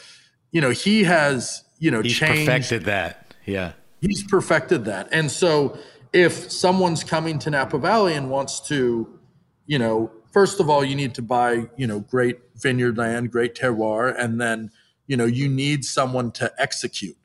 you 0.50 0.60
know, 0.60 0.70
he 0.70 1.04
has, 1.04 1.64
you 1.78 1.90
know, 1.90 2.00
he's 2.00 2.16
changed, 2.16 2.46
perfected 2.46 2.84
that. 2.84 3.34
Yeah. 3.44 3.72
He's 4.00 4.24
perfected 4.24 4.86
that. 4.86 5.08
And 5.12 5.30
so 5.30 5.78
if 6.12 6.50
someone's 6.50 7.04
coming 7.04 7.38
to 7.40 7.50
Napa 7.50 7.78
Valley 7.78 8.14
and 8.14 8.30
wants 8.30 8.60
to, 8.68 9.20
you 9.66 9.78
know, 9.78 10.10
first 10.32 10.60
of 10.60 10.70
all, 10.70 10.82
you 10.82 10.94
need 10.94 11.14
to 11.14 11.22
buy, 11.22 11.66
you 11.76 11.86
know, 11.86 12.00
great 12.00 12.38
vineyard 12.56 12.96
land, 12.96 13.30
great 13.30 13.54
terroir, 13.54 14.14
and 14.18 14.40
then, 14.40 14.70
you 15.06 15.16
know, 15.16 15.26
you 15.26 15.48
need 15.48 15.84
someone 15.84 16.32
to 16.32 16.50
execute 16.58 17.16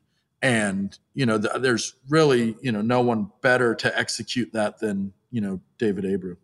and 0.42 0.98
you 1.14 1.26
know 1.26 1.40
th- 1.40 1.62
there's 1.62 1.96
really 2.10 2.56
you 2.62 2.72
know 2.72 2.82
no 2.82 3.02
one 3.02 3.32
better 3.42 3.76
to 3.76 3.98
execute 3.98 4.52
that 4.54 4.80
than 4.80 5.14
you 5.32 5.42
know 5.42 5.60
David 5.78 6.04
Abreu. 6.04 6.38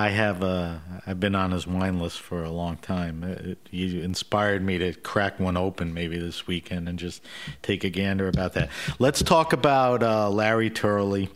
I 0.00 0.10
have 0.10 0.44
uh, 0.44 0.76
I've 1.08 1.18
been 1.18 1.34
on 1.34 1.50
his 1.50 1.66
wine 1.66 1.98
list 1.98 2.20
for 2.20 2.44
a 2.44 2.52
long 2.52 2.76
time. 2.76 3.24
It, 3.24 3.58
he 3.68 4.00
inspired 4.00 4.62
me 4.62 4.78
to 4.78 4.92
crack 4.92 5.40
one 5.40 5.56
open 5.56 5.92
maybe 5.92 6.16
this 6.16 6.46
weekend 6.46 6.88
and 6.88 7.00
just 7.00 7.20
take 7.62 7.82
a 7.82 7.90
gander 7.90 8.28
about 8.28 8.52
that. 8.52 8.70
Let's 9.00 9.24
talk 9.24 9.52
about 9.52 10.04
uh, 10.04 10.30
Larry 10.30 10.70
Turley. 10.70 11.30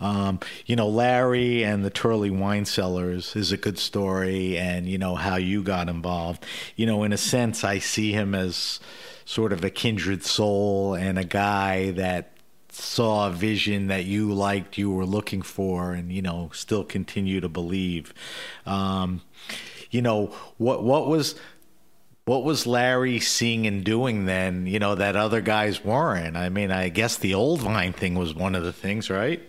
Um, 0.00 0.40
you 0.64 0.74
know, 0.74 0.88
Larry 0.88 1.62
and 1.62 1.84
the 1.84 1.90
Turley 1.90 2.30
Wine 2.30 2.64
Cellars 2.64 3.36
is 3.36 3.52
a 3.52 3.58
good 3.58 3.78
story, 3.78 4.56
and 4.56 4.88
you 4.88 4.96
know 4.96 5.14
how 5.14 5.36
you 5.36 5.62
got 5.62 5.90
involved. 5.90 6.46
You 6.76 6.86
know, 6.86 7.02
in 7.02 7.12
a 7.12 7.18
sense, 7.18 7.62
I 7.62 7.78
see 7.78 8.12
him 8.12 8.34
as 8.34 8.80
sort 9.28 9.52
of 9.52 9.62
a 9.62 9.68
kindred 9.68 10.24
soul 10.24 10.94
and 10.94 11.18
a 11.18 11.24
guy 11.24 11.90
that 11.90 12.32
saw 12.70 13.26
a 13.26 13.30
vision 13.30 13.88
that 13.88 14.06
you 14.06 14.32
liked, 14.32 14.78
you 14.78 14.90
were 14.90 15.04
looking 15.04 15.42
for, 15.42 15.92
and 15.92 16.10
you 16.10 16.22
know 16.22 16.48
still 16.54 16.82
continue 16.82 17.38
to 17.38 17.48
believe. 17.48 18.14
Um, 18.64 19.20
you 19.90 20.00
know 20.00 20.34
what 20.56 20.82
what 20.82 21.08
was 21.08 21.34
what 22.24 22.42
was 22.42 22.66
Larry 22.66 23.20
seeing 23.20 23.66
and 23.66 23.84
doing 23.84 24.24
then? 24.24 24.66
You 24.66 24.78
know 24.78 24.94
that 24.94 25.14
other 25.14 25.42
guys 25.42 25.84
weren't. 25.84 26.34
I 26.34 26.48
mean, 26.48 26.70
I 26.70 26.88
guess 26.88 27.18
the 27.18 27.34
old 27.34 27.60
vine 27.60 27.92
thing 27.92 28.14
was 28.14 28.34
one 28.34 28.54
of 28.54 28.64
the 28.64 28.72
things, 28.72 29.10
right? 29.10 29.42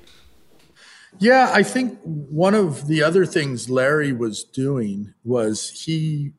Yeah, 1.20 1.52
I 1.54 1.64
think 1.64 2.00
one 2.04 2.54
of 2.54 2.88
the 2.88 3.02
other 3.02 3.26
things 3.26 3.70
Larry 3.70 4.12
was 4.12 4.44
doing 4.44 5.14
was 5.24 5.70
he 5.86 6.34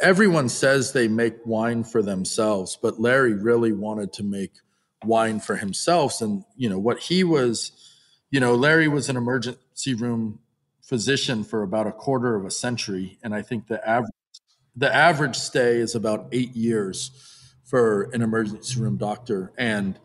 everyone 0.00 0.48
says 0.48 0.92
they 0.92 1.08
make 1.08 1.34
wine 1.44 1.84
for 1.84 2.02
themselves, 2.02 2.78
but 2.80 3.00
Larry 3.00 3.34
really 3.34 3.72
wanted 3.72 4.12
to 4.14 4.22
make 4.22 4.52
wine 5.04 5.40
for 5.40 5.56
himself. 5.56 6.20
And, 6.20 6.44
you 6.56 6.68
know, 6.68 6.78
what 6.78 6.98
he 6.98 7.24
was, 7.24 7.72
you 8.30 8.40
know, 8.40 8.54
Larry 8.54 8.88
was 8.88 9.08
an 9.08 9.16
emergency 9.16 9.94
room 9.94 10.40
physician 10.82 11.44
for 11.44 11.62
about 11.62 11.86
a 11.86 11.92
quarter 11.92 12.34
of 12.34 12.44
a 12.44 12.50
century. 12.50 13.18
And 13.22 13.34
I 13.34 13.42
think 13.42 13.68
the 13.68 13.86
average, 13.88 14.10
the 14.76 14.94
average 14.94 15.36
stay 15.36 15.76
is 15.76 15.94
about 15.94 16.28
eight 16.32 16.54
years 16.54 17.10
for 17.64 18.10
an 18.12 18.22
emergency 18.22 18.80
room 18.80 18.96
doctor. 18.96 19.52
And 19.56 19.98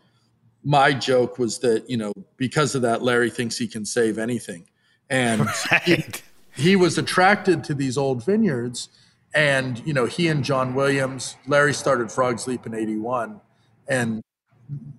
my 0.62 0.92
joke 0.92 1.38
was 1.38 1.58
that, 1.60 1.88
you 1.90 1.96
know, 1.96 2.12
because 2.36 2.74
of 2.74 2.82
that, 2.82 3.02
Larry 3.02 3.30
thinks 3.30 3.56
he 3.56 3.68
can 3.68 3.84
save 3.84 4.18
anything. 4.18 4.68
And 5.10 5.40
right. 5.72 6.22
he, 6.54 6.62
he 6.62 6.76
was 6.76 6.98
attracted 6.98 7.64
to 7.64 7.74
these 7.74 7.98
old 7.98 8.24
vineyards 8.24 8.88
and 9.36 9.86
you 9.86 9.92
know 9.92 10.06
he 10.06 10.26
and 10.28 10.44
john 10.44 10.74
williams 10.74 11.36
larry 11.46 11.72
started 11.74 12.10
frogs 12.10 12.48
leap 12.48 12.66
in 12.66 12.74
81 12.74 13.40
and 13.86 14.22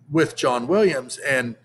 with 0.09 0.37
john 0.37 0.67
williams. 0.67 1.17
And 1.17 1.55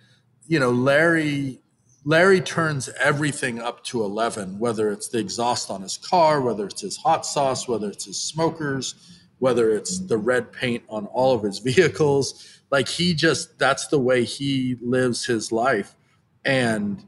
you 0.48 0.58
know 0.58 0.70
larry 0.70 1.60
larry 2.04 2.40
turns 2.40 2.88
everything 2.98 3.60
up 3.60 3.84
to 3.84 4.02
11 4.02 4.58
whether 4.58 4.90
it's 4.90 5.08
the 5.08 5.18
exhaust 5.18 5.70
on 5.70 5.82
his 5.82 5.96
car 5.98 6.40
whether 6.40 6.66
it's 6.66 6.80
his 6.80 6.96
hot 6.96 7.24
sauce 7.24 7.68
whether 7.68 7.88
it's 7.88 8.06
his 8.06 8.20
smokers 8.20 9.12
whether 9.42 9.72
it's 9.72 9.98
the 9.98 10.16
red 10.16 10.52
paint 10.52 10.84
on 10.88 11.06
all 11.06 11.34
of 11.34 11.42
his 11.42 11.58
vehicles. 11.70 12.60
Like 12.70 12.86
he 12.86 13.12
just 13.12 13.58
that's 13.58 13.88
the 13.88 13.98
way 13.98 14.22
he 14.22 14.76
lives 14.80 15.26
his 15.26 15.50
life. 15.50 15.96
And 16.44 17.04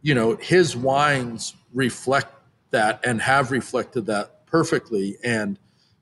you 0.00 0.14
know 0.14 0.36
his 0.36 0.74
wines 0.74 1.54
reflect 1.74 2.32
that 2.70 3.00
and 3.04 3.20
have 3.20 3.50
reflected 3.50 4.06
that 4.06 4.33
perfectly. 4.54 5.18
And, 5.24 5.58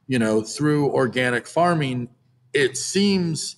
you 0.07 0.19
know, 0.19 0.43
through 0.43 0.91
organic 0.91 1.47
farming, 1.47 2.11
it 2.53 2.77
seems, 2.77 3.57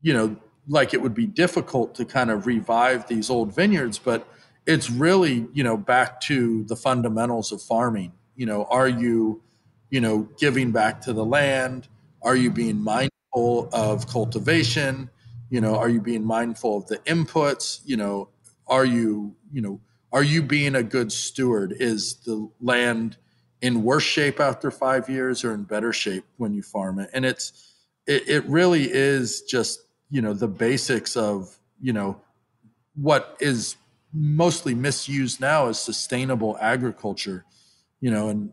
you 0.00 0.14
know, 0.14 0.34
like 0.66 0.94
it 0.94 1.02
would 1.02 1.12
be 1.12 1.26
difficult 1.26 1.94
to 1.96 2.06
kind 2.06 2.30
of 2.30 2.46
revive 2.46 3.06
these 3.06 3.28
old 3.28 3.54
vineyards, 3.54 3.98
but 3.98 4.26
it's 4.64 4.88
really, 4.88 5.46
you 5.52 5.62
know, 5.62 5.76
back 5.76 6.22
to 6.22 6.64
the 6.64 6.74
fundamentals 6.74 7.52
of 7.52 7.60
farming. 7.60 8.12
You 8.34 8.46
know, 8.46 8.64
are 8.70 8.88
you, 8.88 9.42
you 9.90 10.00
know, 10.00 10.26
giving 10.38 10.72
back 10.72 11.02
to 11.02 11.12
the 11.12 11.24
land? 11.26 11.86
Are 12.22 12.36
you 12.36 12.50
being 12.50 12.82
mindful 12.82 13.68
of 13.74 14.06
cultivation? 14.06 15.10
You 15.50 15.60
know, 15.60 15.76
are 15.76 15.90
you 15.90 16.00
being 16.00 16.24
mindful 16.24 16.78
of 16.78 16.86
the 16.86 16.96
inputs? 17.00 17.80
You 17.84 17.98
know, 17.98 18.30
are 18.66 18.86
you, 18.86 19.36
you 19.52 19.60
know, 19.60 19.82
are 20.12 20.22
you 20.22 20.42
being 20.42 20.74
a 20.76 20.82
good 20.82 21.12
steward? 21.12 21.74
Is 21.78 22.14
the 22.24 22.50
land 22.58 23.18
in 23.60 23.82
worse 23.82 24.04
shape 24.04 24.40
after 24.40 24.70
five 24.70 25.08
years 25.08 25.44
or 25.44 25.52
in 25.52 25.64
better 25.64 25.92
shape 25.92 26.24
when 26.36 26.52
you 26.54 26.62
farm 26.62 26.98
it. 26.98 27.10
And 27.12 27.24
it's 27.24 27.74
it, 28.06 28.28
it 28.28 28.44
really 28.46 28.90
is 28.90 29.42
just 29.42 29.80
you 30.10 30.22
know 30.22 30.32
the 30.32 30.48
basics 30.48 31.16
of 31.16 31.58
you 31.80 31.92
know 31.92 32.20
what 32.94 33.36
is 33.40 33.76
mostly 34.12 34.74
misused 34.74 35.40
now 35.40 35.68
is 35.68 35.78
sustainable 35.78 36.56
agriculture. 36.60 37.44
You 38.00 38.10
know, 38.10 38.28
and 38.28 38.50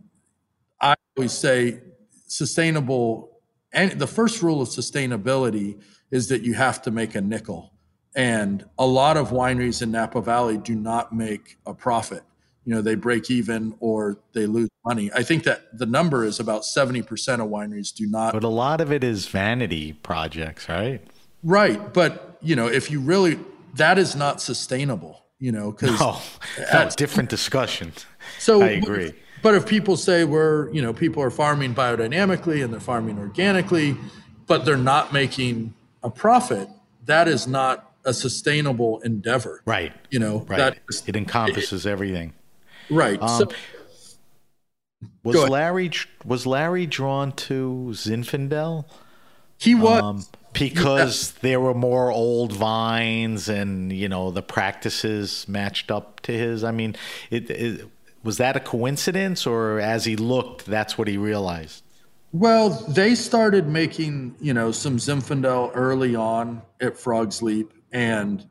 I 0.82 0.96
always 1.18 1.32
say 1.32 1.82
sustainable. 2.28 3.32
And 3.72 4.00
the 4.00 4.08
first 4.08 4.42
rule 4.42 4.62
of 4.62 4.70
sustainability 4.70 5.82
is 6.12 6.30
that 6.30 6.42
you 6.42 6.54
have 6.54 6.82
to 6.84 6.92
make 6.92 7.16
a 7.16 7.22
nickel. 7.22 7.74
And 8.16 8.66
a 8.78 8.86
lot 8.86 9.18
of 9.18 9.32
wineries 9.32 9.82
in 9.82 9.92
Napa 9.92 10.22
Valley 10.22 10.58
do 10.58 10.74
not 10.74 11.14
make 11.14 11.58
a 11.66 11.74
profit 11.74 12.24
you 12.66 12.74
know 12.74 12.82
they 12.82 12.96
break 12.96 13.30
even 13.30 13.76
or 13.80 14.18
they 14.34 14.46
lose 14.48 14.70
money. 14.86 15.12
I 15.14 15.24
think 15.24 15.44
that 15.44 15.78
the 15.78 15.86
number 15.86 16.26
is 16.26 16.40
about 16.40 16.64
70% 16.64 17.02
of 17.36 17.50
wineries 17.50 17.94
do 17.94 18.08
not 18.08 18.34
but 18.34 18.44
a 18.44 18.50
lot 18.50 18.82
of 18.82 18.92
it 18.92 19.04
is 19.04 19.28
vanity 19.28 19.94
projects 19.94 20.68
right? 20.68 21.02
Right 21.44 21.94
but 21.94 22.38
you 22.42 22.56
know 22.56 22.68
if 22.68 22.92
you 22.92 23.00
really 23.00 23.40
that 23.76 23.98
is 23.98 24.16
not 24.16 24.42
sustainable 24.42 25.24
you 25.40 25.52
know 25.52 25.72
because 25.72 26.00
no, 26.00 26.20
no 26.74 26.90
different 26.96 27.30
discussion. 27.30 27.94
So 28.40 28.62
i 28.62 28.70
agree. 28.70 29.14
but 29.42 29.56
if 29.56 29.68
people 29.68 29.96
say 29.96 30.24
we're 30.24 30.72
you 30.72 30.82
know 30.82 30.94
people 30.94 31.22
are 31.22 31.32
farming 31.32 31.76
biodynamically 31.76 32.64
and 32.64 32.74
they're 32.74 32.80
farming 32.80 33.20
organically 33.20 33.96
but 34.48 34.66
they're 34.66 34.78
not 34.78 35.12
making 35.14 35.74
a 36.04 36.10
profit 36.10 36.70
that 37.06 37.28
is 37.28 37.48
not 37.48 37.92
a 38.06 38.14
sustainable 38.14 39.00
endeavor. 39.02 39.62
Right. 39.66 39.92
You 40.10 40.20
know 40.20 40.46
right. 40.48 40.58
that 40.58 40.80
is, 40.90 41.04
it 41.08 41.16
encompasses 41.16 41.86
it, 41.86 41.90
everything 41.90 42.34
Right. 42.90 43.22
Um, 43.22 43.30
so, 43.30 43.50
was 45.24 45.50
Larry 45.50 45.92
was 46.24 46.46
Larry 46.46 46.86
drawn 46.86 47.32
to 47.34 47.90
Zinfandel? 47.92 48.86
He 49.58 49.76
was 49.76 50.04
um, 50.04 50.26
because 50.54 51.34
yeah. 51.34 51.40
there 51.42 51.60
were 51.60 51.74
more 51.74 52.12
old 52.12 52.54
vines, 52.54 53.50
and 53.50 53.92
you 53.92 54.10
know 54.10 54.32
the 54.32 54.42
practices 54.44 55.48
matched 55.48 55.92
up 55.92 56.20
to 56.22 56.32
his. 56.32 56.64
I 56.64 56.72
mean, 56.72 56.96
it, 57.30 57.50
it 57.50 57.88
was 58.24 58.38
that 58.38 58.56
a 58.56 58.60
coincidence, 58.60 59.46
or 59.46 59.80
as 59.80 60.06
he 60.06 60.16
looked, 60.16 60.66
that's 60.66 60.98
what 60.98 61.08
he 61.08 61.18
realized. 61.18 61.84
Well, 62.32 62.70
they 62.90 63.16
started 63.16 63.68
making 63.68 64.36
you 64.40 64.54
know 64.54 64.72
some 64.72 64.98
Zinfandel 64.98 65.72
early 65.74 66.16
on 66.16 66.62
at 66.82 66.98
Frogs 66.98 67.42
Leap, 67.42 67.72
and 67.92 68.48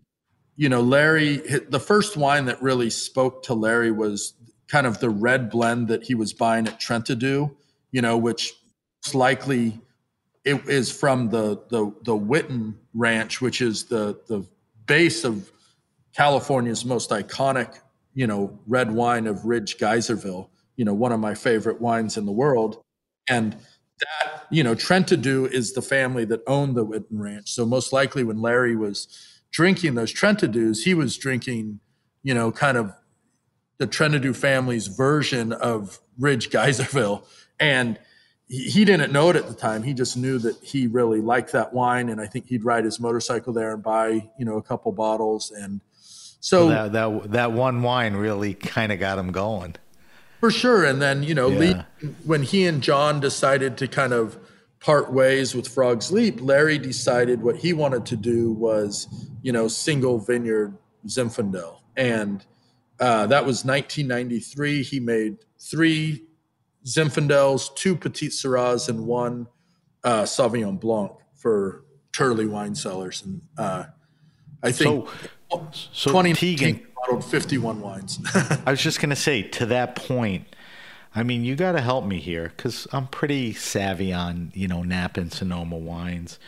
you 0.57 0.69
know, 0.69 0.81
Larry, 0.81 1.39
the 1.69 1.81
first 1.81 2.17
wine 2.17 2.45
that 2.47 2.63
really 2.63 2.91
spoke 2.91 3.43
to 3.45 3.55
Larry 3.55 3.91
was 3.91 4.35
kind 4.69 4.87
of 4.87 5.01
the 5.01 5.11
red 5.11 5.51
blend 5.51 5.89
that 5.89 6.05
he 6.05 6.15
was 6.15 6.33
buying 6.33 6.67
at 6.67 6.81
Trentadue, 6.81 7.55
you 7.91 8.03
know, 8.03 8.17
which 8.17 8.53
likely 9.13 9.81
it 10.45 10.67
is 10.69 10.91
from 10.93 11.31
the 11.31 11.61
the 11.69 11.93
the 12.03 12.17
Witten 12.17 12.75
Ranch, 12.95 13.41
which 13.41 13.61
is 13.61 13.85
the 13.85 14.21
the 14.29 14.47
base 14.87 15.25
of 15.25 15.51
California's 16.15 16.85
most 16.85 17.11
iconic, 17.11 17.79
you 18.15 18.27
know, 18.27 18.59
red 18.67 18.93
wine 18.93 19.27
of 19.27 19.45
Ridge 19.45 19.79
Geyserville, 19.79 20.49
you 20.77 20.85
know, 20.85 20.95
one 20.95 21.13
of 21.13 21.21
my 21.21 21.35
favorite 21.35 21.81
wines 21.81 22.17
in 22.17 22.27
the 22.27 22.33
world. 22.33 22.81
And 23.29 23.53
that, 23.99 24.47
you 24.51 24.63
know, 24.63 24.75
Trentadue 24.75 25.51
is 25.51 25.73
the 25.73 25.83
family 25.83 26.25
that 26.27 26.43
owned 26.47 26.77
the 26.77 26.87
Witten 26.87 27.19
Ranch. 27.19 27.51
So 27.51 27.65
most 27.67 27.93
likely 27.93 28.23
when 28.23 28.41
Larry 28.41 28.77
was 28.77 29.09
drinking 29.55 29.95
those 29.95 30.13
Trentadues, 30.13 30.83
he 30.83 30.95
was 30.95 31.17
drinking, 31.17 31.79
you 32.25 32.35
know, 32.35 32.51
kind 32.51 32.77
of 32.77 32.93
the 33.79 33.87
Trentadue 33.87 34.35
family's 34.35 34.89
version 34.89 35.53
of 35.53 36.01
Ridge 36.19 36.51
Geyserville. 36.51 37.25
And 37.61 37.99
he, 38.49 38.85
didn't 38.85 39.13
know 39.13 39.31
it 39.31 39.37
at 39.37 39.47
the 39.47 39.55
time. 39.55 39.85
He 39.85 39.95
just 39.95 40.17
knew 40.17 40.39
that 40.41 40.57
he 40.61 40.89
really 40.89 41.21
liked 41.21 41.53
that 41.53 41.73
wine. 41.73 42.09
And 42.09 42.21
I 42.21 42.27
think 42.27 42.47
he'd 42.49 42.65
ride 42.65 42.85
his 42.85 42.99
motorcycle 42.99 43.53
there 43.53 43.73
and 43.73 43.83
buy, 43.83 44.29
you 44.39 44.45
know, 44.45 44.57
a 44.57 44.63
couple 44.63 44.91
bottles. 44.91 45.53
And 45.53 45.81
so 46.41 46.67
well, 46.67 46.91
that, 46.91 46.93
that, 46.93 47.31
that 47.31 47.53
one 47.53 47.83
wine 47.83 48.15
really 48.15 48.55
kind 48.55 48.91
of 48.91 48.99
got 48.99 49.19
him 49.19 49.31
going. 49.31 49.77
For 50.41 50.51
sure. 50.51 50.85
And 50.85 51.01
then, 51.01 51.23
you 51.23 51.35
know, 51.35 51.49
yeah. 51.49 51.85
when 52.25 52.43
he 52.43 52.67
and 52.67 52.83
John 52.83 53.21
decided 53.21 53.79
to 53.79 53.87
kind 53.87 54.13
of 54.13 54.37
part 54.85 55.11
ways 55.11 55.55
with 55.55 55.67
Frogs 55.67 56.13
Leap, 56.13 56.43
Larry 56.43 56.77
decided 56.77 57.43
what 57.43 57.57
he 57.57 57.73
wanted 57.73 58.05
to 58.05 58.17
do 58.17 58.53
was, 58.53 59.09
you 59.41 59.51
know, 59.51 59.67
single 59.67 60.19
vineyard 60.19 60.77
Zinfandel. 61.07 61.79
And 61.97 62.45
uh, 63.01 63.27
that 63.29 63.47
was 63.47 63.65
1993. 63.65 64.83
He 64.83 65.01
made 65.01 65.39
three 65.59 66.25
Zinfandels, 66.85 67.75
two 67.75 67.97
Petite 67.97 68.33
Sirahs, 68.33 68.91
and 68.91 69.07
one 69.07 69.47
uh, 70.05 70.25
Sauvignon 70.25 70.79
Blanc 70.79 71.13
for 71.35 71.83
Turley 72.13 72.47
wine 72.47 72.75
cellars. 72.75 73.23
And 73.23 73.41
uh, 73.57 73.85
I 74.63 74.71
think 74.71 75.09
so, 75.51 75.69
so 75.95 76.11
20 76.11 76.35
Tegan 76.35 76.87
bottled 76.95 77.25
51 77.25 77.81
wines. 77.81 78.19
I 78.67 78.71
was 78.71 78.83
just 78.83 79.01
going 79.01 79.11
to 79.11 79.17
say, 79.17 79.43
to 79.43 79.65
that 79.67 79.97
point, 79.97 80.47
I 81.15 81.23
mean, 81.23 81.45
you 81.45 81.55
got 81.55 81.73
to 81.73 81.81
help 81.81 82.05
me 82.05 82.19
here 82.19 82.53
because 82.57 82.89
I'm 82.93 83.07
pretty 83.07 83.53
savvy 83.53 84.13
on, 84.13 84.51
you 84.55 84.67
know, 84.67 84.83
Napa 84.83 85.21
and 85.21 85.33
Sonoma 85.33 85.77
wines. 85.77 86.39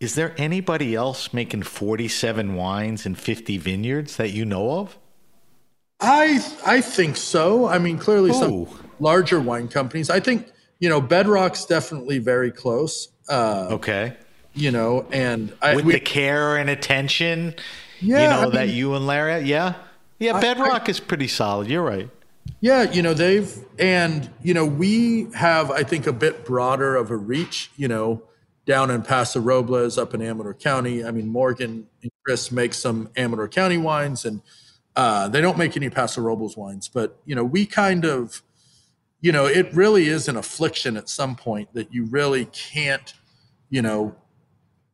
Is 0.00 0.14
there 0.14 0.34
anybody 0.36 0.94
else 0.94 1.32
making 1.32 1.62
47 1.62 2.54
wines 2.54 3.06
and 3.06 3.18
50 3.18 3.56
vineyards 3.58 4.16
that 4.16 4.30
you 4.30 4.44
know 4.44 4.78
of? 4.78 4.98
I 6.00 6.44
I 6.66 6.80
think 6.82 7.16
so. 7.16 7.66
I 7.66 7.78
mean, 7.78 7.98
clearly 7.98 8.30
Ooh. 8.30 8.34
some 8.68 8.90
larger 9.00 9.40
wine 9.40 9.68
companies. 9.68 10.10
I 10.10 10.20
think 10.20 10.52
you 10.80 10.88
know 10.90 11.00
Bedrock's 11.00 11.64
definitely 11.64 12.18
very 12.18 12.50
close. 12.50 13.08
Uh, 13.28 13.68
okay. 13.70 14.14
you 14.52 14.70
know, 14.70 15.06
and 15.12 15.54
I, 15.62 15.76
with 15.76 15.86
we, 15.86 15.92
the 15.94 16.00
care 16.00 16.56
and 16.58 16.68
attention, 16.68 17.54
Yeah, 18.00 18.22
you 18.22 18.28
know 18.28 18.48
I 18.48 18.50
that 18.50 18.66
mean- 18.66 18.76
you 18.76 18.94
and 18.94 19.06
Larry, 19.06 19.44
yeah, 19.44 19.74
yeah. 20.18 20.36
I- 20.36 20.40
Bedrock 20.42 20.88
is 20.90 21.00
pretty 21.00 21.28
solid. 21.28 21.68
You're 21.68 21.82
right. 21.82 22.10
Yeah, 22.60 22.90
you 22.90 23.02
know, 23.02 23.12
they've, 23.12 23.54
and, 23.78 24.30
you 24.42 24.54
know, 24.54 24.64
we 24.64 25.28
have, 25.34 25.70
I 25.70 25.82
think, 25.82 26.06
a 26.06 26.12
bit 26.12 26.46
broader 26.46 26.96
of 26.96 27.10
a 27.10 27.16
reach, 27.16 27.70
you 27.76 27.88
know, 27.88 28.22
down 28.64 28.90
in 28.90 29.02
Paso 29.02 29.40
Robles, 29.40 29.98
up 29.98 30.14
in 30.14 30.22
Amador 30.22 30.54
County. 30.54 31.04
I 31.04 31.10
mean, 31.10 31.28
Morgan 31.28 31.86
and 32.02 32.10
Chris 32.24 32.50
make 32.50 32.72
some 32.72 33.10
Amador 33.16 33.48
County 33.48 33.76
wines, 33.76 34.24
and 34.24 34.40
uh, 34.96 35.28
they 35.28 35.42
don't 35.42 35.58
make 35.58 35.76
any 35.76 35.90
Paso 35.90 36.22
Robles 36.22 36.56
wines, 36.56 36.88
but, 36.88 37.20
you 37.26 37.34
know, 37.34 37.44
we 37.44 37.66
kind 37.66 38.06
of, 38.06 38.42
you 39.20 39.32
know, 39.32 39.44
it 39.44 39.72
really 39.74 40.08
is 40.08 40.28
an 40.28 40.36
affliction 40.36 40.96
at 40.96 41.10
some 41.10 41.36
point 41.36 41.68
that 41.74 41.92
you 41.92 42.06
really 42.06 42.46
can't, 42.46 43.12
you 43.68 43.82
know, 43.82 44.14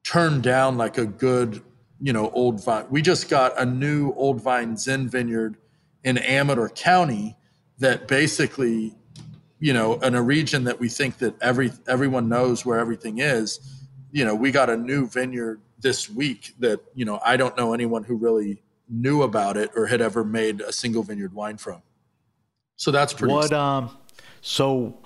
turn 0.03 0.41
down 0.41 0.77
like 0.77 0.99
a 0.99 1.07
good, 1.07 1.63
you 2.01 2.13
know, 2.13 2.31
old 2.31 2.65
vine. 2.65 2.87
We 2.91 3.03
just 3.03 3.29
got 3.29 3.57
a 3.61 3.65
new 3.65 4.13
old 4.15 4.43
vine 4.43 4.77
Zin 4.77 5.09
vineyard 5.09 5.57
in 6.03 6.19
Amador 6.19 6.71
County 6.71 7.37
that 7.81 8.07
basically, 8.07 8.95
you 9.59 9.73
know, 9.73 9.95
in 10.01 10.15
a 10.15 10.23
region 10.23 10.65
that 10.65 10.79
we 10.79 10.89
think 10.89 11.19
that 11.19 11.41
every 11.43 11.73
everyone 11.89 12.29
knows 12.29 12.65
where 12.65 12.79
everything 12.79 13.19
is, 13.19 13.59
you 14.13 14.25
know, 14.25 14.35
we 14.35 14.51
got 14.51 14.71
a 14.71 14.77
new 14.77 15.07
vineyard 15.09 15.61
this 15.81 16.09
week 16.09 16.55
that, 16.59 16.81
you 16.95 17.05
know, 17.05 17.21
I 17.25 17.37
don't 17.37 17.57
know 17.57 17.73
anyone 17.73 18.05
who 18.05 18.17
really 18.17 18.63
knew 18.89 19.23
about 19.23 19.57
it 19.57 19.71
or 19.75 19.87
had 19.87 20.01
ever 20.01 20.25
made 20.25 20.61
a 20.61 20.73
single 20.73 21.03
vineyard 21.03 21.33
wine 21.33 21.57
from. 21.57 21.83
So 22.77 22.91
that's 22.91 23.13
pretty 23.13 23.35
What 23.35 23.53
um, 23.53 23.97
so 24.41 24.99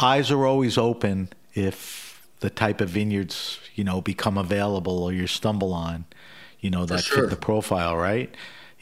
eyes 0.00 0.30
are 0.30 0.46
always 0.46 0.78
open 0.78 1.30
if 1.54 2.28
the 2.40 2.50
type 2.50 2.80
of 2.80 2.90
vineyards 2.90 3.58
you 3.74 3.84
know 3.84 4.00
become 4.00 4.36
available 4.38 5.02
or 5.02 5.12
you 5.12 5.26
stumble 5.26 5.72
on, 5.72 6.04
you 6.60 6.70
know 6.70 6.84
that 6.86 7.02
sure. 7.02 7.22
fit 7.22 7.30
the 7.30 7.36
profile, 7.36 7.96
right? 7.96 8.34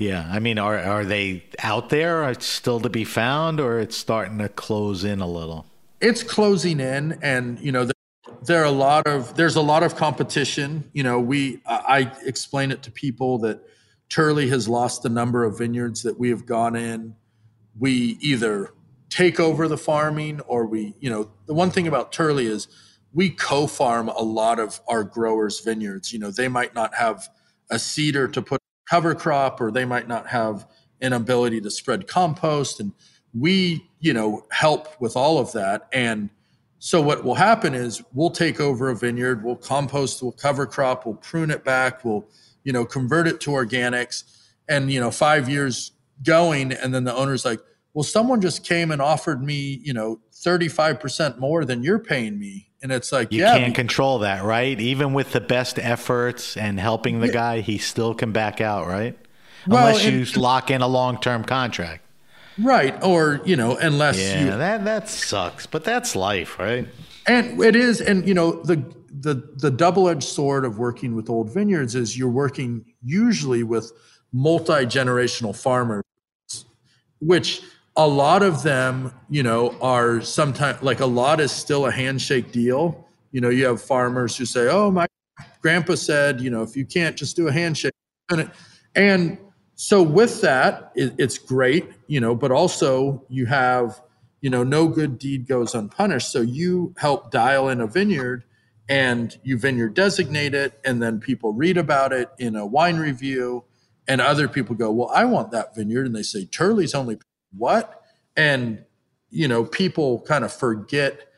Yeah, 0.02 0.28
I 0.30 0.38
mean, 0.38 0.58
are 0.58 0.78
are 0.78 1.04
they 1.04 1.44
out 1.60 1.88
there? 1.88 2.22
Are 2.24 2.30
it 2.32 2.42
still 2.42 2.80
to 2.80 2.88
be 2.88 3.04
found, 3.04 3.60
or 3.60 3.78
it's 3.78 3.96
starting 3.96 4.38
to 4.38 4.48
close 4.48 5.04
in 5.04 5.20
a 5.20 5.26
little? 5.26 5.66
it's 6.02 6.24
closing 6.24 6.80
in 6.80 7.16
and 7.22 7.58
you 7.60 7.72
know 7.72 7.88
there, 8.44 8.60
are 8.60 8.64
a 8.64 8.70
lot 8.70 9.06
of 9.06 9.34
there's 9.36 9.54
a 9.54 9.60
lot 9.62 9.84
of 9.84 9.94
competition 9.96 10.90
you 10.92 11.02
know 11.02 11.18
we 11.18 11.62
i 11.64 12.00
I 12.02 12.12
explain 12.26 12.72
it 12.72 12.82
to 12.82 12.90
people 12.90 13.38
that 13.38 13.60
turley 14.08 14.48
has 14.48 14.68
lost 14.68 15.04
the 15.04 15.08
number 15.08 15.44
of 15.44 15.56
vineyards 15.56 16.02
that 16.02 16.18
we 16.18 16.28
have 16.30 16.44
gone 16.44 16.76
in 16.76 17.14
we 17.78 18.18
either 18.20 18.74
take 19.08 19.38
over 19.38 19.68
the 19.68 19.78
farming 19.78 20.40
or 20.40 20.66
we 20.66 20.94
you 20.98 21.08
know 21.08 21.30
the 21.46 21.54
one 21.54 21.70
thing 21.70 21.86
about 21.86 22.12
turley 22.12 22.46
is 22.46 22.66
we 23.14 23.30
co-farm 23.30 24.08
a 24.08 24.22
lot 24.22 24.58
of 24.58 24.80
our 24.88 25.04
growers 25.04 25.60
vineyards 25.60 26.12
you 26.12 26.18
know 26.18 26.32
they 26.32 26.48
might 26.48 26.74
not 26.74 26.94
have 26.96 27.28
a 27.70 27.78
seeder 27.78 28.26
to 28.26 28.42
put 28.42 28.61
cover 28.92 29.14
crop 29.14 29.58
or 29.58 29.70
they 29.70 29.86
might 29.86 30.06
not 30.06 30.26
have 30.26 30.66
an 31.00 31.14
ability 31.14 31.62
to 31.62 31.70
spread 31.70 32.06
compost 32.06 32.78
and 32.78 32.92
we 33.32 33.88
you 34.00 34.12
know 34.12 34.44
help 34.50 35.00
with 35.00 35.16
all 35.16 35.38
of 35.38 35.50
that. 35.52 35.88
And 35.94 36.28
so 36.78 37.00
what 37.00 37.24
will 37.24 37.36
happen 37.36 37.72
is 37.72 38.02
we'll 38.12 38.28
take 38.28 38.60
over 38.60 38.90
a 38.90 38.94
vineyard 38.94 39.42
we'll 39.42 39.56
compost 39.56 40.22
we'll 40.22 40.32
cover 40.32 40.66
crop 40.66 41.06
we'll 41.06 41.14
prune 41.14 41.50
it 41.50 41.64
back 41.64 42.04
we'll 42.04 42.28
you 42.64 42.72
know 42.74 42.84
convert 42.84 43.26
it 43.26 43.40
to 43.40 43.50
organics. 43.50 44.24
And 44.68 44.92
you 44.92 45.00
know 45.00 45.10
5 45.10 45.48
years 45.48 45.92
going 46.22 46.72
and 46.72 46.94
then 46.94 47.04
the 47.04 47.14
owner's 47.14 47.46
like 47.46 47.60
well 47.94 48.02
someone 48.02 48.42
just 48.42 48.62
came 48.62 48.90
and 48.90 49.00
offered 49.00 49.42
me 49.42 49.80
you 49.82 49.94
know 49.94 50.20
35% 50.34 51.38
more 51.38 51.64
than 51.64 51.82
you're 51.82 51.98
paying 51.98 52.38
me 52.38 52.68
and 52.82 52.92
it's 52.92 53.12
like 53.12 53.32
You 53.32 53.40
yeah 53.40 53.58
can't 53.58 53.74
control 53.74 54.20
that, 54.20 54.42
right? 54.44 54.78
Even 54.80 55.12
with 55.14 55.32
the 55.32 55.40
best 55.40 55.78
efforts 55.78 56.56
and 56.56 56.78
helping 56.80 57.20
the 57.20 57.28
guy, 57.28 57.60
he 57.60 57.78
still 57.78 58.14
can 58.14 58.32
back 58.32 58.60
out, 58.60 58.86
right? 58.86 59.16
Well, 59.66 59.86
Unless 59.86 60.04
and- 60.06 60.26
you 60.34 60.40
lock 60.40 60.70
in 60.70 60.82
a 60.82 60.88
long 60.88 61.20
term 61.20 61.44
contract. 61.44 62.04
right 62.58 62.94
or 63.02 63.40
you 63.44 63.56
know 63.56 63.76
unless 63.76 64.18
Yeah, 64.18 64.44
you 64.44 64.50
that 64.58 64.84
that 64.84 65.08
sucks, 65.08 65.66
but 65.66 65.84
that's 65.84 66.14
life, 66.16 66.58
right? 66.58 66.86
And 67.26 67.62
it 67.62 67.76
is, 67.76 68.00
and 68.00 68.26
you 68.26 68.34
know, 68.34 68.62
the 68.64 68.82
the 69.20 69.34
the 69.56 69.70
double-edged 69.70 70.24
sword 70.24 70.64
of 70.64 70.78
working 70.78 71.14
with 71.14 71.30
old 71.30 71.52
vineyards 71.54 71.94
is 71.94 72.18
you're 72.18 72.28
working 72.30 72.84
usually 73.04 73.62
with 73.62 73.92
multi-generational 74.32 75.54
farmers, 75.54 76.02
which 77.20 77.62
a 77.96 78.06
lot 78.06 78.42
of 78.42 78.62
them, 78.62 79.12
you 79.28 79.42
know, 79.42 79.76
are 79.80 80.20
sometimes 80.22 80.82
like 80.82 81.00
a 81.00 81.06
lot 81.06 81.40
is 81.40 81.52
still 81.52 81.86
a 81.86 81.90
handshake 81.90 82.52
deal. 82.52 83.06
You 83.32 83.40
know, 83.40 83.50
you 83.50 83.66
have 83.66 83.82
farmers 83.82 84.36
who 84.36 84.44
say, 84.46 84.68
"Oh, 84.68 84.90
my 84.90 85.06
grandpa 85.60 85.94
said, 85.94 86.40
you 86.40 86.50
know, 86.50 86.62
if 86.62 86.76
you 86.76 86.86
can't 86.86 87.16
just 87.16 87.36
do 87.36 87.48
a 87.48 87.52
handshake," 87.52 87.92
and 88.30 88.50
and 88.94 89.38
so 89.74 90.02
with 90.02 90.40
that, 90.42 90.92
it, 90.94 91.14
it's 91.18 91.38
great, 91.38 91.88
you 92.06 92.20
know, 92.20 92.34
but 92.34 92.50
also 92.50 93.24
you 93.28 93.46
have, 93.46 94.00
you 94.40 94.50
know, 94.50 94.62
no 94.62 94.88
good 94.88 95.18
deed 95.18 95.46
goes 95.46 95.74
unpunished. 95.74 96.30
So 96.30 96.40
you 96.40 96.94
help 96.98 97.30
dial 97.30 97.68
in 97.68 97.80
a 97.80 97.86
vineyard 97.86 98.44
and 98.88 99.36
you 99.42 99.58
vineyard 99.58 99.94
designate 99.94 100.54
it, 100.54 100.78
and 100.84 101.02
then 101.02 101.20
people 101.20 101.52
read 101.52 101.76
about 101.76 102.12
it 102.12 102.28
in 102.38 102.56
a 102.56 102.66
wine 102.66 102.96
review, 102.96 103.64
and 104.08 104.20
other 104.20 104.48
people 104.48 104.74
go, 104.74 104.90
Well, 104.90 105.10
I 105.14 105.24
want 105.24 105.50
that 105.52 105.74
vineyard. 105.74 106.06
And 106.06 106.14
they 106.14 106.22
say, 106.22 106.44
Turley's 106.44 106.94
only 106.94 107.18
what? 107.56 108.02
And, 108.36 108.84
you 109.30 109.48
know, 109.48 109.64
people 109.64 110.20
kind 110.20 110.44
of 110.44 110.52
forget, 110.52 111.28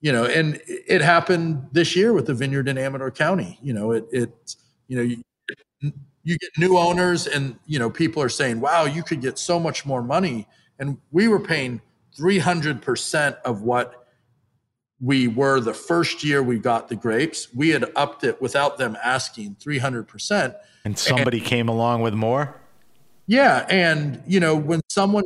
you 0.00 0.12
know, 0.12 0.24
and 0.24 0.60
it 0.66 1.00
happened 1.00 1.68
this 1.72 1.96
year 1.96 2.12
with 2.12 2.26
the 2.26 2.34
vineyard 2.34 2.68
in 2.68 2.78
Amador 2.78 3.10
County. 3.10 3.58
You 3.62 3.72
know, 3.72 3.92
it, 3.92 4.06
it 4.12 4.56
you 4.88 4.96
know, 4.96 5.02
you, 5.02 5.22
you 6.24 6.38
get 6.38 6.50
new 6.58 6.76
owners 6.76 7.26
and 7.26 7.56
you 7.66 7.78
know 7.78 7.88
people 7.88 8.22
are 8.22 8.28
saying 8.28 8.58
wow 8.60 8.84
you 8.84 9.02
could 9.02 9.20
get 9.20 9.38
so 9.38 9.60
much 9.60 9.86
more 9.86 10.02
money 10.02 10.48
and 10.78 10.98
we 11.12 11.28
were 11.28 11.38
paying 11.38 11.80
300% 12.18 13.36
of 13.44 13.62
what 13.62 14.06
we 15.00 15.28
were 15.28 15.60
the 15.60 15.74
first 15.74 16.24
year 16.24 16.42
we 16.42 16.58
got 16.58 16.88
the 16.88 16.96
grapes 16.96 17.54
we 17.54 17.68
had 17.68 17.84
upped 17.94 18.24
it 18.24 18.40
without 18.40 18.78
them 18.78 18.96
asking 19.04 19.54
300% 19.56 20.56
And 20.84 20.98
somebody 20.98 21.40
came 21.40 21.68
along 21.68 22.00
with 22.00 22.14
more. 22.14 22.58
yeah 23.26 23.66
and 23.68 24.22
you 24.26 24.40
know 24.40 24.56
when 24.56 24.80
someone 24.88 25.24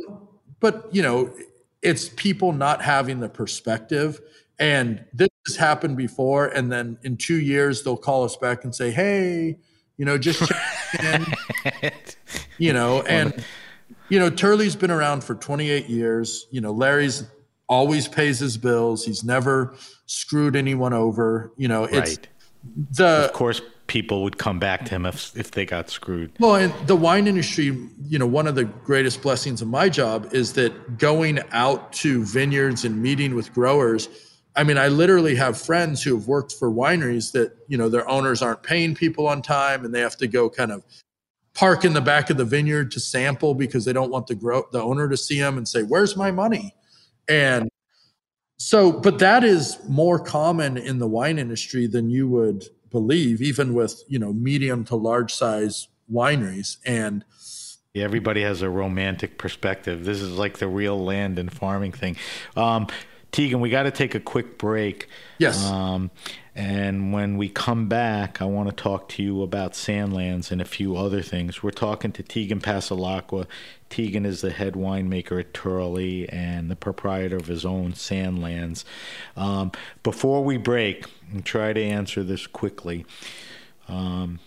but 0.59 0.87
you 0.91 1.01
know 1.01 1.33
it's 1.81 2.09
people 2.09 2.51
not 2.51 2.81
having 2.81 3.19
the 3.19 3.29
perspective. 3.29 4.19
And 4.59 5.05
this 5.13 5.29
has 5.47 5.55
happened 5.55 5.95
before 5.95 6.47
and 6.47 6.69
then 6.71 6.97
in 7.03 7.15
two 7.15 7.39
years 7.39 7.83
they'll 7.83 7.95
call 7.95 8.25
us 8.25 8.35
back 8.35 8.65
and 8.65 8.75
say 8.75 8.91
hey 8.91 9.57
you 9.97 10.05
know 10.05 10.17
just 10.17 10.41
in. 11.03 11.25
You 12.57 12.73
know 12.73 13.01
and 13.03 13.33
you 14.09 14.19
know 14.19 14.29
turley's 14.29 14.75
been 14.75 14.91
around 14.91 15.23
for 15.23 15.35
28 15.35 15.87
years. 15.87 16.47
You 16.51 16.59
know 16.61 16.71
larry's 16.73 17.23
always 17.69 18.07
pays 18.07 18.39
his 18.39 18.57
bills. 18.57 19.05
He's 19.05 19.23
never 19.23 19.75
screwed 20.07 20.55
anyone 20.57 20.91
over. 20.91 21.53
You 21.55 21.69
know 21.69 21.85
it's 21.85 22.17
Right. 22.17 22.27
the 22.91 23.25
Of 23.25 23.33
course, 23.33 23.61
people 23.89 24.23
would 24.23 24.37
come 24.37 24.59
back 24.59 24.85
to 24.85 24.91
him 24.91 25.05
if 25.05 25.35
if 25.35 25.51
they 25.51 25.65
got 25.65 25.89
screwed. 25.89 26.31
Well, 26.39 26.55
and 26.55 26.73
the 26.87 26.95
wine 26.95 27.27
industry, 27.27 27.65
you 28.07 28.17
know, 28.17 28.27
one 28.27 28.47
of 28.47 28.55
the 28.55 28.63
greatest 28.63 29.21
blessings 29.21 29.61
of 29.61 29.67
my 29.67 29.89
job 29.89 30.29
is 30.31 30.53
that 30.53 30.97
going 30.97 31.39
out 31.51 31.91
to 31.93 32.23
vineyards 32.23 32.85
and 32.85 33.01
meeting 33.01 33.35
with 33.35 33.53
growers. 33.53 34.07
I 34.55 34.63
mean, 34.63 34.77
I 34.77 34.87
literally 34.87 35.35
have 35.35 35.59
friends 35.59 36.01
who 36.01 36.15
have 36.15 36.27
worked 36.27 36.53
for 36.53 36.71
wineries 36.71 37.31
that, 37.33 37.55
you 37.67 37.77
know, 37.77 37.89
their 37.89 38.07
owners 38.09 38.41
aren't 38.41 38.63
paying 38.63 38.95
people 38.95 39.27
on 39.27 39.41
time 39.41 39.83
and 39.83 39.93
they 39.93 40.01
have 40.01 40.17
to 40.17 40.27
go 40.27 40.49
kind 40.49 40.71
of 40.71 40.83
park 41.53 41.83
in 41.83 41.93
the 41.93 42.01
back 42.01 42.29
of 42.29 42.37
the 42.37 42.45
vineyard 42.45 42.91
to 42.91 42.99
sample 42.99 43.53
because 43.53 43.85
they 43.85 43.93
don't 43.93 44.11
want 44.11 44.27
the 44.27 44.35
grow 44.35 44.65
the 44.71 44.81
owner 44.81 45.09
to 45.09 45.17
see 45.17 45.39
them 45.39 45.57
and 45.57 45.67
say, 45.67 45.81
"Where's 45.81 46.15
my 46.15 46.31
money?" 46.31 46.75
And 47.27 47.69
so, 48.57 48.91
but 48.91 49.19
that 49.19 49.43
is 49.43 49.77
more 49.87 50.19
common 50.19 50.77
in 50.77 50.99
the 50.99 51.07
wine 51.07 51.39
industry 51.39 51.87
than 51.87 52.09
you 52.09 52.27
would 52.27 52.65
believe, 52.89 53.41
even 53.41 53.73
with 53.73 54.03
you 54.07 54.19
know 54.19 54.33
medium 54.33 54.83
to 54.85 54.95
large 54.95 55.33
size 55.33 55.87
wineries. 56.11 56.77
And 56.85 57.23
Yeah, 57.93 58.03
everybody 58.03 58.41
has 58.41 58.61
a 58.61 58.69
romantic 58.69 59.37
perspective. 59.37 60.05
This 60.05 60.21
is 60.21 60.37
like 60.37 60.57
the 60.59 60.67
real 60.67 61.03
land 61.03 61.39
and 61.39 61.51
farming 61.51 61.93
thing. 61.93 62.17
Um, 62.55 62.87
Tegan, 63.31 63.59
we 63.59 63.69
got 63.69 63.83
to 63.83 63.91
take 63.91 64.15
a 64.15 64.19
quick 64.19 64.57
break. 64.57 65.07
Yes. 65.37 65.63
Um, 65.63 66.09
and 66.55 67.13
when 67.13 67.37
we 67.37 67.47
come 67.47 67.87
back, 67.87 68.41
I 68.41 68.45
want 68.45 68.69
to 68.69 68.75
talk 68.75 69.07
to 69.09 69.23
you 69.23 69.43
about 69.43 69.73
Sandlands 69.73 70.51
and 70.51 70.59
a 70.61 70.65
few 70.65 70.97
other 70.97 71.21
things. 71.21 71.61
We're 71.61 71.71
talking 71.71 72.11
to 72.13 72.23
Tegan 72.23 72.59
Passalacqua. 72.59 73.45
Tegan 73.89 74.25
is 74.25 74.41
the 74.41 74.51
head 74.51 74.73
winemaker 74.73 75.39
at 75.39 75.53
Turley 75.53 76.27
and 76.29 76.69
the 76.69 76.75
proprietor 76.75 77.37
of 77.37 77.47
his 77.47 77.65
own 77.65 77.93
Sandlands. 77.93 78.83
Um, 79.37 79.71
before 80.03 80.43
we 80.43 80.57
break, 80.57 81.05
and 81.31 81.45
try 81.45 81.73
to 81.73 81.81
answer 81.81 82.23
this 82.23 82.47
quickly. 82.47 83.05
Um, 83.87 84.39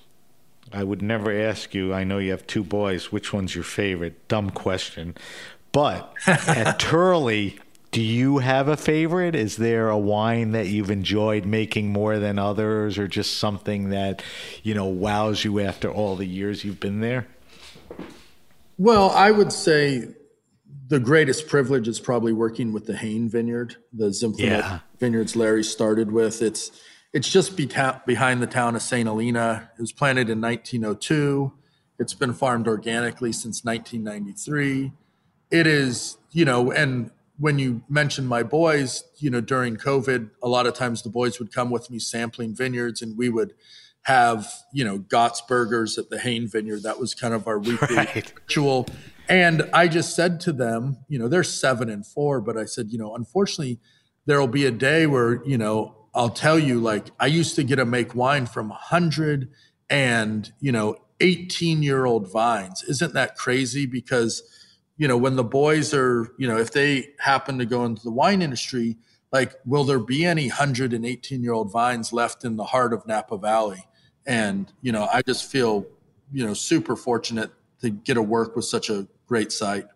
I 0.73 0.85
would 0.85 1.03
never 1.03 1.33
ask 1.33 1.75
you. 1.75 1.93
I 1.93 2.05
know 2.05 2.19
you 2.19 2.31
have 2.31 2.47
two 2.47 2.65
boys. 2.65 3.13
Which 3.13 3.33
one's 3.33 3.55
your 3.55 3.65
favorite? 3.65 4.29
Dumb 4.29 4.51
question. 4.51 5.17
But 5.73 6.15
at 6.27 6.79
Turley, 6.79 7.59
do 7.91 8.01
you 8.01 8.39
have 8.39 8.69
a 8.69 8.77
favorite? 8.77 9.35
Is 9.35 9.57
there 9.57 9.89
a 9.89 9.99
wine 9.99 10.53
that 10.53 10.69
you've 10.69 10.91
enjoyed 10.91 11.45
making 11.45 11.93
more 11.93 12.19
than 12.19 12.39
others, 12.39 12.99
or 12.99 13.07
just 13.07 13.37
something 13.37 13.91
that 13.91 14.23
you 14.63 14.75
know 14.75 14.87
wows 14.87 15.45
you 15.45 15.61
after 15.61 15.91
all 15.91 16.17
the 16.17 16.27
years 16.27 16.65
you've 16.65 16.81
been 16.81 17.01
there? 17.01 17.27
Well, 18.79 19.11
I 19.11 19.31
would 19.31 19.53
say 19.53 20.09
the 20.93 21.01
greatest 21.01 21.49
privilege 21.49 21.89
is 21.89 21.99
probably 21.99 22.35
working 22.35 22.71
with 22.71 22.85
the 22.85 22.95
Hayne 22.95 23.27
Vineyard, 23.27 23.77
the 23.95 24.09
Zymphonet 24.09 24.39
Yeah. 24.41 24.81
vineyards 24.99 25.35
Larry 25.35 25.65
started 25.65 26.13
with. 26.13 26.43
It's 26.43 26.71
it's 27.15 27.31
just 27.31 27.57
be 27.57 27.67
behind 28.05 28.43
the 28.43 28.47
town 28.47 28.77
of 28.77 28.83
St. 28.83 29.07
Helena. 29.07 29.71
It 29.79 29.81
was 29.81 29.91
planted 29.93 30.29
in 30.29 30.39
1902. 30.43 31.51
It's 31.99 32.13
been 32.13 32.35
farmed 32.35 32.69
organically 32.69 33.33
since 33.33 33.65
1993. 33.65 34.93
It 35.51 35.67
is, 35.67 36.19
you 36.31 36.45
know, 36.45 36.71
and 36.73 37.11
when 37.39 37.59
you 37.59 37.83
mentioned 37.89 38.29
my 38.29 38.43
boys, 38.43 39.05
you 39.17 39.31
know, 39.31 39.41
during 39.41 39.77
COVID, 39.79 40.29
a 40.43 40.49
lot 40.49 40.67
of 40.67 40.75
times 40.75 41.01
the 41.03 41.09
boys 41.11 41.39
would 41.39 41.53
come 41.55 41.71
with 41.71 41.91
me 41.91 41.99
sampling 41.99 42.55
vineyards 42.55 43.01
and 43.01 43.17
we 43.17 43.31
would 43.31 43.55
have, 44.03 44.51
you 44.73 44.85
know, 44.85 44.99
Gott's 44.99 45.41
burgers 45.43 45.97
at 45.97 46.11
the 46.11 46.19
Hayne 46.19 46.49
Vineyard. 46.49 46.83
That 46.83 46.99
was 46.99 47.15
kind 47.15 47.33
of 47.35 47.47
our 47.47 47.59
weekly 47.59 47.97
Right. 47.97 48.33
ritual. 48.37 48.87
And 49.29 49.69
I 49.73 49.89
just 49.89 50.15
said 50.15 50.41
to 50.41 50.53
them, 50.53 50.99
you 51.09 51.19
know, 51.19 51.29
they're 51.29 51.45
seven 51.45 51.89
and 51.89 52.07
four, 52.07 52.41
but 52.41 52.57
I 52.57 52.65
said, 52.65 52.91
you 52.91 52.99
know, 52.99 53.15
unfortunately, 53.15 53.81
there'll 54.27 54.47
be 54.47 54.67
a 54.67 54.71
day 54.71 55.07
where, 55.07 55.45
you 55.45 55.59
know, 55.59 55.97
I'll 56.15 56.31
tell 56.31 56.59
you, 56.59 56.81
like, 56.81 57.09
I 57.19 57.27
used 57.27 57.57
to 57.57 57.65
get 57.65 57.77
to 57.77 57.87
make 57.87 58.15
wine 58.15 58.47
from 58.47 58.69
100 58.69 59.51
and, 59.89 60.53
you 60.61 60.73
know, 60.73 60.97
18 61.21 61.83
year 61.83 62.05
old 62.05 62.31
vines. 62.31 62.83
Isn't 62.83 63.15
that 63.15 63.37
crazy? 63.37 63.87
Because, 63.87 64.43
you 64.99 65.09
know, 65.09 65.17
when 65.17 65.37
the 65.37 65.45
boys 65.45 65.95
are, 65.95 66.33
you 66.39 66.47
know, 66.47 66.59
if 66.59 66.73
they 66.73 67.11
happen 67.19 67.59
to 67.59 67.65
go 67.65 67.85
into 67.85 68.03
the 68.03 68.11
wine 68.11 68.43
industry, 68.43 68.97
like, 69.33 69.55
will 69.65 69.85
there 69.85 69.99
be 69.99 70.27
any 70.27 70.49
118 70.49 71.43
year 71.43 71.53
old 71.53 71.73
vines 71.73 72.13
left 72.13 72.45
in 72.45 72.57
the 72.57 72.65
heart 72.65 72.93
of 72.93 73.07
Napa 73.07 73.39
Valley? 73.39 73.87
And, 74.27 74.71
you 74.83 74.93
know, 74.93 75.09
I 75.11 75.23
just 75.23 75.51
feel, 75.51 75.87
you 76.33 76.47
know, 76.47 76.55
super 76.55 76.97
fortunate 76.97 77.51
to 77.83 77.91
get 77.91 78.15
to 78.15 78.23
work 78.23 78.57
with 78.57 78.65
such 78.65 78.91
a 78.91 79.07
great 79.27 79.53
site. 79.53 79.87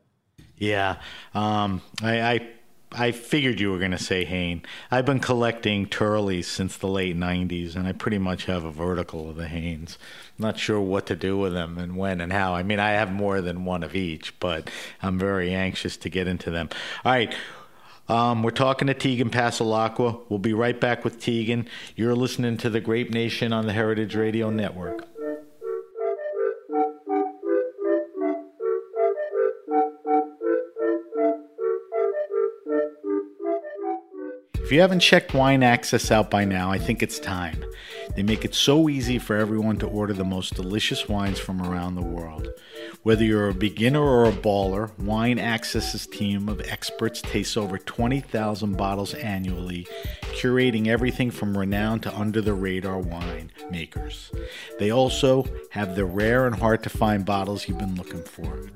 Yeah, 0.58 0.96
um, 1.34 1.82
I, 2.02 2.20
I 2.20 2.48
I 2.92 3.12
figured 3.12 3.60
you 3.60 3.72
were 3.72 3.78
going 3.78 3.90
to 3.90 3.98
say 3.98 4.24
Hayne. 4.24 4.62
I've 4.90 5.04
been 5.04 5.20
collecting 5.20 5.86
Turleys 5.86 6.44
since 6.44 6.76
the 6.76 6.86
late 6.86 7.16
'90s, 7.16 7.76
and 7.76 7.86
I 7.86 7.92
pretty 7.92 8.18
much 8.18 8.46
have 8.46 8.64
a 8.64 8.70
vertical 8.70 9.28
of 9.28 9.36
the 9.36 9.48
Haynes. 9.48 9.98
Not 10.38 10.58
sure 10.58 10.80
what 10.80 11.06
to 11.06 11.16
do 11.16 11.36
with 11.36 11.52
them 11.52 11.78
and 11.78 11.96
when 11.96 12.20
and 12.20 12.32
how. 12.32 12.54
I 12.54 12.62
mean, 12.62 12.80
I 12.80 12.90
have 12.90 13.12
more 13.12 13.40
than 13.40 13.64
one 13.64 13.82
of 13.82 13.94
each, 13.94 14.38
but 14.40 14.70
I'm 15.02 15.18
very 15.18 15.52
anxious 15.52 15.96
to 15.98 16.08
get 16.08 16.26
into 16.26 16.50
them. 16.50 16.68
All 17.04 17.12
right. 17.12 17.34
Um, 18.08 18.44
we're 18.44 18.52
talking 18.52 18.86
to 18.86 18.94
Tegan 18.94 19.30
Passalacqua. 19.30 20.20
We'll 20.28 20.38
be 20.38 20.54
right 20.54 20.80
back 20.80 21.04
with 21.04 21.20
Tegan. 21.20 21.68
You're 21.96 22.14
listening 22.14 22.56
to 22.58 22.70
the 22.70 22.80
Grape 22.80 23.10
Nation 23.10 23.52
on 23.52 23.66
the 23.66 23.72
Heritage 23.72 24.14
Radio 24.14 24.48
Network. 24.48 25.08
If 34.66 34.72
you 34.72 34.80
haven't 34.80 34.98
checked 34.98 35.32
Wine 35.32 35.62
Access 35.62 36.10
out 36.10 36.28
by 36.28 36.44
now, 36.44 36.72
I 36.72 36.78
think 36.78 37.00
it's 37.00 37.20
time. 37.20 37.64
They 38.16 38.24
make 38.24 38.44
it 38.44 38.52
so 38.52 38.88
easy 38.88 39.16
for 39.16 39.36
everyone 39.36 39.76
to 39.76 39.86
order 39.86 40.12
the 40.12 40.24
most 40.24 40.54
delicious 40.56 41.08
wines 41.08 41.38
from 41.38 41.62
around 41.62 41.94
the 41.94 42.02
world. 42.02 42.48
Whether 43.04 43.22
you're 43.22 43.50
a 43.50 43.54
beginner 43.54 44.02
or 44.02 44.24
a 44.24 44.32
baller, 44.32 44.98
Wine 44.98 45.38
Access's 45.38 46.08
team 46.08 46.48
of 46.48 46.60
experts 46.62 47.22
tastes 47.22 47.56
over 47.56 47.78
20,000 47.78 48.76
bottles 48.76 49.14
annually, 49.14 49.86
curating 50.32 50.88
everything 50.88 51.30
from 51.30 51.56
renowned 51.56 52.02
to 52.02 52.16
under 52.16 52.40
the 52.40 52.54
radar 52.54 52.98
wine 52.98 53.52
makers. 53.70 54.32
They 54.80 54.90
also 54.90 55.46
have 55.70 55.94
the 55.94 56.06
rare 56.06 56.44
and 56.44 56.56
hard 56.56 56.82
to 56.82 56.90
find 56.90 57.24
bottles 57.24 57.68
you've 57.68 57.78
been 57.78 57.94
looking 57.94 58.24
for. 58.24 58.68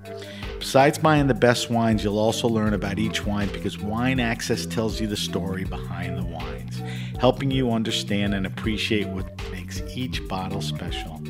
Besides 0.61 0.99
buying 0.99 1.27
the 1.27 1.35
best 1.35 1.69
wines, 1.69 2.05
you'll 2.05 2.19
also 2.19 2.47
learn 2.47 2.75
about 2.75 3.01
each 3.01 3.27
wine 3.27 3.49
because 3.53 3.79
Wine 3.79 4.21
Access 4.21 4.67
tells 4.67 5.01
you 5.01 5.09
the 5.09 5.17
story 5.17 5.65
behind 5.65 5.80
the 5.89 6.25
wines, 6.25 6.83
helping 7.19 7.51
you 7.51 7.71
understand 7.71 8.35
and 8.35 8.47
appreciate 8.47 9.07
what 9.09 9.27
makes 9.51 9.83
each 9.95 10.27
bottle 10.29 10.63
special. 10.63 11.21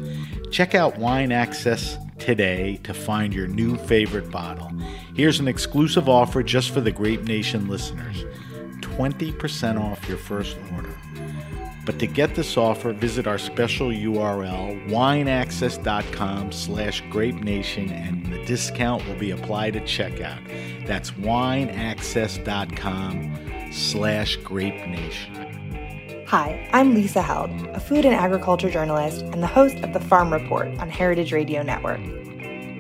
Check 0.51 0.75
out 0.75 0.99
Wine 0.99 1.33
Access 1.33 1.99
today 2.19 2.79
to 2.85 2.95
find 2.95 3.35
your 3.35 3.47
new 3.47 3.77
favorite 3.77 4.31
bottle. 4.31 4.71
Here's 5.15 5.41
an 5.41 5.49
exclusive 5.49 6.09
offer 6.09 6.43
just 6.43 6.71
for 6.71 6.81
the 6.81 6.91
Grape 6.91 7.25
Nation 7.25 7.69
listeners 7.69 8.25
20% 8.81 9.81
off 9.81 10.09
your 10.09 10.19
first 10.19 10.57
order. 10.75 10.97
But 11.87 11.99
to 11.99 12.07
get 12.07 12.35
this 12.35 12.57
offer, 12.57 12.93
visit 12.93 13.27
our 13.27 13.39
special 13.39 13.89
URL, 13.89 14.89
wineaccess.com 14.89 16.53
slash 16.53 17.03
grape 17.11 17.37
nation, 17.37 17.91
and 17.91 18.27
the 18.27 18.45
discount 18.45 19.07
will 19.09 19.17
be 19.17 19.31
applied 19.31 19.77
at 19.77 19.85
checkout. 19.85 20.47
That's 20.87 21.13
wineaccess.com 21.13 23.51
slash 23.71 24.37
grape 24.37 24.87
nation. 24.87 26.25
Hi, 26.27 26.69
I'm 26.73 26.95
Lisa 26.95 27.23
Held, 27.23 27.51
a 27.69 27.81
food 27.81 28.05
and 28.05 28.15
agriculture 28.15 28.71
journalist 28.71 29.23
and 29.23 29.43
the 29.43 29.47
host 29.47 29.79
of 29.79 29.93
the 29.93 30.01
Farm 30.01 30.33
Report 30.33 30.69
on 30.79 30.89
Heritage 30.89 31.33
Radio 31.33 31.63
Network. 31.63 32.01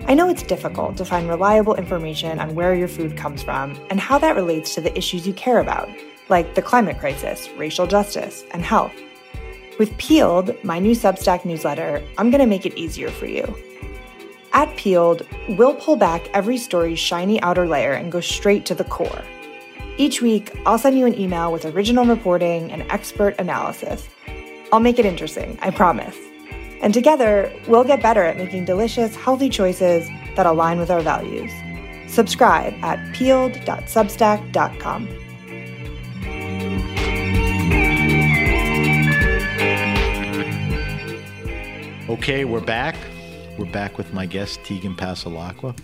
I 0.08 0.14
know 0.14 0.28
it's 0.28 0.42
difficult 0.42 0.96
to 0.96 1.04
find 1.04 1.28
reliable 1.28 1.74
information 1.74 2.38
on 2.40 2.54
where 2.54 2.74
your 2.74 2.88
food 2.88 3.16
comes 3.16 3.42
from 3.42 3.78
and 3.90 4.00
how 4.00 4.18
that 4.18 4.34
relates 4.34 4.74
to 4.74 4.80
the 4.80 4.96
issues 4.96 5.26
you 5.26 5.32
care 5.32 5.60
about, 5.60 5.88
like 6.28 6.54
the 6.54 6.62
climate 6.62 6.98
crisis, 6.98 7.48
racial 7.56 7.86
justice, 7.86 8.44
and 8.52 8.64
health. 8.64 8.92
With 9.78 9.96
Peeled, 9.98 10.56
my 10.64 10.78
new 10.78 10.92
Substack 10.92 11.44
newsletter, 11.44 12.04
I'm 12.18 12.30
going 12.30 12.40
to 12.40 12.46
make 12.46 12.66
it 12.66 12.76
easier 12.76 13.10
for 13.10 13.26
you. 13.26 13.56
At 14.52 14.76
Peeled, 14.76 15.26
we'll 15.50 15.74
pull 15.74 15.96
back 15.96 16.28
every 16.34 16.58
story's 16.58 16.98
shiny 16.98 17.40
outer 17.42 17.66
layer 17.68 17.92
and 17.92 18.10
go 18.10 18.20
straight 18.20 18.66
to 18.66 18.74
the 18.74 18.84
core. 18.84 19.22
Each 19.98 20.22
week, 20.22 20.56
I'll 20.64 20.78
send 20.78 20.98
you 20.98 21.06
an 21.06 21.18
email 21.18 21.52
with 21.52 21.64
original 21.64 22.04
reporting 22.04 22.72
and 22.72 22.82
expert 22.90 23.34
analysis. 23.38 24.08
I'll 24.72 24.80
make 24.80 24.98
it 24.98 25.04
interesting, 25.04 25.58
I 25.60 25.70
promise. 25.70 26.16
And 26.82 26.94
together, 26.94 27.52
we'll 27.68 27.84
get 27.84 28.02
better 28.02 28.24
at 28.24 28.38
making 28.38 28.64
delicious, 28.64 29.14
healthy 29.14 29.50
choices 29.50 30.08
that 30.36 30.46
align 30.46 30.78
with 30.78 30.90
our 30.90 31.02
values. 31.02 31.52
Subscribe 32.06 32.72
at 32.82 33.14
peeled.substack.com. 33.14 35.08
Okay, 42.08 42.44
we're 42.44 42.60
back. 42.60 42.96
We're 43.56 43.70
back 43.70 43.96
with 43.96 44.12
my 44.12 44.26
guest, 44.26 44.64
Tegan 44.64 44.96
Passalacqua. 44.96 45.78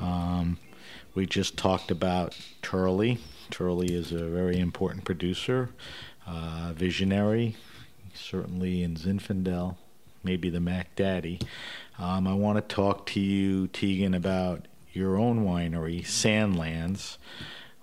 Um, 0.00 0.56
we 1.16 1.24
just 1.24 1.56
talked 1.56 1.90
about 1.90 2.38
Turley. 2.60 3.18
Turley 3.50 3.94
is 3.94 4.12
a 4.12 4.26
very 4.26 4.60
important 4.60 5.04
producer, 5.04 5.70
uh, 6.26 6.74
visionary, 6.76 7.56
certainly 8.12 8.82
in 8.82 8.96
Zinfandel, 8.96 9.76
maybe 10.22 10.50
the 10.50 10.60
Mac 10.60 10.94
Daddy. 10.94 11.40
Um, 11.98 12.28
I 12.28 12.34
want 12.34 12.58
to 12.58 12.74
talk 12.74 13.06
to 13.06 13.20
you, 13.20 13.66
Tegan, 13.68 14.12
about 14.12 14.68
your 14.92 15.16
own 15.16 15.46
winery, 15.46 16.02
Sandlands, 16.02 17.16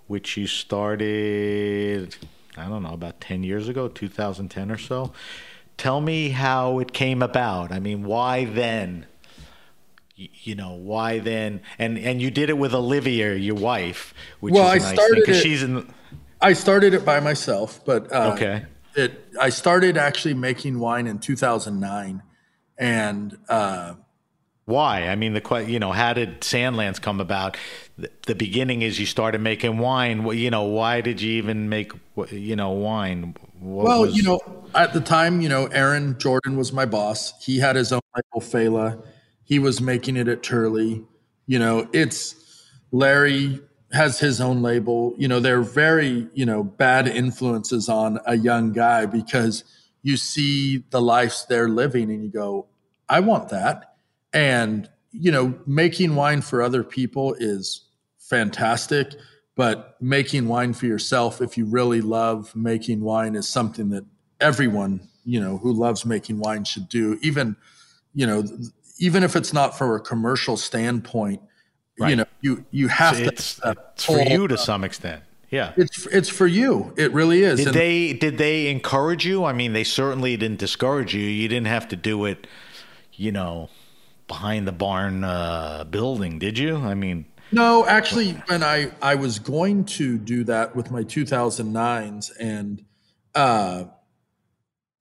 which 0.06 0.38
you 0.38 0.46
started, 0.46 2.16
I 2.56 2.68
don't 2.70 2.84
know, 2.84 2.94
about 2.94 3.20
10 3.20 3.42
years 3.42 3.68
ago, 3.68 3.88
2010 3.88 4.70
or 4.70 4.78
so. 4.78 5.12
Tell 5.76 6.02
me 6.02 6.30
how 6.30 6.78
it 6.78 6.94
came 6.94 7.24
about. 7.24 7.72
I 7.72 7.80
mean, 7.80 8.04
why 8.04 8.46
then? 8.46 9.08
You 10.16 10.54
know, 10.56 10.74
why 10.74 11.20
then? 11.20 11.62
And 11.80 11.98
and 11.98 12.22
you 12.22 12.30
did 12.30 12.50
it 12.50 12.58
with 12.58 12.74
Olivia, 12.74 13.34
your 13.36 13.56
wife, 13.56 14.14
which 14.42 14.54
Well, 14.54 14.64
is 14.64 14.70
a 14.70 14.72
I 14.72 14.78
nice 14.90 14.94
started 14.94 15.14
thing 15.16 15.22
because 15.22 15.38
it- 15.38 15.44
she's 15.44 15.64
in. 15.64 15.92
I 16.42 16.54
started 16.54 16.94
it 16.94 17.06
by 17.06 17.20
myself, 17.22 17.80
but 17.86 18.12
uh, 18.12 18.34
Okay. 18.36 18.66
It 18.96 19.26
I 19.42 19.50
started 19.50 19.98
actually 19.98 20.36
making 20.36 20.78
wine 20.78 21.08
in 21.08 21.18
2009, 21.18 22.22
and 22.78 23.38
uh, 23.50 23.94
Why? 24.66 25.08
I 25.08 25.16
mean, 25.16 25.34
the 25.34 25.42
que- 25.42 25.66
you 25.66 25.80
know, 25.80 25.92
how 25.92 26.14
did 26.14 26.42
Sandlands 26.42 27.02
come 27.02 27.20
about? 27.20 27.58
The, 27.98 28.12
the 28.28 28.36
beginning 28.36 28.82
is 28.84 29.00
you 29.00 29.06
started 29.08 29.42
making 29.42 29.80
wine. 29.80 30.24
Well, 30.24 30.36
You 30.36 30.52
know, 30.52 30.64
why 30.64 31.02
did 31.02 31.22
you 31.22 31.32
even 31.34 31.70
make 31.70 31.92
you 32.30 32.56
know 32.56 32.70
wine? 32.72 33.36
What 33.60 33.86
well, 33.86 34.02
was- 34.02 34.16
you 34.16 34.22
know, 34.24 34.40
at 34.76 34.94
the 34.94 35.02
time, 35.02 35.42
you 35.42 35.50
know, 35.50 35.68
Ehren 35.70 36.20
Jordan 36.20 36.56
was 36.56 36.72
my 36.72 36.86
boss. 36.86 37.34
He 37.44 37.58
had 37.60 37.76
his 37.76 37.92
own 37.92 38.02
label, 38.16 38.46
Failla. 38.46 39.04
He 39.44 39.60
was 39.60 39.82
making 39.82 40.18
it 40.18 40.28
at 40.28 40.44
Turley. 40.44 41.04
You 41.48 41.60
know, 41.60 41.88
it's 41.94 42.36
Larry 42.92 43.62
has 43.92 44.20
his 44.20 44.42
own 44.42 44.62
label. 44.62 45.14
You 45.18 45.28
know, 45.28 45.40
they're 45.40 45.62
very, 45.62 46.28
you 46.34 46.46
know, 46.46 46.64
bad 46.64 47.08
influences 47.08 47.90
on 47.90 48.20
a 48.26 48.36
young 48.36 48.72
guy 48.72 49.06
because 49.06 49.64
you 50.02 50.18
see 50.18 50.84
the 50.90 51.02
lives 51.02 51.46
they're 51.48 51.70
living 51.70 52.10
and 52.12 52.24
you 52.24 52.30
go, 52.30 52.68
I 53.08 53.20
want 53.20 53.50
that. 53.50 53.96
And, 54.34 54.90
you 55.12 55.32
know, 55.32 55.54
making 55.68 56.16
wine 56.16 56.42
for 56.42 56.62
other 56.62 56.84
people 56.84 57.36
is 57.38 57.82
fantastic. 58.18 59.14
but 59.56 59.96
making 60.02 60.48
wine 60.48 60.74
for 60.74 60.86
yourself, 60.86 61.42
if 61.42 61.58
you 61.58 61.66
really 61.66 62.02
love 62.02 62.56
making 62.56 63.02
wine, 63.02 63.36
is 63.36 63.48
something 63.48 63.90
that 63.90 64.06
everyone 64.40 65.08
you 65.26 65.40
know 65.40 65.58
who 65.58 65.72
loves 65.72 66.06
making 66.06 66.40
wine 66.40 66.64
should 66.64 66.90
do. 66.90 67.18
Even 67.22 67.56
you 68.14 68.28
know, 68.28 68.44
even 68.98 69.24
if 69.24 69.36
it's 69.36 69.54
not 69.54 69.78
for 69.78 69.96
a 69.96 70.00
commercial 70.00 70.58
standpoint, 70.58 71.42
right. 72.00 72.10
you 72.10 72.16
know, 72.16 72.26
you 72.42 72.66
you 72.72 72.88
have 72.88 73.16
so 73.16 73.24
to. 73.24 73.30
It's, 73.30 73.60
it's 73.64 74.06
for 74.06 74.20
you 74.22 74.48
to 74.48 74.58
some 74.58 74.84
extent. 74.84 75.24
Yeah, 75.50 75.74
it's 75.78 76.08
it's 76.08 76.30
for 76.30 76.48
you. 76.48 76.94
It 76.98 77.14
really 77.14 77.44
is. 77.44 77.60
Did 77.60 77.68
and 77.68 77.76
they 77.76 78.14
did 78.14 78.38
they 78.38 78.70
encourage 78.70 79.26
you? 79.26 79.46
I 79.46 79.54
mean, 79.54 79.74
they 79.74 79.84
certainly 79.84 80.36
didn't 80.36 80.60
discourage 80.60 81.14
you. 81.14 81.22
You 81.22 81.48
didn't 81.48 81.68
have 81.68 81.88
to 81.90 81.96
do 81.96 82.26
it, 82.26 82.48
you 83.14 83.32
know, 83.32 83.70
behind 84.28 84.68
the 84.68 84.72
barn 84.72 85.24
uh, 85.24 85.84
building, 85.84 86.40
did 86.40 86.58
you? 86.58 86.78
I 86.78 86.96
mean, 86.96 87.26
no, 87.52 87.86
actually, 87.86 88.32
when 88.48 88.64
I 88.64 88.92
I 89.00 89.14
was 89.14 89.38
going 89.38 89.86
to 89.86 90.18
do 90.18 90.44
that 90.46 90.76
with 90.76 90.90
my 90.90 91.04
2009s, 91.04 92.32
and 92.40 92.84
uh, 93.36 93.86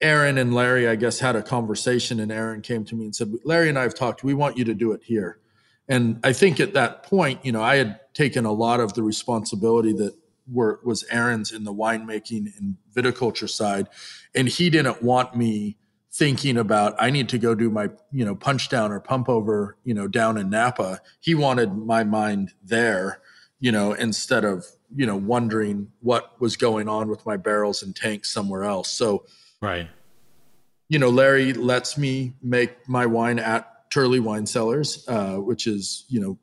Ehren 0.03 0.39
and 0.39 0.53
Larry, 0.53 0.87
I 0.87 0.95
guess, 0.95 1.19
had 1.19 1.35
a 1.35 1.41
conversation, 1.41 2.19
and 2.19 2.31
Ehren 2.31 2.61
came 2.61 2.83
to 2.85 2.95
me 2.95 3.05
and 3.05 3.15
said, 3.15 3.33
"Larry 3.45 3.69
and 3.69 3.79
I 3.79 3.83
have 3.83 3.95
talked. 3.95 4.23
We 4.23 4.33
want 4.33 4.57
you 4.57 4.65
to 4.65 4.73
do 4.73 4.91
it 4.91 5.01
here." 5.03 5.39
And 5.87 6.19
I 6.23 6.33
think 6.33 6.59
at 6.59 6.73
that 6.73 7.03
point, 7.03 7.45
you 7.45 7.51
know, 7.51 7.61
I 7.61 7.77
had 7.77 7.99
taken 8.13 8.45
a 8.45 8.51
lot 8.51 8.79
of 8.79 8.93
the 8.93 9.03
responsibility 9.03 9.93
that 9.93 10.13
were 10.51 10.79
was 10.83 11.03
Ehren's 11.11 11.51
in 11.51 11.63
the 11.63 11.73
winemaking 11.73 12.51
and 12.57 12.75
viticulture 12.93 13.49
side, 13.49 13.87
and 14.35 14.47
he 14.47 14.69
didn't 14.69 15.01
want 15.01 15.35
me 15.37 15.77
thinking 16.11 16.57
about 16.57 16.95
I 16.99 17.09
need 17.09 17.27
to 17.29 17.39
go 17.39 17.55
do 17.55 17.69
my 17.71 17.89
you 18.11 18.25
know 18.25 18.35
punch 18.35 18.69
down 18.69 18.91
or 18.91 18.99
pump 18.99 19.29
over 19.29 19.77
you 19.83 19.93
know 19.93 20.07
down 20.07 20.37
in 20.37 20.49
Napa. 20.49 21.01
He 21.21 21.33
wanted 21.33 21.75
my 21.77 22.03
mind 22.03 22.53
there, 22.61 23.21
you 23.59 23.71
know, 23.71 23.93
instead 23.93 24.43
of 24.43 24.65
you 24.95 25.05
know 25.05 25.15
wondering 25.15 25.91
what 26.01 26.39
was 26.41 26.57
going 26.57 26.89
on 26.89 27.07
with 27.07 27.25
my 27.25 27.37
barrels 27.37 27.81
and 27.81 27.95
tanks 27.95 28.31
somewhere 28.31 28.63
else. 28.63 28.89
So 28.89 29.25
right, 29.63 29.89
you 30.89 30.99
know, 30.99 31.09
Larry 31.09 31.53
lets 31.53 31.97
me 31.97 32.33
make 32.41 32.87
my 32.87 33.05
wine 33.05 33.39
at 33.39 33.89
Turley 33.89 34.19
Wine 34.19 34.45
Cellars, 34.45 35.05
uh, 35.07 35.35
which 35.35 35.67
is 35.67 36.05
you 36.09 36.19
know 36.19 36.37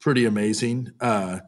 pretty 0.00 0.24
amazing. 0.24 0.90
Uh, 1.00 1.40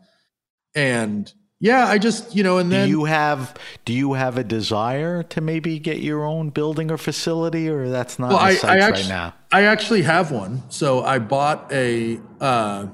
and 0.75 1.33
yeah, 1.59 1.87
I 1.87 1.97
just 1.97 2.37
you 2.37 2.43
know, 2.43 2.59
and 2.59 2.71
then 2.71 2.87
do 2.87 2.91
you 2.91 3.05
have 3.05 3.57
do 3.85 3.93
you 3.93 4.13
have 4.13 4.37
a 4.37 4.45
desire 4.45 5.23
to 5.25 5.41
maybe 5.41 5.79
get 5.79 6.01
your 6.01 6.25
own 6.25 6.51
building 6.51 6.91
or 6.91 6.99
facility, 6.99 7.69
or 7.69 7.89
that's 7.89 8.19
not 8.19 8.31
well, 8.31 8.39
I, 8.39 8.57
I 8.63 8.79
actually, 8.79 9.03
right 9.03 9.09
now? 9.09 9.35
I 9.51 9.63
actually 9.63 10.03
have 10.03 10.31
one. 10.31 10.63
So 10.71 11.03
I 11.03 11.19
bought 11.19 11.73
a 11.73 12.21
uh, 12.41 12.89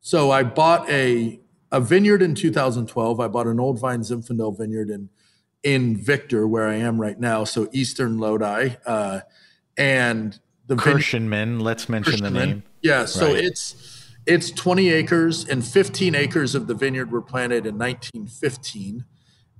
so 0.00 0.30
I 0.30 0.42
bought 0.42 0.88
a 0.88 1.38
a 1.70 1.80
vineyard 1.80 2.22
in 2.22 2.34
2012. 2.34 3.20
I 3.20 3.28
bought 3.28 3.46
an 3.46 3.60
old 3.60 3.78
vine 3.78 4.00
Zinfandel 4.00 4.56
vineyard 4.56 4.88
in 4.88 5.10
in 5.62 5.96
Victor, 5.96 6.46
where 6.46 6.68
I 6.68 6.76
am 6.76 7.00
right 7.00 7.18
now. 7.18 7.44
So 7.44 7.68
Eastern 7.72 8.18
Lodi, 8.18 8.76
uh, 8.86 9.20
and 9.76 10.38
the 10.66 10.76
Kirschenmann. 10.76 11.60
Let's 11.60 11.88
mention 11.88 12.22
the 12.22 12.30
name. 12.30 12.62
Yeah, 12.82 13.06
so 13.06 13.32
right. 13.32 13.44
it's 13.44 13.98
it's 14.26 14.50
20 14.50 14.90
acres, 14.90 15.48
and 15.48 15.66
15 15.66 16.14
acres 16.14 16.54
of 16.54 16.66
the 16.66 16.74
vineyard 16.74 17.10
were 17.10 17.22
planted 17.22 17.66
in 17.66 17.78
1915. 17.78 19.04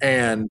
And 0.00 0.50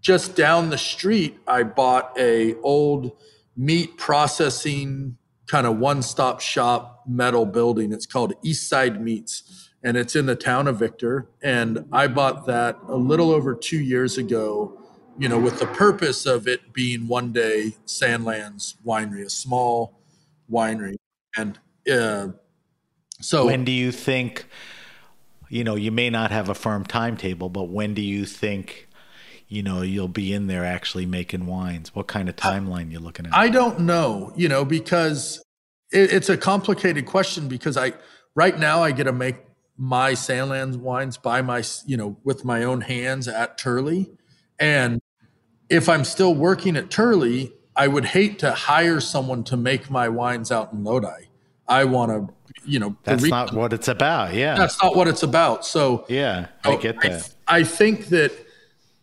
just 0.00 0.34
down 0.34 0.70
the 0.70 0.78
street, 0.78 1.38
I 1.46 1.62
bought 1.62 2.12
a 2.18 2.56
old 2.56 3.12
meat 3.56 3.96
processing 3.96 5.16
kind 5.46 5.66
of 5.66 5.78
one-stop 5.78 6.40
shop 6.40 7.04
metal 7.06 7.46
building. 7.46 7.92
It's 7.92 8.04
called 8.04 8.34
Eastside 8.44 9.00
Meats, 9.00 9.65
and 9.82 9.96
it's 9.96 10.16
in 10.16 10.26
the 10.26 10.36
town 10.36 10.68
of 10.68 10.78
Victor. 10.78 11.28
And 11.42 11.86
I 11.92 12.08
bought 12.08 12.46
that 12.46 12.78
a 12.88 12.96
little 12.96 13.30
over 13.30 13.54
two 13.54 13.80
years 13.80 14.18
ago. 14.18 14.82
You 15.18 15.30
know, 15.30 15.38
with 15.38 15.58
the 15.58 15.66
purpose 15.66 16.26
of 16.26 16.46
it 16.46 16.74
being 16.74 17.08
one 17.08 17.32
day 17.32 17.74
Sandlands 17.86 18.74
Winery, 18.84 19.24
a 19.24 19.30
small 19.30 19.98
winery, 20.50 20.96
and 21.36 21.58
uh, 21.90 22.28
so 23.20 23.46
when 23.46 23.64
do 23.64 23.72
you 23.72 23.92
think? 23.92 24.46
You 25.48 25.64
know, 25.64 25.76
you 25.76 25.92
may 25.92 26.10
not 26.10 26.32
have 26.32 26.48
a 26.48 26.54
firm 26.54 26.84
timetable, 26.84 27.48
but 27.48 27.64
when 27.64 27.94
do 27.94 28.02
you 28.02 28.26
think? 28.26 28.88
You 29.48 29.62
know, 29.62 29.82
you'll 29.82 30.08
be 30.08 30.32
in 30.32 30.48
there 30.48 30.64
actually 30.64 31.06
making 31.06 31.46
wines. 31.46 31.94
What 31.94 32.08
kind 32.08 32.28
of 32.28 32.34
timeline 32.34 32.90
you 32.90 32.98
looking 32.98 33.26
at? 33.26 33.34
I 33.34 33.48
don't 33.48 33.80
know. 33.80 34.32
You 34.36 34.48
know, 34.48 34.64
because 34.64 35.42
it, 35.92 36.12
it's 36.12 36.28
a 36.28 36.36
complicated 36.36 37.06
question. 37.06 37.46
Because 37.48 37.76
I 37.76 37.92
right 38.34 38.58
now 38.58 38.82
I 38.82 38.90
get 38.90 39.04
to 39.04 39.12
make 39.12 39.36
my 39.78 40.12
Sandlands 40.12 40.76
wines 40.76 41.16
by 41.16 41.42
my 41.42 41.62
you 41.84 41.96
know 41.96 42.16
with 42.24 42.44
my 42.44 42.64
own 42.64 42.80
hands 42.82 43.28
at 43.28 43.58
Turley, 43.58 44.10
and 44.58 45.00
if 45.68 45.88
I'm 45.88 46.04
still 46.04 46.34
working 46.34 46.76
at 46.76 46.90
Turley, 46.90 47.52
I 47.74 47.88
would 47.88 48.04
hate 48.04 48.38
to 48.40 48.52
hire 48.52 49.00
someone 49.00 49.44
to 49.44 49.56
make 49.56 49.90
my 49.90 50.08
wines 50.08 50.50
out 50.50 50.72
in 50.72 50.84
Lodi. 50.84 51.26
I 51.68 51.84
want 51.84 52.10
to 52.12 52.34
you 52.64 52.78
know 52.78 52.96
that's 53.04 53.22
re- 53.22 53.30
not 53.30 53.52
what 53.52 53.72
it's 53.72 53.88
about 53.88 54.34
yeah. 54.34 54.56
That's 54.56 54.82
not 54.82 54.96
what 54.96 55.08
it's 55.08 55.22
about. 55.22 55.64
So 55.64 56.04
yeah 56.08 56.48
i 56.64 56.76
get 56.76 57.00
that. 57.02 57.34
I, 57.46 57.58
I, 57.58 57.64
think 57.64 58.06
that 58.06 58.32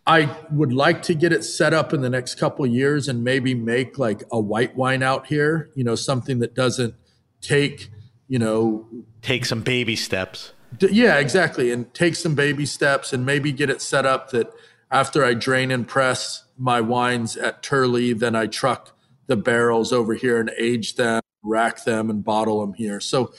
i 0.06 0.30
would 0.52 0.74
like 0.74 1.02
to 1.04 1.14
get 1.14 1.32
it 1.32 1.44
set 1.44 1.74
up 1.74 1.94
in 1.94 2.02
the 2.02 2.10
next 2.10 2.36
couple 2.36 2.66
years 2.66 3.08
and 3.08 3.24
maybe 3.24 3.54
make 3.54 3.98
like 3.98 4.24
a 4.32 4.40
white 4.40 4.76
wine 4.76 5.02
out 5.02 5.28
here 5.28 5.70
you 5.76 5.84
know 5.84 5.96
something 5.96 6.40
that 6.40 6.54
doesn't 6.54 6.96
take 7.42 7.90
you 8.28 8.40
know 8.40 8.88
take 9.22 9.46
some 9.46 9.62
baby 9.62 9.96
steps 9.96 10.53
yeah 10.80 11.18
exactly 11.18 11.72
and 11.72 11.94
take 11.94 12.16
some 12.16 12.36
baby 12.36 12.66
steps 12.66 13.14
and 13.14 13.26
maybe 13.26 13.52
get 13.52 13.70
it 13.70 13.82
set 13.82 14.06
up 14.06 14.32
that 14.32 14.52
after 14.92 15.24
i 15.24 15.34
drain 15.34 15.72
and 15.72 15.88
press 15.88 16.46
my 16.58 16.80
wines 16.80 17.38
at 17.38 17.62
turley 17.62 18.14
then 18.14 18.36
i 18.36 18.48
truck 18.48 18.98
the 19.28 19.36
barrels 19.36 19.92
over 19.92 20.14
here 20.14 20.40
and 20.40 20.52
age 20.58 20.96
them 20.96 21.22
rack 21.44 21.84
them 21.84 22.10
and 22.10 22.24
bottle 22.24 22.62
them 22.62 22.74
here. 22.74 23.00
So 23.00 23.34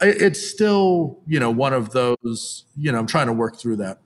it's 0.00 0.46
still, 0.46 1.18
you 1.26 1.40
know, 1.40 1.50
one 1.50 1.72
of 1.72 1.90
those, 1.90 2.66
you 2.76 2.92
know, 2.92 2.98
I'm 2.98 3.06
trying 3.06 3.26
to 3.26 3.32
work 3.32 3.56
through 3.58 3.76
that. 3.76 3.98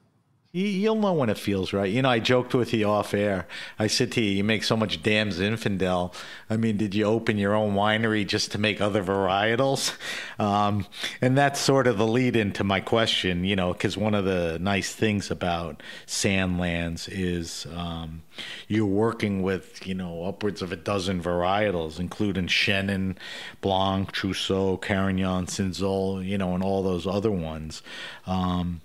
You'll 0.53 0.97
know 0.97 1.13
when 1.13 1.31
it 1.31 1.39
feels 1.39 1.73
right. 1.73 1.93
You 1.93 2.03
know, 2.03 2.09
I 2.09 2.19
joked 2.19 2.55
with 2.55 2.75
you 2.75 2.85
off 2.89 3.15
air. 3.15 3.47
I 3.79 3.87
said 3.87 4.11
to 4.13 4.21
you, 4.21 4.33
you 4.33 4.43
make 4.43 4.65
so 4.65 4.77
much 4.77 5.01
damn 5.01 5.31
Zinfandel. 5.31 6.13
I 6.49 6.57
mean, 6.57 6.77
did 6.77 6.93
you 6.93 7.05
open 7.05 7.39
your 7.39 7.55
own 7.55 7.75
winery 7.75 8.27
just 8.27 8.51
to 8.53 8.59
make 8.59 8.81
other 8.81 9.01
varietals? 9.05 9.97
Um, 10.41 10.87
and 11.21 11.39
that's 11.39 11.61
sort 11.61 11.87
of 11.87 11.99
the 11.99 12.07
lead 12.07 12.35
into 12.35 12.65
my 12.65 12.81
question, 12.81 13.45
you 13.45 13.55
know, 13.55 13.73
because 13.73 13.97
one 13.97 14.15
of 14.15 14.25
the 14.25 14.59
nice 14.61 14.93
things 14.93 15.31
about 15.31 15.85
Sandlands 16.07 17.09
is 17.09 17.67
um, 17.77 18.23
you're 18.67 18.87
working 18.87 19.43
with, 19.43 19.87
you 19.87 19.95
know, 19.95 20.25
upwards 20.25 20.63
of 20.63 20.73
a 20.73 20.77
dozen 20.77 21.23
varietals, 21.23 22.01
including 22.01 22.49
Chenin, 22.49 23.15
Blanc, 23.61 24.11
Trousseau, 24.11 24.79
Carignan, 24.79 25.47
Cinsault, 25.47 26.27
you 26.27 26.39
know, 26.39 26.55
and 26.55 26.65
all 26.65 26.83
those 26.83 27.07
other 27.07 27.31
ones. 27.31 27.83
Um, 28.27 28.81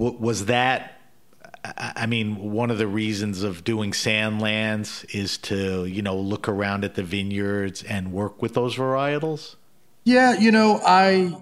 was 0.00 0.46
that 0.46 0.96
I 1.62 2.06
mean, 2.06 2.36
one 2.36 2.70
of 2.70 2.78
the 2.78 2.86
reasons 2.86 3.42
of 3.42 3.64
doing 3.64 3.92
Sandlands 3.92 5.04
is 5.14 5.36
to, 5.38 5.84
you 5.84 6.00
know, 6.00 6.16
look 6.16 6.48
around 6.48 6.84
at 6.84 6.94
the 6.94 7.02
vineyards 7.02 7.82
and 7.82 8.12
work 8.12 8.40
with 8.40 8.54
those 8.54 8.76
varietals. 8.76 9.56
Yeah, 10.04 10.38
you 10.38 10.50
know, 10.50 10.80
I 10.84 11.36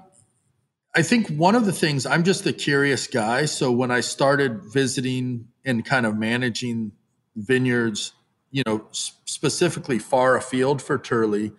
I 0.97 1.03
think 1.03 1.29
one 1.29 1.55
of 1.55 1.67
the 1.67 1.73
things 1.73 2.05
I'm 2.05 2.25
just 2.25 2.47
a 2.47 2.53
curious 2.53 3.07
guy. 3.07 3.45
So 3.45 3.71
when 3.71 3.93
I 3.93 4.01
started 4.01 4.63
visiting 4.65 5.47
and 5.65 5.85
kind 5.85 6.05
of 6.05 6.17
managing 6.17 6.93
vineyards, 7.37 8.13
you 8.51 8.65
know, 8.67 8.87
specifically 8.91 10.01
far 10.01 10.37
afield 10.37 10.83
for 10.83 10.99
Turley, 10.99 11.53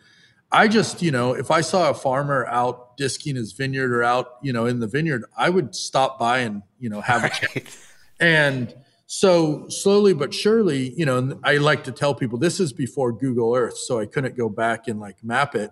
I 0.51 0.67
just, 0.67 1.01
you 1.01 1.11
know, 1.11 1.33
if 1.33 1.51
I 1.51 1.61
saw 1.61 1.89
a 1.89 1.93
farmer 1.93 2.45
out 2.47 2.97
disking 2.97 3.35
his 3.35 3.53
vineyard 3.53 3.93
or 3.93 4.03
out, 4.03 4.37
you 4.41 4.51
know, 4.51 4.65
in 4.65 4.79
the 4.79 4.87
vineyard, 4.87 5.25
I 5.37 5.49
would 5.49 5.75
stop 5.75 6.17
by 6.17 6.39
and, 6.39 6.63
you 6.79 6.89
know, 6.89 7.01
have 7.01 7.21
right. 7.21 7.43
a 7.43 7.47
chat. 7.47 7.77
And 8.19 8.73
so 9.05 9.67
slowly 9.69 10.13
but 10.13 10.33
surely, 10.33 10.89
you 10.97 11.05
know, 11.05 11.39
I 11.43 11.57
like 11.57 11.83
to 11.85 11.91
tell 11.91 12.15
people 12.15 12.39
this 12.39 12.59
is 12.59 12.73
before 12.73 13.11
Google 13.11 13.55
Earth, 13.55 13.77
so 13.77 13.99
I 13.99 14.05
couldn't 14.07 14.35
go 14.35 14.49
back 14.49 14.87
and 14.87 14.99
like 14.99 15.23
map 15.23 15.55
it. 15.55 15.71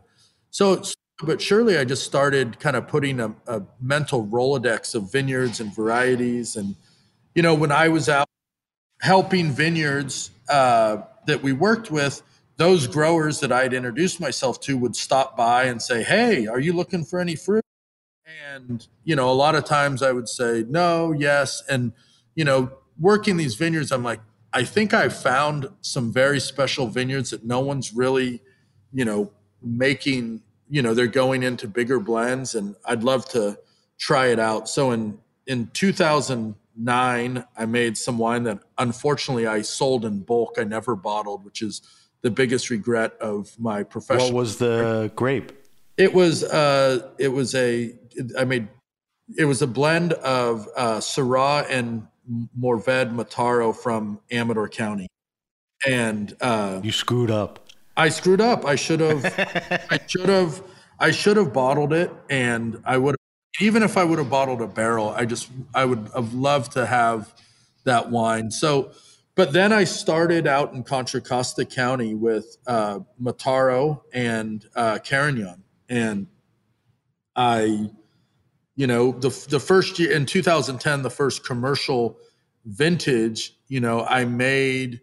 So, 0.51 0.83
but 1.23 1.41
surely 1.41 1.77
I 1.77 1.83
just 1.83 2.03
started 2.05 2.59
kind 2.59 2.75
of 2.75 2.87
putting 2.87 3.19
a, 3.19 3.35
a 3.47 3.63
mental 3.81 4.25
Rolodex 4.27 4.93
of 4.93 5.11
vineyards 5.11 5.59
and 5.59 5.75
varieties. 5.75 6.55
And, 6.55 6.75
you 7.33 7.41
know, 7.41 7.55
when 7.55 7.71
I 7.71 7.89
was 7.89 8.09
out 8.09 8.27
helping 9.01 9.51
vineyards 9.51 10.29
uh, 10.49 11.01
that 11.25 11.41
we 11.41 11.53
worked 11.53 11.89
with, 11.89 12.21
those 12.57 12.87
growers 12.87 13.39
that 13.39 13.51
I'd 13.51 13.73
introduced 13.73 14.19
myself 14.19 14.59
to 14.61 14.77
would 14.77 14.95
stop 14.95 15.37
by 15.37 15.65
and 15.65 15.81
say, 15.81 16.03
Hey, 16.03 16.47
are 16.47 16.59
you 16.59 16.73
looking 16.73 17.05
for 17.05 17.19
any 17.19 17.35
fruit? 17.35 17.63
And, 18.53 18.85
you 19.03 19.15
know, 19.15 19.29
a 19.29 19.33
lot 19.33 19.55
of 19.55 19.65
times 19.65 20.01
I 20.03 20.11
would 20.11 20.27
say, 20.27 20.65
No, 20.67 21.11
yes. 21.11 21.63
And, 21.69 21.93
you 22.35 22.45
know, 22.45 22.71
working 22.99 23.37
these 23.37 23.55
vineyards, 23.55 23.91
I'm 23.91 24.03
like, 24.03 24.19
I 24.53 24.63
think 24.63 24.93
I 24.93 25.09
found 25.09 25.67
some 25.81 26.11
very 26.11 26.39
special 26.39 26.87
vineyards 26.87 27.29
that 27.29 27.45
no 27.45 27.59
one's 27.59 27.93
really, 27.93 28.41
you 28.91 29.05
know, 29.05 29.31
making, 29.61 30.41
you 30.69 30.81
know, 30.81 30.93
they're 30.93 31.07
going 31.07 31.43
into 31.43 31.67
bigger 31.67 31.99
blends. 31.99 32.55
And 32.55 32.75
I'd 32.85 33.03
love 33.03 33.27
to, 33.29 33.57
try 33.97 34.27
it 34.27 34.39
out. 34.39 34.69
So 34.69 34.91
in 34.91 35.17
in 35.47 35.67
2009, 35.73 37.45
I 37.57 37.65
made 37.65 37.97
some 37.97 38.17
wine 38.17 38.43
that 38.43 38.59
unfortunately 38.77 39.47
I 39.47 39.61
sold 39.61 40.05
in 40.05 40.19
bulk. 40.19 40.55
I 40.57 40.63
never 40.63 40.95
bottled, 40.95 41.45
which 41.45 41.61
is 41.61 41.81
the 42.21 42.31
biggest 42.31 42.69
regret 42.69 43.13
of 43.21 43.57
my 43.59 43.83
profession. 43.83 44.33
What 44.33 44.33
was 44.33 44.57
the 44.57 45.11
grape? 45.15 45.51
It 45.97 46.13
was 46.13 46.43
uh, 46.43 47.09
it 47.17 47.29
was 47.29 47.55
a 47.55 47.93
I 48.37 48.45
made 48.45 48.67
it 49.37 49.45
was 49.45 49.61
a 49.61 49.67
blend 49.67 50.13
of 50.13 50.67
uh, 50.75 50.97
Syrah 50.97 51.65
and 51.69 52.07
Mourvedre 52.59 53.13
Mataro 53.13 53.75
from 53.75 54.19
Amador 54.31 54.69
County, 54.69 55.07
and 55.85 56.35
uh, 56.41 56.79
you 56.83 56.91
screwed 56.91 57.31
up. 57.31 57.67
I 57.95 58.09
screwed 58.09 58.41
up. 58.41 58.65
I 58.65 58.75
should 58.75 58.99
have. 58.99 59.25
I 59.89 59.99
should 60.05 60.29
have. 60.29 60.61
I 60.99 61.11
should 61.11 61.37
have 61.37 61.53
bottled 61.53 61.93
it, 61.93 62.11
and 62.29 62.81
I 62.85 62.97
would. 62.97 63.15
Even 63.59 63.81
if 63.81 63.97
I 63.97 64.03
would 64.03 64.19
have 64.19 64.29
bottled 64.29 64.61
a 64.61 64.67
barrel, 64.67 65.09
I 65.09 65.25
just 65.25 65.49
I 65.73 65.85
would 65.85 66.09
have 66.15 66.33
loved 66.33 66.73
to 66.73 66.85
have 66.85 67.33
that 67.85 68.11
wine. 68.11 68.51
So, 68.51 68.91
but 69.37 69.53
then 69.53 69.71
I 69.71 69.83
started 69.83 70.47
out 70.47 70.73
in 70.73 70.83
Contra 70.83 71.21
Costa 71.21 71.63
County 71.63 72.15
with 72.15 72.57
uh, 72.65 72.99
Mataro 73.21 74.01
and 74.11 74.65
uh, 74.75 74.97
Carignan, 74.97 75.63
and 75.87 76.27
I, 77.35 77.91
you 78.75 78.87
know, 78.87 79.11
the 79.11 79.29
the 79.47 79.59
first 79.59 79.99
year 79.99 80.11
in 80.11 80.25
2010, 80.25 81.03
the 81.03 81.11
first 81.11 81.45
commercial 81.45 82.17
vintage, 82.65 83.55
you 83.67 83.79
know, 83.79 84.03
I 84.03 84.25
made 84.25 85.01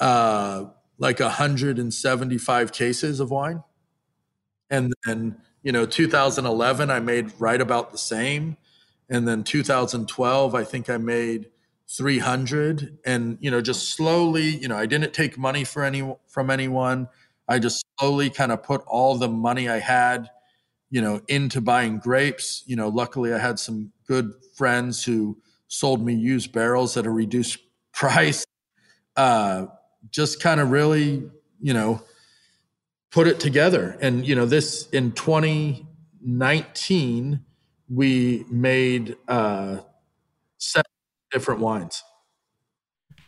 uh, 0.00 0.64
like 0.98 1.20
175 1.20 2.72
cases 2.72 3.20
of 3.20 3.30
wine. 3.30 3.62
And 4.70 4.92
then, 5.06 5.40
you 5.62 5.72
know, 5.72 5.86
2011, 5.86 6.90
I 6.90 7.00
made 7.00 7.32
right 7.38 7.60
about 7.60 7.92
the 7.92 7.98
same. 7.98 8.56
And 9.08 9.26
then 9.26 9.44
2012, 9.44 10.54
I 10.54 10.64
think 10.64 10.90
I 10.90 10.98
made 10.98 11.48
300 11.90 12.98
and 13.06 13.38
you 13.40 13.50
know 13.50 13.60
just 13.60 13.94
slowly 13.94 14.56
you 14.56 14.68
know 14.68 14.76
i 14.76 14.86
didn't 14.86 15.14
take 15.14 15.38
money 15.38 15.64
for 15.64 15.84
any 15.84 16.14
from 16.26 16.50
anyone 16.50 17.08
i 17.48 17.58
just 17.58 17.84
slowly 17.98 18.28
kind 18.28 18.52
of 18.52 18.62
put 18.62 18.82
all 18.86 19.16
the 19.16 19.28
money 19.28 19.68
i 19.68 19.78
had 19.78 20.28
you 20.90 21.00
know 21.00 21.20
into 21.28 21.60
buying 21.60 21.98
grapes 21.98 22.62
you 22.66 22.76
know 22.76 22.88
luckily 22.88 23.32
i 23.32 23.38
had 23.38 23.58
some 23.58 23.90
good 24.06 24.32
friends 24.54 25.04
who 25.04 25.36
sold 25.68 26.04
me 26.04 26.14
used 26.14 26.52
barrels 26.52 26.96
at 26.96 27.06
a 27.06 27.10
reduced 27.10 27.58
price. 27.92 28.44
Uh, 29.16 29.66
just 30.10 30.40
kind 30.40 30.60
of 30.60 30.70
really, 30.70 31.28
you 31.60 31.74
know, 31.74 32.02
put 33.10 33.26
it 33.26 33.40
together. 33.40 33.96
And, 34.00 34.26
you 34.26 34.34
know, 34.34 34.46
this 34.46 34.88
in 34.90 35.12
2019, 35.12 37.44
we 37.88 38.44
made 38.50 39.16
uh, 39.26 39.78
different 41.30 41.60
wines. 41.60 42.02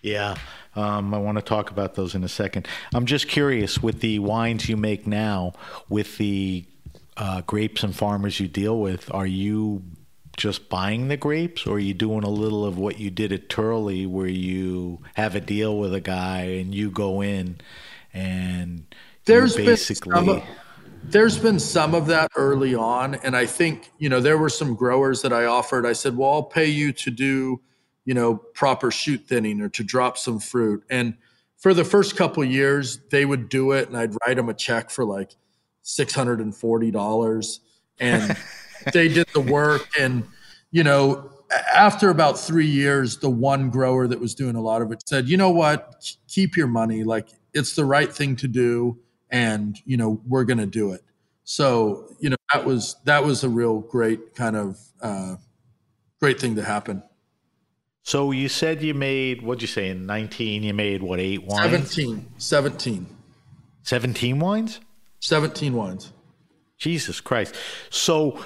Yeah, 0.02 0.36
um, 0.76 1.12
I 1.12 1.18
want 1.18 1.36
to 1.36 1.42
talk 1.42 1.70
about 1.70 1.94
those 1.94 2.14
in 2.14 2.24
a 2.24 2.28
second. 2.28 2.66
I'm 2.94 3.04
just 3.04 3.28
curious 3.28 3.82
with 3.82 4.00
the 4.00 4.18
wines 4.18 4.68
you 4.68 4.76
make 4.76 5.06
now, 5.06 5.52
with 5.88 6.16
the 6.16 6.64
uh, 7.16 7.42
grapes 7.42 7.82
and 7.82 7.94
farmers 7.94 8.40
you 8.40 8.48
deal 8.48 8.80
with, 8.80 9.12
are 9.12 9.26
you 9.26 9.82
just 10.36 10.70
buying 10.70 11.08
the 11.08 11.18
grapes, 11.18 11.66
or 11.66 11.74
are 11.74 11.80
you 11.80 11.92
doing 11.92 12.24
a 12.24 12.30
little 12.30 12.64
of 12.64 12.78
what 12.78 12.98
you 12.98 13.10
did 13.10 13.30
at 13.30 13.50
Turley, 13.50 14.06
where 14.06 14.26
you 14.26 15.00
have 15.14 15.34
a 15.34 15.40
deal 15.40 15.76
with 15.76 15.92
a 15.92 16.00
guy 16.00 16.42
and 16.42 16.74
you 16.74 16.90
go 16.90 17.20
in 17.20 17.60
and 18.12 18.86
there's 19.24 19.56
basically. 19.56 20.12
Been 20.12 20.26
some, 20.26 20.42
there's 21.04 21.38
been 21.38 21.58
some 21.58 21.94
of 21.94 22.06
that 22.06 22.30
early 22.36 22.74
on, 22.74 23.14
and 23.16 23.36
I 23.36 23.46
think 23.46 23.90
you 23.98 24.08
know 24.08 24.20
there 24.20 24.38
were 24.38 24.48
some 24.48 24.74
growers 24.74 25.22
that 25.22 25.32
I 25.32 25.44
offered. 25.44 25.86
I 25.86 25.92
said, 25.92 26.16
"Well, 26.16 26.30
I'll 26.30 26.42
pay 26.42 26.66
you 26.66 26.92
to 26.92 27.10
do, 27.10 27.60
you 28.10 28.14
know, 28.14 28.34
proper 28.34 28.90
shoot 28.90 29.24
thinning 29.28 29.60
or 29.60 29.68
to 29.68 29.84
drop 29.84 30.18
some 30.18 30.40
fruit." 30.40 30.82
And 30.90 31.14
for 31.56 31.72
the 31.74 31.84
first 31.84 32.16
couple 32.16 32.42
years, 32.42 32.98
they 33.12 33.24
would 33.24 33.48
do 33.48 33.70
it, 33.70 33.86
and 33.86 33.96
I'd 33.96 34.16
write 34.26 34.36
them 34.36 34.48
a 34.48 34.54
check 34.54 34.90
for 34.90 35.04
like 35.04 35.36
six 35.82 36.12
hundred 36.12 36.40
and 36.40 36.52
forty 36.52 36.90
dollars, 36.90 37.60
and 38.00 38.36
they 38.92 39.06
did 39.06 39.28
the 39.32 39.40
work 39.40 39.86
and 40.00 40.26
you 40.72 40.82
know 40.82 41.30
after 41.72 42.08
about 42.08 42.38
three 42.38 42.66
years 42.66 43.18
the 43.18 43.30
one 43.30 43.70
grower 43.70 44.06
that 44.06 44.18
was 44.18 44.34
doing 44.34 44.56
a 44.56 44.60
lot 44.60 44.82
of 44.82 44.90
it 44.90 45.02
said 45.06 45.28
you 45.28 45.36
know 45.36 45.50
what? 45.50 46.12
Keep 46.26 46.56
your 46.56 46.66
money. 46.66 47.04
Like 47.04 47.28
it's 47.54 47.76
the 47.76 47.84
right 47.84 48.12
thing 48.12 48.34
to 48.36 48.48
do 48.48 48.98
and 49.30 49.78
you 49.84 49.96
know 49.96 50.20
we're 50.26 50.44
going 50.44 50.58
to 50.58 50.66
do 50.66 50.90
it. 50.92 51.02
So 51.44 52.16
you 52.18 52.30
know 52.30 52.36
that 52.52 52.64
was 52.64 52.96
that 53.04 53.22
was 53.22 53.44
a 53.44 53.48
real 53.48 53.78
great 53.78 54.34
kind 54.34 54.56
of 54.56 54.78
uh, 55.00 55.36
great 56.18 56.40
thing 56.40 56.56
to 56.56 56.64
happen 56.64 57.02
so 58.02 58.30
you 58.30 58.48
said 58.48 58.82
you 58.82 58.94
made 58.94 59.42
what'd 59.42 59.62
you 59.62 59.68
say 59.68 59.88
in 59.88 60.06
19 60.06 60.62
you 60.62 60.74
made 60.74 61.02
what 61.02 61.20
eight 61.20 61.44
wines 61.44 61.94
17 61.94 62.32
17 62.38 63.06
17 63.82 64.38
wines 64.38 64.80
17 65.20 65.74
wines 65.74 66.12
jesus 66.78 67.20
christ 67.20 67.54
so 67.90 68.40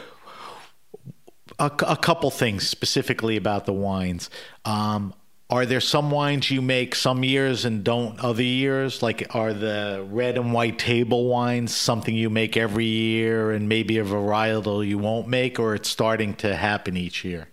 a, 1.58 1.66
a 1.86 1.96
couple 1.96 2.30
things 2.30 2.68
specifically 2.68 3.36
about 3.36 3.66
the 3.66 3.72
wines. 3.72 4.30
Um, 4.64 5.14
are 5.50 5.66
there 5.66 5.80
some 5.80 6.10
wines 6.10 6.50
you 6.50 6.62
make 6.62 6.94
some 6.94 7.22
years 7.22 7.64
and 7.64 7.84
don't 7.84 8.18
other 8.18 8.42
years? 8.42 9.02
Like, 9.02 9.34
are 9.34 9.52
the 9.52 10.04
red 10.08 10.36
and 10.36 10.52
white 10.52 10.78
table 10.78 11.26
wines 11.26 11.74
something 11.74 12.14
you 12.14 12.30
make 12.30 12.56
every 12.56 12.86
year 12.86 13.52
and 13.52 13.68
maybe 13.68 13.98
a 13.98 14.04
varietal 14.04 14.86
you 14.86 14.98
won't 14.98 15.28
make, 15.28 15.58
or 15.58 15.74
it's 15.74 15.88
starting 15.88 16.34
to 16.36 16.56
happen 16.56 16.96
each 16.96 17.24
year? 17.24 17.48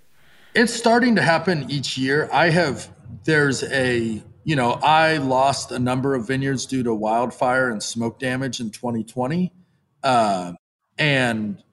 It's 0.53 0.73
starting 0.73 1.15
to 1.15 1.21
happen 1.21 1.71
each 1.71 1.97
year. 1.97 2.27
I 2.31 2.49
have, 2.49 2.93
there's 3.23 3.63
a, 3.63 4.21
you 4.43 4.55
know, 4.57 4.71
I 4.71 5.15
lost 5.15 5.71
a 5.71 5.79
number 5.79 6.13
of 6.13 6.27
vineyards 6.27 6.65
due 6.65 6.83
to 6.83 6.93
wildfire 6.93 7.69
and 7.69 7.81
smoke 7.81 8.19
damage 8.19 8.59
in 8.59 8.69
2020. 8.69 9.53
Uh, 10.03 10.53
and 10.97 11.63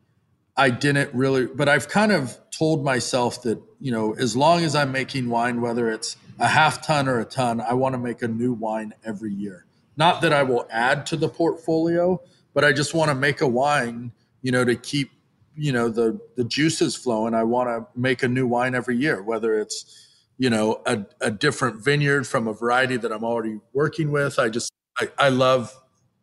I 0.56 0.70
didn't 0.70 1.12
really, 1.12 1.46
but 1.46 1.68
I've 1.68 1.88
kind 1.88 2.12
of 2.12 2.38
told 2.52 2.84
myself 2.84 3.42
that, 3.42 3.60
you 3.80 3.90
know, 3.90 4.12
as 4.12 4.36
long 4.36 4.62
as 4.62 4.76
I'm 4.76 4.92
making 4.92 5.28
wine, 5.28 5.60
whether 5.60 5.90
it's 5.90 6.16
a 6.38 6.46
half 6.46 6.80
ton 6.86 7.08
or 7.08 7.18
a 7.18 7.24
ton, 7.24 7.60
I 7.60 7.72
want 7.72 7.94
to 7.94 7.98
make 7.98 8.22
a 8.22 8.28
new 8.28 8.52
wine 8.52 8.94
every 9.04 9.32
year. 9.32 9.66
Not 9.96 10.20
that 10.22 10.32
I 10.32 10.44
will 10.44 10.68
add 10.70 11.04
to 11.06 11.16
the 11.16 11.28
portfolio, 11.28 12.20
but 12.54 12.64
I 12.64 12.72
just 12.72 12.94
want 12.94 13.08
to 13.08 13.16
make 13.16 13.40
a 13.40 13.48
wine, 13.48 14.12
you 14.40 14.52
know, 14.52 14.64
to 14.64 14.76
keep, 14.76 15.10
you 15.58 15.72
know, 15.72 15.88
the 15.88 16.18
the 16.36 16.44
juices 16.44 16.94
flowing. 16.94 17.34
I 17.34 17.42
want 17.42 17.68
to 17.68 18.00
make 18.00 18.22
a 18.22 18.28
new 18.28 18.46
wine 18.46 18.74
every 18.74 18.96
year, 18.96 19.22
whether 19.22 19.58
it's, 19.58 20.06
you 20.38 20.50
know, 20.50 20.80
a, 20.86 21.04
a 21.20 21.30
different 21.30 21.84
vineyard 21.84 22.26
from 22.26 22.46
a 22.46 22.52
variety 22.52 22.96
that 22.96 23.12
I'm 23.12 23.24
already 23.24 23.60
working 23.72 24.10
with. 24.12 24.38
I 24.38 24.48
just 24.48 24.72
I, 24.98 25.08
I 25.18 25.28
love 25.30 25.74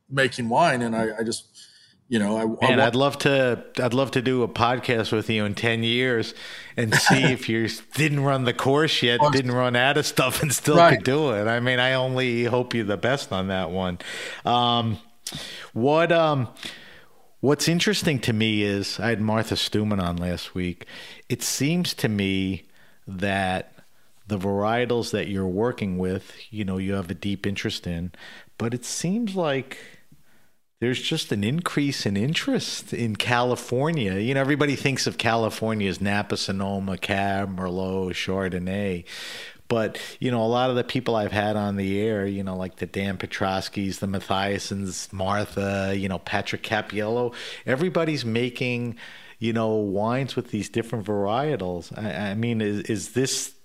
making 0.10 0.50
wine 0.50 0.82
and 0.82 0.96
I, 0.96 1.10
I 1.20 1.24
just 1.24 1.66
you 2.08 2.20
know, 2.20 2.38
I, 2.38 2.68
and 2.68 2.80
I 2.80 2.86
would 2.86 2.96
love 2.96 3.18
to. 3.20 3.66
I'd 3.82 3.96
love 3.96 4.12
to 4.12 4.22
do 4.22 4.44
a 4.44 4.48
podcast 4.48 5.12
with 5.12 5.28
you 5.28 5.44
in 5.44 5.56
ten 5.56 5.82
years 5.82 6.36
and 6.78 6.94
see 6.94 7.24
if 7.34 7.50
you 7.50 7.68
didn't 7.96 8.20
run 8.20 8.44
the 8.44 8.54
course 8.54 9.02
yet, 9.02 9.20
didn't 9.32 9.54
run 9.54 9.76
out 9.76 9.98
of 9.98 10.06
stuff, 10.06 10.44
and 10.44 10.54
still 10.54 10.78
right. 10.78 10.98
could 10.98 11.04
do 11.04 11.32
it. 11.32 11.48
I 11.48 11.60
mean, 11.60 11.80
I 11.80 11.94
only 11.94 12.44
hope 12.44 12.76
you 12.76 12.84
the 12.84 12.96
best 12.96 13.32
on 13.32 13.48
that 13.48 13.72
one. 13.72 13.98
Um, 14.46 15.00
what 15.74 16.12
um, 16.12 16.50
what's 17.46 17.68
interesting 17.68 18.18
to 18.18 18.34
me 18.34 18.64
is 18.64 19.00
I 19.00 19.10
had 19.10 19.22
Martha 19.22 19.54
Stoumen 19.54 20.02
on 20.02 20.18
last 20.18 20.56
week. 20.56 20.88
It 21.30 21.44
seems 21.44 21.94
to 21.96 22.10
me 22.10 22.64
that 23.08 23.72
the 24.26 24.40
varietals 24.40 25.12
that 25.12 25.28
you're 25.28 25.48
working 25.48 26.00
with, 26.00 26.36
you 26.50 26.66
know, 26.66 26.78
you 26.78 26.94
have 26.94 27.12
a 27.12 27.14
deep 27.14 27.46
interest 27.46 27.86
in, 27.86 28.12
but 28.58 28.74
it 28.74 28.84
seems 28.84 29.36
like 29.36 29.78
there's 30.80 31.00
just 31.00 31.32
an 31.32 31.44
increase 31.44 32.08
in 32.08 32.18
interest 32.18 32.92
in 32.92 33.16
California. 33.16 34.16
You 34.16 34.34
know, 34.34 34.42
everybody 34.42 34.76
thinks 34.76 35.06
of 35.06 35.20
California 35.20 35.88
as 35.88 36.02
Napa, 36.02 36.38
Sonoma, 36.38 36.98
Cab, 36.98 37.56
Merlot, 37.56 38.14
Chardonnay. 38.14 39.06
But, 39.68 40.00
you 40.20 40.30
know, 40.30 40.44
a 40.44 40.48
lot 40.48 40.70
of 40.70 40.76
the 40.76 40.84
people 40.84 41.16
I've 41.16 41.32
had 41.32 41.56
on 41.56 41.76
the 41.76 42.00
air, 42.00 42.26
you 42.26 42.44
know, 42.44 42.56
like 42.56 42.76
the 42.76 42.86
Dan 42.86 43.18
Petroskis, 43.18 44.00
the 44.00 44.08
Matthiassons, 44.08 45.12
Martha, 45.12 45.94
you 45.98 46.08
know, 46.08 46.20
Patrick 46.20 46.62
Cappiello, 46.62 47.34
everybody's 47.66 48.24
making, 48.24 48.98
you 49.40 49.54
know, 49.54 49.70
wines 49.76 50.36
with 50.36 50.52
these 50.52 50.70
different 50.70 51.06
varietals. 51.06 51.98
I, 51.98 52.32
I 52.32 52.34
mean, 52.36 52.62
is, 52.62 52.82
is 52.82 53.14
this 53.14 53.56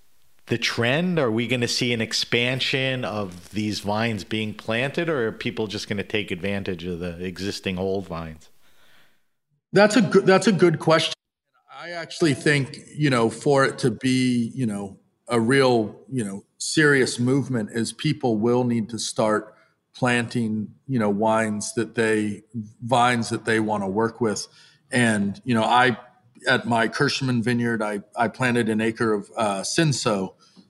the 0.46 0.58
trend? 0.58 1.18
Are 1.18 1.30
we 1.30 1.46
going 1.46 1.60
to 1.60 1.68
see 1.68 1.92
an 1.92 2.00
expansion 2.00 3.04
of 3.04 3.50
these 3.50 3.80
vines 3.80 4.24
being 4.24 4.54
planted, 4.54 5.08
or 5.08 5.28
are 5.28 5.32
people 5.32 5.66
just 5.66 5.88
going 5.88 5.98
to 5.98 6.04
take 6.04 6.30
advantage 6.30 6.84
of 6.84 6.98
the 6.98 7.24
existing 7.24 7.78
old 7.78 8.06
vines? 8.06 8.48
That's 9.72 9.96
a 9.96 10.02
good, 10.02 10.26
that's 10.26 10.46
a 10.46 10.52
good 10.52 10.78
question. 10.78 11.14
I 11.72 11.90
actually 11.90 12.34
think 12.34 12.78
you 12.94 13.08
know 13.08 13.30
for 13.30 13.64
it 13.64 13.78
to 13.78 13.90
be 13.90 14.52
you 14.54 14.66
know 14.66 14.99
a 15.30 15.40
real 15.40 15.96
you 16.10 16.24
know 16.24 16.44
serious 16.58 17.18
movement 17.18 17.70
is 17.72 17.92
people 17.92 18.36
will 18.36 18.64
need 18.64 18.88
to 18.90 18.98
start 18.98 19.54
planting 19.94 20.72
you 20.86 20.98
know 20.98 21.08
wines 21.08 21.72
that 21.74 21.94
they 21.94 22.42
vines 22.82 23.30
that 23.30 23.44
they 23.44 23.60
want 23.60 23.82
to 23.82 23.86
work 23.86 24.20
with 24.20 24.46
and 24.90 25.40
you 25.44 25.54
know 25.54 25.64
i 25.64 25.96
at 26.46 26.66
my 26.66 26.88
Kirschenmann 26.88 27.42
vineyard, 27.42 27.82
I, 27.82 28.00
I 28.16 28.28
planted 28.28 28.68
an 28.68 28.80
acre 28.80 29.12
of 29.12 29.30
uh, 29.36 29.64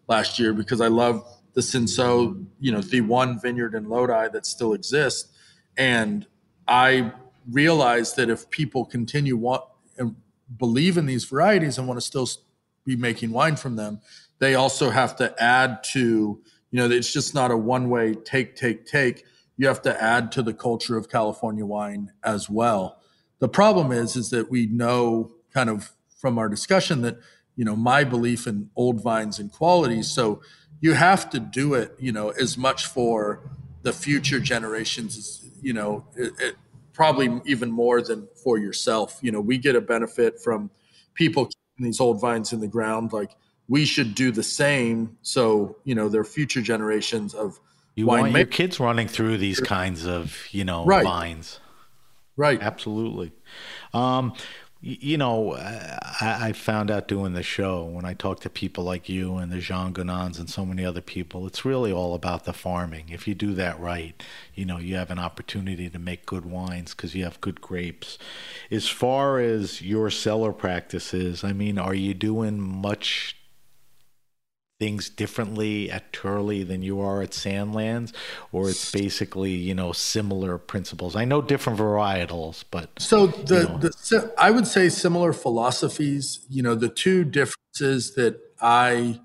last 0.09 0.39
year 0.39 0.53
because 0.53 0.81
I 0.81 0.89
love 0.89 1.25
the 1.55 1.61
Cinsault, 1.61 2.45
you 2.59 2.73
know, 2.73 2.81
the 2.81 3.01
one 3.01 3.41
vineyard 3.41 3.75
in 3.75 3.89
Lodi 3.89 4.29
that 4.29 4.47
still 4.47 4.73
exists. 4.73 5.29
And 5.77 6.27
I 6.67 7.13
realized 7.51 8.17
that 8.17 8.31
if 8.31 8.49
people 8.51 8.85
continue 8.85 9.37
want 9.37 9.65
and 9.99 10.17
believe 10.59 10.97
in 10.97 11.07
these 11.07 11.25
varieties 11.25 11.79
and 11.79 11.87
want 11.87 11.99
to 11.99 12.07
still 12.07 12.29
be 12.85 12.97
making 12.97 13.31
wine 13.31 13.57
from 13.57 13.77
them, 13.77 14.01
they 14.41 14.55
also 14.57 14.91
have 14.91 15.14
to 15.16 15.32
add 15.41 15.84
to, 15.93 16.01
you 16.01 16.43
know, 16.72 16.91
it's 16.91 17.12
just 17.12 17.34
not 17.34 17.51
a 17.51 17.57
one 17.57 17.88
way 17.88 18.14
take, 18.14 18.57
take, 18.57 18.86
take. 18.86 19.24
You 19.57 19.68
have 19.68 19.82
to 19.82 20.03
add 20.03 20.32
to 20.32 20.43
the 20.43 20.55
culture 20.55 20.97
of 20.97 21.09
California 21.09 21.64
wine 21.64 22.12
as 22.24 22.51
well. 22.51 23.01
The 23.38 23.49
problem 23.49 23.93
is, 23.93 24.16
is 24.16 24.30
that 24.30 24.51
we 24.51 24.66
know 24.66 25.30
kind 25.53 25.70
of 25.70 25.93
from 26.16 26.38
our 26.38 26.49
discussion 26.49 27.03
that, 27.03 27.18
you 27.57 27.64
know, 27.64 27.76
my 27.76 28.03
belief 28.03 28.47
in 28.47 28.70
old 28.76 29.03
vines 29.03 29.38
and 29.38 29.53
qualities. 29.53 30.11
So 30.11 30.41
you 30.80 30.95
have 30.95 31.28
to 31.30 31.41
do 31.41 31.74
it, 31.74 31.95
you 31.99 32.12
know, 32.12 32.30
as 32.30 32.57
much 32.57 32.86
for 32.86 33.51
the 33.82 33.93
future 33.93 34.41
generations 34.41 35.16
as, 35.18 35.51
you 35.61 35.74
know, 35.74 36.07
it, 36.16 36.32
it, 36.38 36.57
probably 36.95 37.41
even 37.45 37.70
more 37.70 38.01
than 38.01 38.28
for 38.43 38.59
yourself. 38.59 39.18
You 39.22 39.32
know, 39.32 39.41
we 39.41 39.59
get 39.59 39.76
a 39.76 39.80
benefit 39.80 40.41
from 40.41 40.70
people 41.14 41.47
keeping 41.47 41.86
these 41.86 42.01
old 42.01 42.20
vines 42.20 42.53
in 42.53 42.61
the 42.61 42.68
ground. 42.68 43.12
Like 43.12 43.36
we 43.71 43.85
should 43.85 44.16
do 44.16 44.33
the 44.33 44.43
same. 44.43 45.16
So, 45.23 45.77
you 45.85 45.95
know, 45.95 46.09
there 46.09 46.21
are 46.21 46.25
future 46.25 46.61
generations 46.61 47.35
of 47.35 47.59
you 47.95 48.05
wine 48.05 48.23
want 48.23 48.37
your 48.37 48.47
kids 48.47 48.81
running 48.81 49.07
through 49.07 49.39
these 49.39 49.61
kinds 49.61 50.07
of, 50.07 50.37
you 50.51 50.64
know, 50.64 50.85
Right. 50.85 51.05
vines. 51.05 51.61
Right. 52.37 52.61
Absolutely. 52.61 53.33
Um, 53.95 54.35
you 54.83 55.18
know, 55.18 55.55
I, 55.55 56.49
I 56.49 56.53
found 56.53 56.91
out 56.91 57.07
doing 57.07 57.35
the 57.35 57.43
show 57.43 57.85
when 57.85 58.07
I 58.07 58.14
talk 58.14 58.41
to 58.41 58.51
people 58.51 58.83
like 58.83 59.11
you 59.11 59.37
and 59.37 59.53
the 59.53 59.59
Jean 59.59 59.93
Gounans 59.93 60.39
and 60.39 60.49
so 60.49 60.64
many 60.64 60.85
other 60.85 61.03
people, 61.03 61.47
it's 61.47 61.66
really 61.66 61.93
all 61.93 62.14
about 62.14 62.47
the 62.47 62.55
farming. 62.55 63.11
If 63.11 63.29
you 63.29 63.35
do 63.35 63.53
that 63.55 63.79
right, 63.79 64.21
you 64.55 64.64
know, 64.64 64.79
you 64.79 64.97
have 64.97 65.11
an 65.11 65.18
opportunity 65.18 65.91
to 65.91 65.99
make 65.99 66.25
good 66.25 66.47
wines 66.47 66.95
because 66.95 67.14
you 67.14 67.25
have 67.25 67.41
good 67.43 67.61
grapes. 67.61 68.18
As 68.71 68.89
far 68.89 69.39
as 69.39 69.83
your 69.83 70.11
cellar 70.11 70.53
practices, 70.53 71.45
I 71.45 71.53
mean, 71.53 71.79
are 71.79 71.95
you 71.95 72.14
doing 72.14 72.59
much 72.59 73.37
things 74.81 75.11
differently 75.11 75.91
at 75.91 76.11
Turley 76.12 76.64
than 76.64 76.83
you 76.83 77.01
are 77.01 77.20
at 77.20 77.31
Sandlands, 77.31 78.12
or 78.51 78.70
it's 78.70 78.91
basically 78.91 79.53
you 79.53 79.74
know 79.74 79.93
similar 79.93 80.59
principles. 80.59 81.14
I 81.14 81.24
know 81.26 81.43
different 81.43 81.78
varietals, 81.78 82.64
but 82.70 82.89
So 82.99 83.28
the, 83.28 83.61
you 83.61 83.68
know. 83.68 83.78
the 83.78 84.35
I 84.37 84.51
would 84.51 84.66
say 84.66 84.89
similar 84.89 85.33
philosophies. 85.33 86.41
You 86.49 86.62
know, 86.62 86.74
the 86.74 86.89
two 86.89 87.22
differences 87.24 88.14
that 88.14 88.41
I 88.61 89.20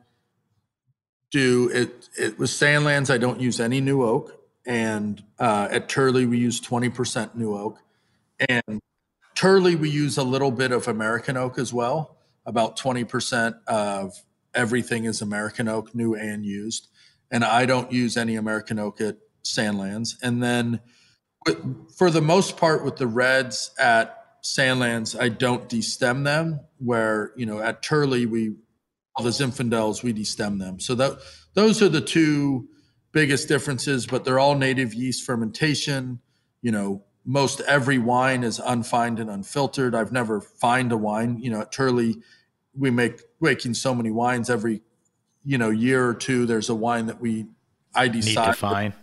do 1.31 1.71
it 1.73 2.09
it 2.19 2.37
was 2.37 2.51
Sandlands. 2.51 3.09
I 3.09 3.17
don't 3.17 3.39
use 3.39 3.59
any 3.59 3.79
new 3.79 4.03
oak, 4.03 4.37
and 4.65 5.23
uh, 5.39 5.69
at 5.71 5.87
Turley 5.87 6.25
we 6.25 6.37
use 6.37 6.59
twenty 6.59 6.89
percent 6.89 7.35
new 7.37 7.55
oak, 7.55 7.79
and 8.49 8.81
Turley 9.35 9.75
we 9.75 9.89
use 9.89 10.17
a 10.17 10.23
little 10.23 10.51
bit 10.51 10.73
of 10.73 10.89
American 10.89 11.37
oak 11.37 11.57
as 11.57 11.73
well. 11.73 12.17
About 12.45 12.75
twenty 12.75 13.05
percent 13.05 13.55
of 13.67 14.13
everything 14.55 15.05
is 15.05 15.21
American 15.21 15.67
oak, 15.67 15.93
new 15.93 16.15
and 16.15 16.45
used, 16.45 16.87
and 17.31 17.43
I 17.43 17.65
don't 17.65 17.91
use 17.91 18.17
any 18.17 18.35
American 18.35 18.79
oak 18.79 19.01
at 19.01 19.17
Sandlands. 19.43 20.15
And 20.21 20.41
then 20.41 20.79
for 21.95 22.09
the 22.09 22.21
most 22.21 22.57
part 22.57 22.83
with 22.83 22.97
the 22.97 23.07
reds 23.07 23.71
at 23.79 24.41
Sandlands, 24.43 25.19
I 25.19 25.29
don't 25.29 25.69
destem 25.69 26.23
them. 26.23 26.59
Where 26.77 27.31
you 27.35 27.45
know 27.45 27.59
at 27.59 27.83
Turley 27.83 28.25
we 28.25 28.55
all 29.15 29.23
the 29.23 29.31
Zinfandels 29.31 30.03
we 30.03 30.13
destem 30.13 30.59
them. 30.59 30.79
So 30.79 30.95
that 30.95 31.19
those 31.53 31.81
are 31.81 31.89
the 31.89 32.01
two 32.01 32.67
biggest 33.11 33.47
differences. 33.47 34.05
But 34.05 34.25
they're 34.25 34.39
all 34.39 34.55
native 34.55 34.93
yeast 34.93 35.23
fermentation. 35.23 36.19
You 36.61 36.71
know, 36.71 37.03
most 37.25 37.61
every 37.61 37.97
wine 37.97 38.43
is 38.43 38.59
unfined 38.59 39.19
and 39.19 39.29
unfiltered. 39.29 39.95
I've 39.95 40.11
never 40.11 40.41
fined 40.41 40.91
a 40.91 40.97
wine. 40.97 41.39
You 41.39 41.51
know, 41.51 41.61
at 41.61 41.71
Turley 41.71 42.17
we 42.77 42.91
make 42.91 43.21
making 43.45 43.73
so 43.75 43.95
many 43.95 44.11
wines 44.11 44.49
every 44.49 44.81
you 45.45 45.57
know 45.57 45.69
year 45.69 46.05
or 46.07 46.13
two. 46.13 46.45
There's 46.45 46.69
a 46.69 46.75
wine 46.75 47.05
that 47.05 47.21
we 47.21 47.45
I 47.93 48.07
need 48.07 48.23
decide 48.23 48.47
to 48.47 48.53
find. 48.53 48.93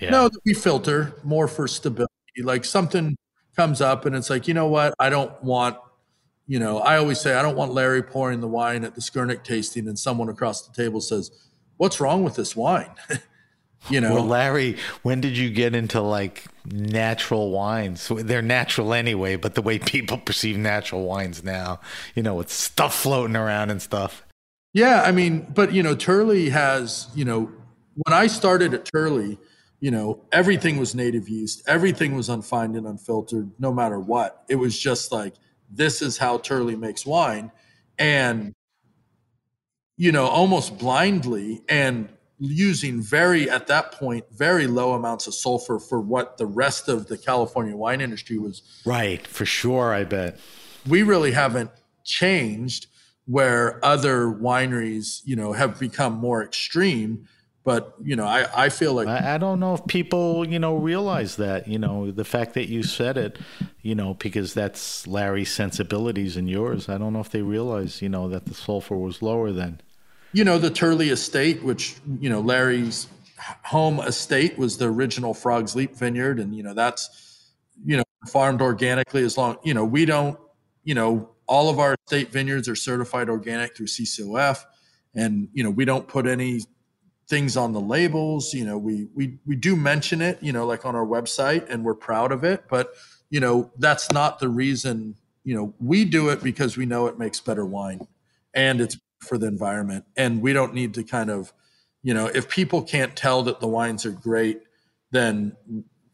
Yeah. 0.00 0.10
no, 0.10 0.28
that 0.28 0.40
we 0.44 0.54
filter 0.54 1.14
more 1.24 1.48
for 1.48 1.66
stability. 1.66 2.12
Like 2.38 2.64
something 2.64 3.16
comes 3.56 3.80
up 3.80 4.04
and 4.04 4.14
it's 4.14 4.30
like, 4.30 4.46
you 4.46 4.54
know 4.54 4.68
what? 4.68 4.94
I 4.98 5.08
don't 5.08 5.42
want, 5.42 5.78
you 6.46 6.58
know, 6.58 6.78
I 6.78 6.98
always 6.98 7.20
say 7.20 7.34
I 7.34 7.42
don't 7.42 7.56
want 7.56 7.72
Larry 7.72 8.02
pouring 8.02 8.40
the 8.40 8.48
wine 8.48 8.84
at 8.84 8.94
the 8.94 9.00
Skurnik 9.00 9.42
tasting 9.42 9.88
and 9.88 9.98
someone 9.98 10.28
across 10.28 10.66
the 10.66 10.72
table 10.74 11.00
says, 11.00 11.30
What's 11.78 12.00
wrong 12.00 12.24
with 12.24 12.36
this 12.36 12.56
wine? 12.56 12.90
you 13.90 14.00
know, 14.00 14.14
Well, 14.14 14.26
Larry, 14.26 14.76
when 15.02 15.20
did 15.20 15.36
you 15.36 15.50
get 15.50 15.74
into 15.74 16.00
like 16.00 16.44
natural 16.64 17.50
wines? 17.50 18.08
They're 18.08 18.42
natural 18.42 18.94
anyway, 18.94 19.36
but 19.36 19.54
the 19.54 19.62
way 19.62 19.78
people 19.78 20.18
perceive 20.18 20.56
natural 20.56 21.04
wines 21.04 21.44
now, 21.44 21.80
you 22.14 22.22
know, 22.22 22.34
with 22.34 22.50
stuff 22.50 22.94
floating 22.94 23.36
around 23.36 23.70
and 23.70 23.80
stuff. 23.80 24.22
Yeah, 24.72 25.02
I 25.02 25.12
mean, 25.12 25.46
but 25.54 25.72
you 25.72 25.82
know, 25.82 25.94
Turley 25.94 26.50
has, 26.50 27.08
you 27.14 27.24
know, 27.24 27.50
when 28.04 28.12
I 28.12 28.26
started 28.26 28.74
at 28.74 28.84
Turley, 28.92 29.38
you 29.80 29.90
know, 29.90 30.24
everything 30.32 30.78
was 30.78 30.94
native 30.94 31.28
yeast, 31.28 31.62
everything 31.66 32.14
was 32.14 32.28
unfined 32.28 32.76
and 32.76 32.86
unfiltered, 32.86 33.50
no 33.58 33.72
matter 33.72 33.98
what. 33.98 34.44
It 34.48 34.56
was 34.56 34.78
just 34.78 35.12
like, 35.12 35.34
this 35.70 36.02
is 36.02 36.18
how 36.18 36.38
Turley 36.38 36.76
makes 36.76 37.06
wine. 37.06 37.50
And, 37.98 38.54
you 39.96 40.12
know, 40.12 40.26
almost 40.26 40.78
blindly 40.78 41.62
and 41.68 42.08
using 42.38 43.00
very, 43.00 43.48
at 43.48 43.66
that 43.68 43.92
point, 43.92 44.24
very 44.32 44.66
low 44.66 44.92
amounts 44.92 45.26
of 45.26 45.34
sulfur 45.34 45.78
for 45.78 46.00
what 46.00 46.36
the 46.36 46.46
rest 46.46 46.88
of 46.88 47.06
the 47.06 47.16
California 47.16 47.76
wine 47.76 48.00
industry 48.00 48.38
was 48.38 48.62
Right, 48.84 49.26
for 49.26 49.44
sure, 49.46 49.92
I 49.94 50.04
bet. 50.04 50.38
we 50.86 51.02
really 51.02 51.32
haven't 51.32 51.70
changed 52.04 52.86
where 53.26 53.84
other 53.84 54.26
wineries, 54.26 55.20
you 55.24 55.34
know, 55.36 55.52
have 55.52 55.78
become 55.80 56.14
more 56.14 56.44
extreme. 56.44 57.26
But, 57.64 57.94
you 58.00 58.14
know, 58.14 58.24
I, 58.24 58.66
I 58.66 58.68
feel 58.68 58.92
like 58.94 59.08
I, 59.08 59.34
I 59.34 59.38
don't 59.38 59.58
know 59.58 59.74
if 59.74 59.84
people, 59.88 60.46
you 60.46 60.60
know, 60.60 60.76
realize 60.76 61.34
that, 61.34 61.66
you 61.66 61.80
know, 61.80 62.12
the 62.12 62.24
fact 62.24 62.54
that 62.54 62.68
you 62.68 62.84
said 62.84 63.16
it, 63.16 63.40
you 63.82 63.96
know, 63.96 64.14
because 64.14 64.54
that's 64.54 65.04
Larry's 65.08 65.50
sensibilities 65.50 66.36
and 66.36 66.48
yours. 66.48 66.88
I 66.88 66.96
don't 66.96 67.12
know 67.12 67.18
if 67.18 67.30
they 67.30 67.42
realize, 67.42 68.00
you 68.00 68.08
know, 68.08 68.28
that 68.28 68.44
the 68.46 68.54
sulfur 68.54 68.96
was 68.96 69.20
lower 69.20 69.50
then. 69.50 69.80
You 70.36 70.44
know, 70.44 70.58
the 70.58 70.68
Turley 70.68 71.08
estate, 71.08 71.62
which, 71.62 71.96
you 72.20 72.28
know, 72.28 72.40
Larry's 72.40 73.08
home 73.64 74.00
estate 74.00 74.58
was 74.58 74.76
the 74.76 74.84
original 74.84 75.32
Frog's 75.32 75.74
Leap 75.74 75.96
vineyard. 75.96 76.38
And, 76.40 76.54
you 76.54 76.62
know, 76.62 76.74
that's, 76.74 77.54
you 77.86 77.96
know, 77.96 78.04
farmed 78.28 78.60
organically 78.60 79.24
as 79.24 79.38
long, 79.38 79.56
you 79.64 79.72
know, 79.72 79.86
we 79.86 80.04
don't, 80.04 80.38
you 80.84 80.94
know, 80.94 81.30
all 81.46 81.70
of 81.70 81.78
our 81.78 81.96
estate 82.04 82.32
vineyards 82.32 82.68
are 82.68 82.74
certified 82.76 83.30
organic 83.30 83.74
through 83.74 83.86
CCOF. 83.86 84.62
And, 85.14 85.48
you 85.54 85.64
know, 85.64 85.70
we 85.70 85.86
don't 85.86 86.06
put 86.06 86.26
any 86.26 86.60
things 87.26 87.56
on 87.56 87.72
the 87.72 87.80
labels. 87.80 88.52
You 88.52 88.66
know, 88.66 88.76
we, 88.76 89.08
we, 89.14 89.38
we 89.46 89.56
do 89.56 89.74
mention 89.74 90.20
it, 90.20 90.36
you 90.42 90.52
know, 90.52 90.66
like 90.66 90.84
on 90.84 90.94
our 90.94 91.06
website 91.06 91.66
and 91.70 91.82
we're 91.82 91.94
proud 91.94 92.30
of 92.30 92.44
it, 92.44 92.64
but, 92.68 92.92
you 93.30 93.40
know, 93.40 93.70
that's 93.78 94.12
not 94.12 94.38
the 94.38 94.50
reason, 94.50 95.14
you 95.44 95.54
know, 95.54 95.72
we 95.80 96.04
do 96.04 96.28
it 96.28 96.42
because 96.42 96.76
we 96.76 96.84
know 96.84 97.06
it 97.06 97.18
makes 97.18 97.40
better 97.40 97.64
wine 97.64 98.06
and 98.52 98.82
it's 98.82 98.98
for 99.26 99.38
the 99.38 99.46
environment. 99.46 100.04
And 100.16 100.40
we 100.40 100.52
don't 100.52 100.74
need 100.74 100.94
to 100.94 101.02
kind 101.04 101.30
of, 101.30 101.52
you 102.02 102.14
know, 102.14 102.26
if 102.26 102.48
people 102.48 102.82
can't 102.82 103.14
tell 103.16 103.42
that 103.44 103.60
the 103.60 103.68
wines 103.68 104.06
are 104.06 104.12
great, 104.12 104.60
then 105.10 105.56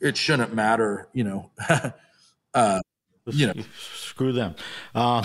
it 0.00 0.16
shouldn't 0.16 0.54
matter, 0.54 1.08
you 1.12 1.24
know. 1.24 1.50
uh, 2.54 2.80
you 3.26 3.46
know, 3.46 3.54
Screw 3.94 4.32
them. 4.32 4.54
Um, 4.94 5.24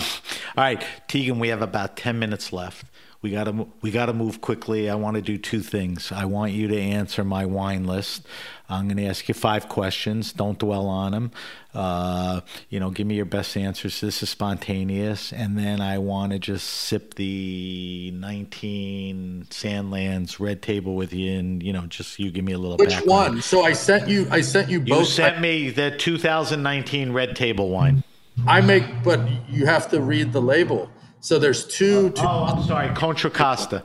right, 0.56 0.84
Tegan, 1.08 1.38
we 1.38 1.48
have 1.48 1.62
about 1.62 1.96
ten 1.96 2.18
minutes 2.18 2.52
left. 2.52 2.86
We 3.20 3.30
got 3.32 3.44
to 3.44 3.66
we 3.82 3.90
got 3.90 4.06
to 4.06 4.12
move 4.12 4.40
quickly. 4.40 4.88
I 4.88 4.94
want 4.94 5.16
to 5.16 5.20
do 5.22 5.38
two 5.38 5.60
things. 5.60 6.12
I 6.12 6.24
want 6.24 6.52
you 6.52 6.68
to 6.68 6.78
answer 6.80 7.24
my 7.24 7.46
wine 7.46 7.84
list. 7.84 8.24
I'm 8.68 8.84
going 8.86 8.98
to 8.98 9.06
ask 9.06 9.26
you 9.26 9.34
five 9.34 9.68
questions. 9.68 10.32
Don't 10.32 10.56
dwell 10.58 10.86
on 10.86 11.10
them. 11.12 11.30
Uh, 11.74 12.42
you 12.68 12.78
know, 12.78 12.90
give 12.90 13.08
me 13.08 13.16
your 13.16 13.24
best 13.24 13.56
answers. 13.56 14.00
This 14.00 14.22
is 14.22 14.30
spontaneous, 14.30 15.32
and 15.32 15.58
then 15.58 15.80
I 15.80 15.98
want 15.98 16.30
to 16.32 16.38
just 16.38 16.66
sip 16.68 17.14
the 17.14 18.12
19 18.14 19.46
Sandlands 19.50 20.38
Red 20.38 20.62
Table 20.62 20.94
with 20.94 21.12
you, 21.12 21.38
and 21.38 21.62
you 21.62 21.72
know, 21.72 21.86
just 21.86 22.18
you 22.18 22.30
give 22.30 22.44
me 22.44 22.52
a 22.52 22.58
little. 22.58 22.76
which 22.76 22.90
background. 22.90 23.34
one? 23.34 23.42
So 23.42 23.64
I 23.64 23.72
sent 23.72 24.08
you, 24.08 24.28
I 24.30 24.40
sent 24.42 24.68
you 24.70 24.78
You 24.80 24.94
both. 24.94 25.08
sent 25.08 25.40
me 25.40 25.70
the 25.70 25.90
2019 25.96 27.12
Red 27.12 27.34
Table 27.36 27.68
wine. 27.70 28.04
I 28.46 28.60
make, 28.60 29.02
but 29.02 29.20
you 29.48 29.66
have 29.66 29.90
to 29.90 30.00
read 30.00 30.32
the 30.32 30.40
label. 30.40 30.88
So 31.20 31.38
there's 31.38 31.66
two. 31.66 32.06
Oh, 32.06 32.08
two 32.10 32.22
Oh, 32.26 32.44
I'm 32.44 32.62
sorry, 32.64 32.94
Contra 32.94 33.30
Costa. 33.30 33.84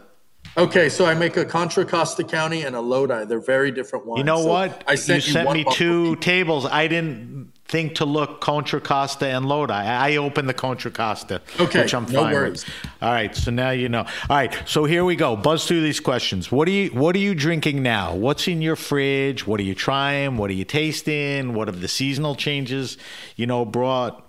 okay, 0.58 0.90
so 0.90 1.06
I 1.06 1.14
make 1.14 1.36
a 1.38 1.46
Contra 1.46 1.86
Costa 1.86 2.24
County 2.24 2.62
and 2.64 2.76
a 2.76 2.82
Lodi. 2.82 3.26
They're 3.26 3.40
very 3.40 3.72
different 3.72 4.06
wines. 4.06 4.20
You 4.20 4.24
know 4.24 4.42
So 4.44 4.48
what? 4.50 4.84
I 4.88 4.96
sent 4.96 5.24
you 5.24 5.28
you, 5.28 5.34
sent 5.34 5.52
me 5.54 5.66
two 5.72 6.16
tables. 6.18 6.66
I 6.66 6.88
didn't 6.88 7.52
think 7.66 7.96
to 7.96 8.06
look 8.06 8.40
Contra 8.40 8.80
Costa 8.80 9.26
and 9.26 9.48
Lodi. 9.48 9.74
I, 9.74 10.12
I 10.12 10.16
opened 10.18 10.48
the 10.48 10.54
Contra 10.54 10.92
Costa, 10.92 11.42
Okay, 11.60 11.82
which 11.82 11.94
I'm 11.96 12.06
no 12.12 12.22
fine 12.22 12.34
worries. 12.34 12.66
with. 12.66 12.76
All 13.02 13.12
right, 13.12 13.36
so 13.36 13.50
now 13.50 13.72
you 13.72 13.90
know. 13.90 14.02
All 14.02 14.36
right, 14.38 14.54
so 14.68 14.84
here 14.86 15.04
we 15.04 15.16
go. 15.16 15.36
Buzz 15.36 15.66
through 15.68 15.82
these 15.82 16.00
questions. 16.00 16.52
What 16.52 16.68
are 16.68 16.72
you 16.72 16.90
What 16.90 17.16
are 17.16 17.20
you 17.20 17.34
drinking 17.34 17.82
now? 17.82 18.14
What's 18.14 18.48
in 18.48 18.62
your 18.62 18.76
fridge? 18.76 19.48
What 19.48 19.60
are 19.60 19.64
you 19.64 19.74
trying? 19.74 20.38
What 20.38 20.52
are 20.52 20.54
you 20.54 20.66
tasting? 20.66 21.56
What 21.56 21.68
have 21.68 21.82
the 21.82 21.88
seasonal 21.88 22.36
changes, 22.36 22.98
you 23.36 23.48
know, 23.48 23.66
brought? 23.66 24.23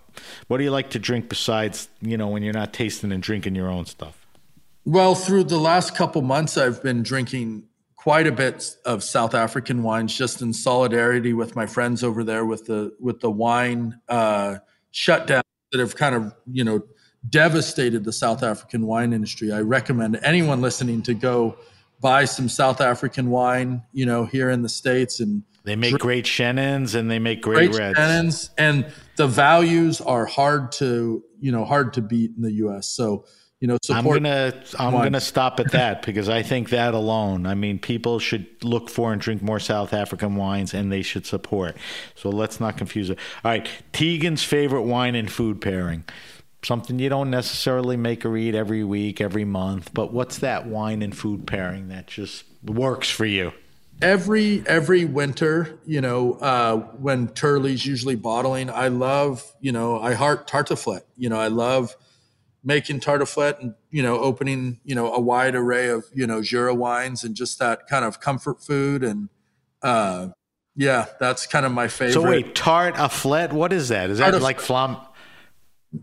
What 0.48 0.58
do 0.58 0.64
you 0.64 0.70
like 0.70 0.90
to 0.90 0.98
drink 0.98 1.28
besides, 1.28 1.88
you 2.00 2.16
know, 2.16 2.28
when 2.28 2.42
you're 2.42 2.52
not 2.52 2.72
tasting 2.72 3.12
and 3.12 3.22
drinking 3.22 3.54
your 3.54 3.68
own 3.68 3.86
stuff? 3.86 4.26
Well, 4.84 5.14
through 5.14 5.44
the 5.44 5.58
last 5.58 5.94
couple 5.94 6.22
months, 6.22 6.58
I've 6.58 6.82
been 6.82 7.02
drinking 7.02 7.64
quite 7.96 8.26
a 8.26 8.32
bit 8.32 8.76
of 8.84 9.02
South 9.02 9.34
African 9.34 9.82
wines, 9.82 10.16
just 10.16 10.42
in 10.42 10.52
solidarity 10.52 11.32
with 11.32 11.56
my 11.56 11.64
friends 11.64 12.04
over 12.04 12.22
there 12.22 12.44
with 12.44 12.66
the 12.66 12.94
with 13.00 13.20
the 13.20 13.30
wine 13.30 13.98
uh, 14.10 14.56
shutdown 14.90 15.42
that 15.72 15.80
have 15.80 15.96
kind 15.96 16.14
of 16.14 16.34
you 16.46 16.64
know 16.64 16.82
devastated 17.30 18.04
the 18.04 18.12
South 18.12 18.42
African 18.42 18.86
wine 18.86 19.14
industry. 19.14 19.52
I 19.52 19.60
recommend 19.60 20.20
anyone 20.22 20.60
listening 20.60 21.00
to 21.04 21.14
go 21.14 21.56
buy 22.00 22.26
some 22.26 22.50
South 22.50 22.82
African 22.82 23.30
wine, 23.30 23.82
you 23.92 24.04
know, 24.04 24.26
here 24.26 24.50
in 24.50 24.60
the 24.60 24.68
states 24.68 25.20
and 25.20 25.42
They 25.64 25.76
make 25.76 25.98
great 25.98 26.26
Chenins 26.26 26.94
and 26.94 27.10
they 27.10 27.18
make 27.18 27.40
great, 27.40 27.70
great 27.70 27.80
reds. 27.80 27.98
Chenins, 27.98 28.50
and 28.58 28.86
the 29.16 29.26
values 29.26 30.00
are 30.00 30.26
hard 30.26 30.72
to 30.72 31.24
you 31.40 31.52
know 31.52 31.64
hard 31.64 31.94
to 31.94 32.02
beat 32.02 32.32
in 32.36 32.42
the 32.42 32.52
U.S. 32.52 32.86
So 32.86 33.24
you 33.60 33.68
know 33.68 33.78
I'm 33.90 34.04
gonna 34.04 34.52
I'm 34.78 34.92
wine. 34.92 35.04
gonna 35.04 35.20
stop 35.22 35.58
at 35.60 35.72
that 35.72 36.04
because 36.04 36.28
I 36.28 36.42
think 36.42 36.68
that 36.68 36.92
alone. 36.92 37.46
I 37.46 37.54
mean, 37.54 37.78
people 37.78 38.18
should 38.18 38.46
look 38.62 38.90
for 38.90 39.12
and 39.12 39.20
drink 39.20 39.40
more 39.40 39.58
South 39.58 39.94
African 39.94 40.36
wines, 40.36 40.74
and 40.74 40.92
they 40.92 41.00
should 41.00 41.24
support. 41.24 41.78
So 42.14 42.28
let's 42.28 42.60
not 42.60 42.76
confuse 42.76 43.08
it. 43.08 43.18
All 43.42 43.50
right, 43.50 43.66
Tegan's 43.94 44.44
favorite 44.44 44.82
wine 44.82 45.14
and 45.14 45.32
food 45.32 45.62
pairing. 45.62 46.04
Something 46.62 46.98
you 46.98 47.08
don't 47.08 47.30
necessarily 47.30 47.96
make 47.96 48.24
or 48.24 48.36
eat 48.36 48.54
every 48.54 48.84
week, 48.84 49.20
every 49.20 49.44
month, 49.44 49.92
but 49.94 50.12
what's 50.12 50.38
that 50.38 50.66
wine 50.66 51.00
and 51.02 51.16
food 51.16 51.46
pairing 51.46 51.88
that 51.88 52.06
just 52.06 52.44
works 52.62 53.10
for 53.10 53.26
you? 53.26 53.52
Every 54.04 54.62
every 54.66 55.04
winter, 55.04 55.78
you 55.86 56.00
know, 56.00 56.34
uh, 56.34 56.76
when 56.76 57.28
Turley's 57.28 57.84
usually 57.84 58.16
bottling, 58.16 58.70
I 58.70 58.88
love, 58.88 59.52
you 59.60 59.72
know, 59.72 60.00
I 60.00 60.14
heart 60.14 60.48
tartiflette. 60.48 61.04
You 61.16 61.28
know, 61.30 61.40
I 61.40 61.48
love 61.48 61.96
making 62.62 63.00
tartiflette 63.00 63.60
and 63.60 63.74
you 63.90 64.02
know 64.02 64.18
opening 64.18 64.80
you 64.84 64.94
know 64.94 65.12
a 65.12 65.20
wide 65.20 65.54
array 65.54 65.88
of 65.88 66.04
you 66.14 66.26
know 66.26 66.42
Jura 66.42 66.74
wines 66.74 67.24
and 67.24 67.34
just 67.34 67.58
that 67.58 67.86
kind 67.88 68.04
of 68.04 68.20
comfort 68.20 68.62
food 68.62 69.02
and 69.04 69.28
uh, 69.82 70.28
yeah, 70.76 71.06
that's 71.20 71.46
kind 71.46 71.64
of 71.66 71.72
my 71.72 71.88
favorite. 71.88 72.14
So 72.14 72.22
wait, 72.22 72.54
tart 72.54 72.94
a 72.96 73.08
flet. 73.08 73.52
What 73.52 73.72
is 73.72 73.88
that? 73.90 74.10
Is 74.10 74.18
that 74.18 74.32
Tarte- 74.32 74.42
like 74.42 74.60
flam? 74.60 74.96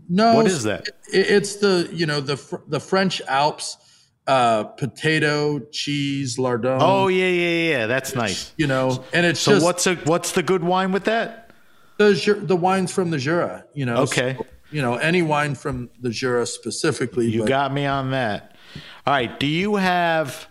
No, 0.08 0.34
What 0.36 0.46
is 0.46 0.62
that? 0.62 0.88
It, 1.12 1.26
it's 1.30 1.56
the 1.56 1.90
you 1.92 2.06
know 2.06 2.20
the 2.20 2.60
the 2.68 2.80
French 2.80 3.20
Alps 3.22 3.76
uh, 4.26 4.64
potato 4.64 5.58
cheese 5.70 6.38
lardon. 6.38 6.78
Oh 6.80 7.08
yeah, 7.08 7.26
yeah, 7.28 7.70
yeah. 7.78 7.86
That's 7.86 8.14
nice. 8.14 8.52
you 8.56 8.66
know, 8.66 9.04
and 9.12 9.26
it's 9.26 9.40
So 9.40 9.52
just 9.52 9.64
what's 9.64 9.86
a 9.86 9.94
what's 9.96 10.32
the 10.32 10.42
good 10.42 10.62
wine 10.64 10.92
with 10.92 11.04
that? 11.04 11.50
the 11.98 12.38
the 12.42 12.56
wines 12.56 12.92
from 12.92 13.10
the 13.10 13.18
Jura. 13.18 13.64
You 13.74 13.86
know, 13.86 13.96
Okay. 13.98 14.34
So, 14.38 14.46
you 14.70 14.80
know 14.82 14.94
any 14.96 15.22
wine 15.22 15.54
from 15.54 15.90
the 16.00 16.10
Jura 16.10 16.46
specifically. 16.46 17.28
You 17.30 17.40
but 17.40 17.48
got 17.48 17.72
me 17.72 17.84
on 17.86 18.10
that. 18.12 18.56
All 19.06 19.12
right. 19.12 19.38
Do 19.38 19.46
you 19.46 19.76
have 19.76 20.46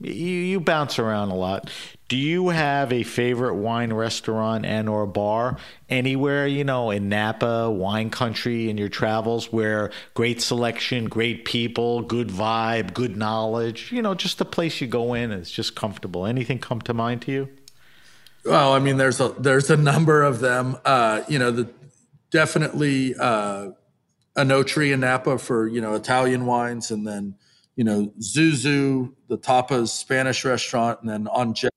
you, 0.00 0.12
you 0.12 0.60
bounce 0.60 0.98
around 0.98 1.30
a 1.30 1.34
lot. 1.34 1.70
Do 2.08 2.16
you 2.16 2.50
have 2.50 2.92
a 2.92 3.02
favorite 3.02 3.54
wine 3.54 3.92
restaurant 3.92 4.64
and 4.64 4.88
or 4.88 5.06
bar 5.06 5.56
anywhere, 5.88 6.46
you 6.46 6.62
know, 6.62 6.90
in 6.90 7.08
Napa, 7.08 7.70
wine 7.70 8.10
country 8.10 8.70
in 8.70 8.78
your 8.78 8.88
travels 8.88 9.52
where 9.52 9.90
great 10.14 10.40
selection, 10.40 11.06
great 11.06 11.44
people, 11.44 12.02
good 12.02 12.28
vibe, 12.28 12.94
good 12.94 13.16
knowledge, 13.16 13.90
you 13.90 14.02
know, 14.02 14.14
just 14.14 14.40
a 14.40 14.44
place 14.44 14.80
you 14.80 14.86
go 14.86 15.14
in 15.14 15.32
it's 15.32 15.50
just 15.50 15.74
comfortable. 15.74 16.26
Anything 16.26 16.58
come 16.58 16.80
to 16.82 16.94
mind 16.94 17.22
to 17.22 17.32
you? 17.32 17.48
Well, 18.44 18.74
I 18.74 18.78
mean, 18.78 18.96
there's 18.96 19.20
a 19.20 19.30
there's 19.30 19.70
a 19.70 19.76
number 19.76 20.22
of 20.22 20.38
them. 20.38 20.76
Uh, 20.84 21.22
you 21.28 21.38
know, 21.38 21.50
the 21.50 21.68
definitely 22.30 23.14
uh, 23.16 23.70
Oenotri 24.36 24.92
in 24.92 25.00
Napa 25.00 25.38
for 25.38 25.66
you 25.66 25.80
know 25.80 25.94
Italian 25.94 26.46
wines, 26.46 26.92
and 26.92 27.04
then 27.04 27.34
you 27.76 27.84
know 27.84 28.12
Zuzu, 28.20 29.12
the 29.28 29.38
Tapas 29.38 29.88
Spanish 29.88 30.44
restaurant, 30.44 31.00
and 31.00 31.08
then 31.08 31.28
Angel 31.36 31.70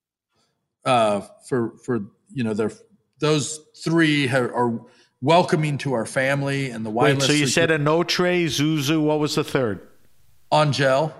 uh, 0.85 1.21
for 1.47 1.77
for 1.83 1.99
you 2.33 2.43
know 2.43 2.53
their 2.53 2.71
those 3.19 3.59
three 3.83 4.27
ha- 4.27 4.37
are 4.37 4.79
welcoming 5.21 5.77
to 5.79 5.93
our 5.93 6.05
family 6.05 6.69
and 6.69 6.85
the 6.85 6.89
wine. 6.89 7.17
Wait, 7.17 7.23
so 7.23 7.33
you 7.33 7.47
said 7.47 7.71
a 7.71 7.77
no 7.77 7.99
Oenotri, 8.03 8.45
Zuzu, 8.45 9.01
what 9.01 9.19
was 9.19 9.35
the 9.35 9.43
third? 9.43 9.85
Angel. 10.53 11.13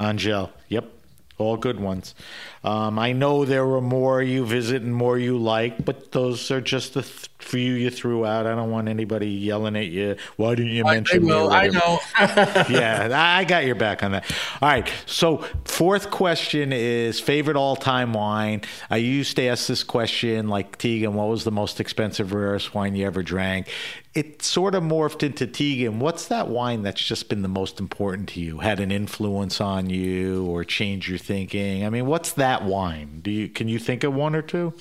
Angel. 0.00 0.52
Yep. 0.68 0.93
All 1.36 1.56
good 1.56 1.80
ones. 1.80 2.14
Um, 2.62 2.96
I 2.96 3.12
know 3.12 3.44
there 3.44 3.66
were 3.66 3.80
more 3.80 4.22
you 4.22 4.46
visit 4.46 4.82
and 4.82 4.94
more 4.94 5.18
you 5.18 5.36
like, 5.36 5.84
but 5.84 6.12
those 6.12 6.48
are 6.52 6.60
just 6.60 6.94
the 6.94 7.02
th- 7.02 7.28
few 7.38 7.74
you 7.74 7.90
threw 7.90 8.24
out. 8.24 8.46
I 8.46 8.54
don't 8.54 8.70
want 8.70 8.88
anybody 8.88 9.28
yelling 9.28 9.74
at 9.76 9.86
you. 9.86 10.16
Why 10.36 10.54
didn't 10.54 10.72
you 10.72 10.84
I, 10.86 10.90
I 10.90 10.94
mention 10.94 11.26
me? 11.26 11.32
I 11.32 11.68
know. 11.68 11.98
yeah, 12.18 13.08
I 13.12 13.44
got 13.44 13.64
your 13.64 13.74
back 13.74 14.04
on 14.04 14.12
that. 14.12 14.30
All 14.62 14.68
right. 14.68 14.90
So, 15.06 15.38
fourth 15.64 16.10
question 16.10 16.72
is 16.72 17.18
favorite 17.18 17.56
all 17.56 17.74
time 17.74 18.12
wine. 18.12 18.62
I 18.88 18.98
used 18.98 19.34
to 19.36 19.46
ask 19.46 19.66
this 19.66 19.82
question 19.82 20.46
like 20.48 20.78
Tegan, 20.78 21.14
what 21.14 21.28
was 21.28 21.42
the 21.42 21.52
most 21.52 21.80
expensive, 21.80 22.32
rarest 22.32 22.74
wine 22.74 22.94
you 22.94 23.06
ever 23.06 23.24
drank? 23.24 23.68
It 24.14 24.42
sort 24.42 24.74
of 24.74 24.82
morphed 24.84 25.24
into 25.24 25.46
Tegan. 25.46 25.98
What's 25.98 26.28
that 26.28 26.48
wine 26.48 26.82
that's 26.82 27.02
just 27.04 27.28
been 27.28 27.42
the 27.42 27.48
most 27.48 27.80
important 27.80 28.28
to 28.30 28.40
you? 28.40 28.58
Had 28.58 28.78
an 28.78 28.92
influence 28.92 29.60
on 29.60 29.90
you 29.90 30.46
or 30.46 30.64
changed 30.64 31.08
your 31.08 31.18
thinking? 31.18 31.84
I 31.84 31.90
mean, 31.90 32.06
what's 32.06 32.32
that 32.34 32.64
wine? 32.64 33.20
Do 33.22 33.30
you 33.30 33.48
can 33.48 33.66
you 33.66 33.78
think 33.78 34.04
of 34.04 34.14
one 34.14 34.36
or 34.36 34.42
two? 34.42 34.72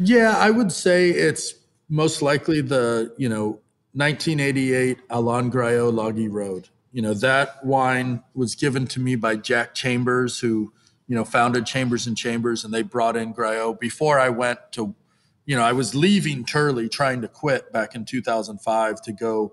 Yeah, 0.00 0.34
I 0.36 0.50
would 0.50 0.72
say 0.72 1.10
it's 1.10 1.54
most 1.90 2.22
likely 2.22 2.62
the, 2.62 3.12
you 3.18 3.28
know, 3.28 3.60
1988 3.92 4.98
Alain 5.10 5.50
Graillot 5.50 5.92
La 5.92 6.10
Guiraude. 6.10 6.68
You 6.92 7.02
know, 7.02 7.14
that 7.14 7.64
wine 7.64 8.22
was 8.34 8.54
given 8.54 8.86
to 8.88 9.00
me 9.00 9.14
by 9.16 9.36
Jack 9.36 9.74
Chambers, 9.74 10.40
who, 10.40 10.72
you 11.06 11.14
know, 11.16 11.24
founded 11.24 11.66
Chambers 11.66 12.06
and 12.06 12.16
Chambers, 12.16 12.64
and 12.64 12.72
they 12.72 12.82
brought 12.82 13.16
in 13.16 13.34
Graillot 13.34 13.78
before 13.78 14.18
I 14.18 14.28
went 14.28 14.58
to, 14.72 14.94
you 15.50 15.56
know, 15.56 15.64
I 15.64 15.72
was 15.72 15.96
leaving 15.96 16.44
Turley 16.44 16.88
trying 16.88 17.22
to 17.22 17.28
quit 17.28 17.72
back 17.72 17.96
in 17.96 18.04
2005 18.04 19.02
to 19.02 19.12
go 19.12 19.52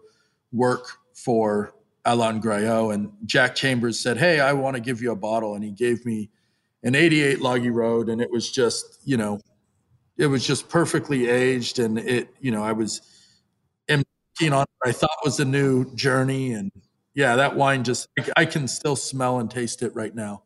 work 0.52 0.86
for 1.16 1.74
Alain 2.06 2.40
Graillot. 2.40 2.94
And 2.94 3.12
Jack 3.26 3.56
Chambers 3.56 4.00
said, 4.00 4.16
Hey, 4.16 4.40
I 4.40 4.54
want 4.54 4.76
to 4.76 4.80
give 4.80 5.02
you 5.02 5.12
a 5.12 5.16
bottle. 5.16 5.56
And 5.56 5.64
he 5.64 5.72
gave 5.72 6.06
me 6.06 6.30
an 6.84 6.94
88 6.94 7.42
La 7.42 7.58
Guiraude. 7.58 8.10
And 8.10 8.22
it 8.22 8.30
was 8.30 8.52
just, 8.52 9.00
you 9.06 9.18
know, 9.18 9.40
it 10.18 10.28
was 10.28 10.46
just 10.46 10.70
perfectly 10.70 11.30
aged 11.30 11.80
and 11.80 12.00
it 12.00 12.30
you 12.40 12.52
know 12.52 12.64
i 12.64 12.72
was 12.72 13.02
embarking 13.88 14.52
on 14.52 14.66
i 14.84 14.92
thought 14.92 15.12
was 15.24 15.40
a 15.40 15.46
new 15.46 15.86
journey 15.94 16.54
and 16.54 16.72
yeah 17.14 17.36
that 17.36 17.56
wine 17.56 17.84
just 17.84 18.08
i 18.36 18.44
can 18.44 18.68
still 18.68 18.96
smell 18.96 19.40
and 19.40 19.52
taste 19.52 19.84
it 19.84 19.94
right 19.96 20.16
now 20.16 20.42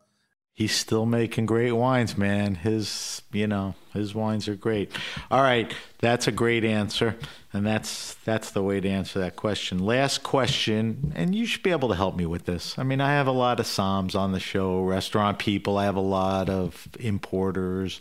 He's 0.62 0.76
still 0.76 1.08
making 1.08 1.48
great 1.48 1.72
wines, 1.72 2.16
man. 2.16 2.54
His, 2.54 3.24
you 3.32 3.48
know, 3.48 3.74
his 3.96 4.14
wines 4.14 4.48
are 4.48 4.54
great. 4.54 4.92
All 5.32 5.42
right, 5.42 5.74
that's 5.98 6.28
a 6.28 6.32
great 6.32 6.64
answer, 6.64 7.16
and 7.52 7.66
that's 7.66 8.14
that's 8.26 8.52
the 8.52 8.62
way 8.62 8.80
to 8.80 8.88
answer 8.88 9.18
that 9.18 9.36
question. 9.36 9.80
Last 9.80 10.22
question, 10.22 11.14
and 11.16 11.34
you 11.34 11.48
should 11.48 11.64
be 11.64 11.72
able 11.72 11.90
to 11.90 11.96
help 11.96 12.16
me 12.16 12.28
with 12.28 12.46
this. 12.46 12.78
I 12.78 12.84
mean, 12.84 13.02
I 13.02 13.10
have 13.14 13.26
a 13.26 13.32
lot 13.32 13.60
of 13.60 13.66
somms 13.66 14.14
on 14.14 14.34
the 14.34 14.40
show, 14.40 14.84
restaurant 14.84 15.40
people. 15.40 15.80
I 15.80 15.86
have 15.86 15.96
a 15.96 16.00
lot 16.00 16.48
of 16.48 16.88
importers. 17.00 18.00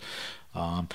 Um, 0.54 0.90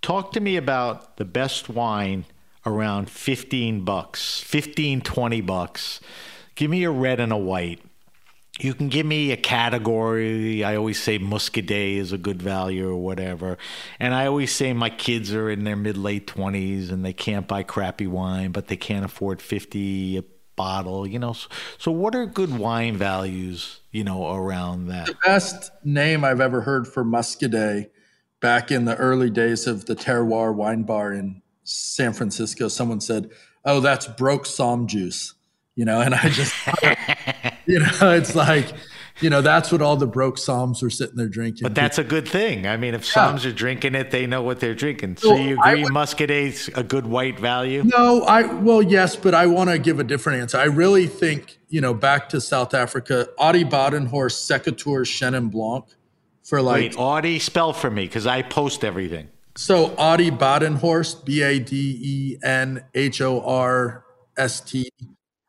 talk 0.00 0.32
to 0.32 0.40
me 0.40 0.56
about 0.56 1.16
the 1.16 1.24
best 1.24 1.68
wine 1.68 2.24
around 2.66 3.08
15 3.08 3.84
bucks 3.84 4.40
15 4.40 5.00
20 5.00 5.40
bucks 5.42 6.00
give 6.54 6.70
me 6.70 6.84
a 6.84 6.90
red 6.90 7.18
and 7.18 7.32
a 7.32 7.36
white 7.36 7.80
you 8.60 8.74
can 8.74 8.88
give 8.88 9.06
me 9.06 9.32
a 9.32 9.36
category. 9.36 10.62
I 10.62 10.76
always 10.76 11.02
say 11.02 11.18
Muscadet 11.18 11.96
is 11.96 12.12
a 12.12 12.18
good 12.18 12.42
value 12.42 12.88
or 12.88 12.96
whatever. 12.96 13.56
And 13.98 14.14
I 14.14 14.26
always 14.26 14.54
say 14.54 14.72
my 14.72 14.90
kids 14.90 15.32
are 15.34 15.50
in 15.50 15.64
their 15.64 15.76
mid 15.76 15.96
late 15.96 16.26
20s 16.26 16.90
and 16.90 17.04
they 17.04 17.14
can't 17.14 17.48
buy 17.48 17.62
crappy 17.62 18.06
wine, 18.06 18.52
but 18.52 18.68
they 18.68 18.76
can't 18.76 19.04
afford 19.04 19.40
50 19.40 20.18
a 20.18 20.24
bottle, 20.54 21.06
you 21.06 21.18
know. 21.18 21.32
So, 21.32 21.48
so 21.78 21.90
what 21.90 22.14
are 22.14 22.26
good 22.26 22.56
wine 22.56 22.96
values, 22.96 23.80
you 23.90 24.04
know, 24.04 24.34
around 24.34 24.88
that? 24.88 25.06
the 25.06 25.16
best 25.24 25.70
name 25.84 26.24
i've 26.24 26.40
ever 26.40 26.60
heard 26.60 26.86
for 26.86 27.04
muscadet 27.04 27.90
back 28.40 28.70
in 28.70 28.84
the 28.84 28.96
early 28.96 29.30
days 29.30 29.66
of 29.66 29.86
the 29.86 29.96
terroir 29.96 30.54
wine 30.54 30.82
bar 30.82 31.12
in 31.12 31.40
san 31.64 32.12
francisco 32.12 32.68
someone 32.68 33.00
said 33.00 33.30
oh 33.64 33.80
that's 33.80 34.06
broke 34.06 34.44
somm 34.44 34.86
juice 34.86 35.34
you 35.74 35.84
know 35.84 36.00
and 36.00 36.14
i 36.14 36.28
just 36.28 36.54
you 37.66 37.78
know 37.78 38.12
it's 38.12 38.34
like 38.34 38.72
you 39.20 39.30
know, 39.30 39.40
that's 39.40 39.70
what 39.70 39.82
all 39.82 39.96
the 39.96 40.06
broke 40.06 40.36
somms 40.36 40.82
are 40.82 40.90
sitting 40.90 41.16
there 41.16 41.28
drinking. 41.28 41.62
But 41.62 41.74
that's 41.74 41.98
a 41.98 42.04
good 42.04 42.26
thing. 42.26 42.66
I 42.66 42.76
mean, 42.76 42.94
if 42.94 43.04
somms 43.04 43.44
are 43.44 43.52
drinking 43.52 43.94
it, 43.94 44.10
they 44.10 44.26
know 44.26 44.42
what 44.42 44.60
they're 44.60 44.74
drinking. 44.74 45.18
So, 45.18 45.36
you 45.36 45.60
agree 45.60 45.84
would, 45.84 45.92
Muscadade's 45.92 46.68
a 46.74 46.82
good 46.82 47.06
white 47.06 47.38
value? 47.38 47.84
No, 47.84 48.22
I 48.22 48.42
well, 48.42 48.82
yes, 48.82 49.16
but 49.16 49.34
I 49.34 49.46
want 49.46 49.70
to 49.70 49.78
give 49.78 50.00
a 50.00 50.04
different 50.04 50.40
answer. 50.42 50.58
I 50.58 50.64
really 50.64 51.06
think, 51.06 51.58
you 51.68 51.80
know, 51.80 51.94
back 51.94 52.28
to 52.30 52.40
South 52.40 52.74
Africa, 52.74 53.28
Adi 53.38 53.64
Badenhorst 53.64 54.44
Secateur 54.44 55.04
Chenin 55.04 55.50
Blanc 55.50 55.84
for 56.42 56.60
like 56.60 56.92
Wait, 56.92 56.98
Adi 56.98 57.38
spell 57.38 57.72
for 57.72 57.90
me 57.90 58.06
because 58.06 58.26
I 58.26 58.42
post 58.42 58.84
everything. 58.84 59.28
So 59.56 59.94
Adi 59.96 60.30
Badenhorst, 60.30 61.24
B 61.24 61.42
A 61.42 61.58
D 61.58 61.98
E 62.02 62.38
N 62.42 62.84
H 62.94 63.20
O 63.20 63.40
R 63.42 64.04
S 64.36 64.60
T. 64.60 64.88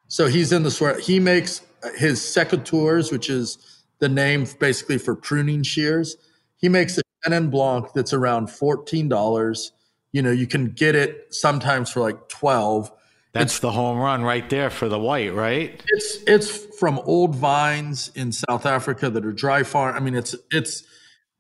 So 0.08 0.28
he's 0.28 0.52
in 0.52 0.62
the 0.62 0.70
swear. 0.70 1.00
He 1.00 1.20
makes 1.20 1.62
his 1.98 2.20
secateurs, 2.20 3.12
which 3.12 3.30
is 3.30 3.58
the 4.00 4.10
name 4.10 4.46
basically 4.60 4.98
for 4.98 5.16
pruning 5.16 5.64
shears. 5.64 6.18
He 6.58 6.70
makes 6.70 6.98
a 6.98 7.02
Chenin 7.26 7.50
Blanc 7.50 7.94
that's 7.94 8.14
around 8.14 8.50
fourteen 8.50 9.10
dollars. 9.10 9.72
You 10.12 10.22
know, 10.22 10.32
you 10.32 10.48
can 10.48 10.72
get 10.72 10.96
it 10.96 11.34
sometimes 11.34 11.90
for 11.90 12.00
like 12.00 12.30
twelve. 12.30 12.92
That's 13.34 13.54
it's, 13.54 13.60
the 13.60 13.72
home 13.72 13.98
run 13.98 14.24
right 14.24 14.48
there 14.50 14.70
for 14.70 14.88
the 14.88 15.00
white, 15.00 15.34
right? 15.34 15.82
It's 15.88 16.18
it's 16.28 16.78
from 16.78 17.00
old 17.00 17.36
vines 17.36 18.12
in 18.14 18.32
South 18.32 18.66
Africa 18.66 19.10
that 19.10 19.26
are 19.26 19.32
dry 19.32 19.64
farm. 19.64 19.96
I 19.96 20.00
mean, 20.00 20.16
it's 20.16 20.36
it's 20.52 20.84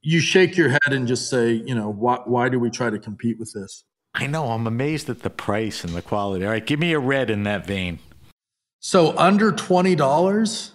you 0.01 0.19
shake 0.19 0.57
your 0.57 0.69
head 0.69 0.91
and 0.91 1.07
just 1.07 1.29
say, 1.29 1.53
you 1.53 1.75
know, 1.75 1.89
why 1.91 2.19
why 2.25 2.49
do 2.49 2.59
we 2.59 2.69
try 2.69 2.89
to 2.89 2.99
compete 2.99 3.39
with 3.39 3.53
this? 3.53 3.83
I 4.15 4.27
know. 4.27 4.47
I'm 4.47 4.67
amazed 4.67 5.09
at 5.09 5.21
the 5.21 5.29
price 5.29 5.83
and 5.83 5.93
the 5.93 6.01
quality. 6.01 6.45
All 6.45 6.51
right, 6.51 6.65
give 6.65 6.79
me 6.79 6.93
a 6.93 6.99
red 6.99 7.29
in 7.29 7.43
that 7.43 7.65
vein. 7.65 7.99
So 8.85 9.17
under 9.17 9.53
twenty 9.53 9.95
dollars. 9.95 10.71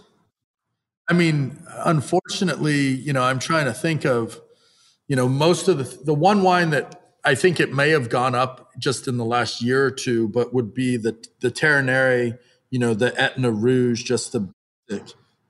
I 1.10 1.12
mean, 1.12 1.62
unfortunately, 1.84 2.88
you 2.88 3.12
know, 3.12 3.22
I'm 3.22 3.38
trying 3.38 3.66
to 3.66 3.74
think 3.74 4.06
of, 4.06 4.40
you 5.08 5.16
know, 5.16 5.28
most 5.28 5.68
of 5.68 5.76
the 5.76 6.04
the 6.04 6.14
one 6.14 6.42
wine 6.42 6.70
that 6.70 7.12
I 7.22 7.34
think 7.34 7.60
it 7.60 7.70
may 7.70 7.90
have 7.90 8.08
gone 8.08 8.34
up 8.34 8.70
just 8.78 9.08
in 9.08 9.18
the 9.18 9.26
last 9.26 9.60
year 9.60 9.84
or 9.84 9.90
two, 9.90 10.26
but 10.28 10.54
would 10.54 10.72
be 10.72 10.96
the 10.96 11.22
the 11.40 11.50
Terre 11.50 11.82
Nere, 11.82 12.38
you 12.70 12.78
know, 12.78 12.94
the 12.94 13.14
Etna 13.20 13.50
Rouge, 13.50 14.02
just 14.04 14.32
the 14.32 14.48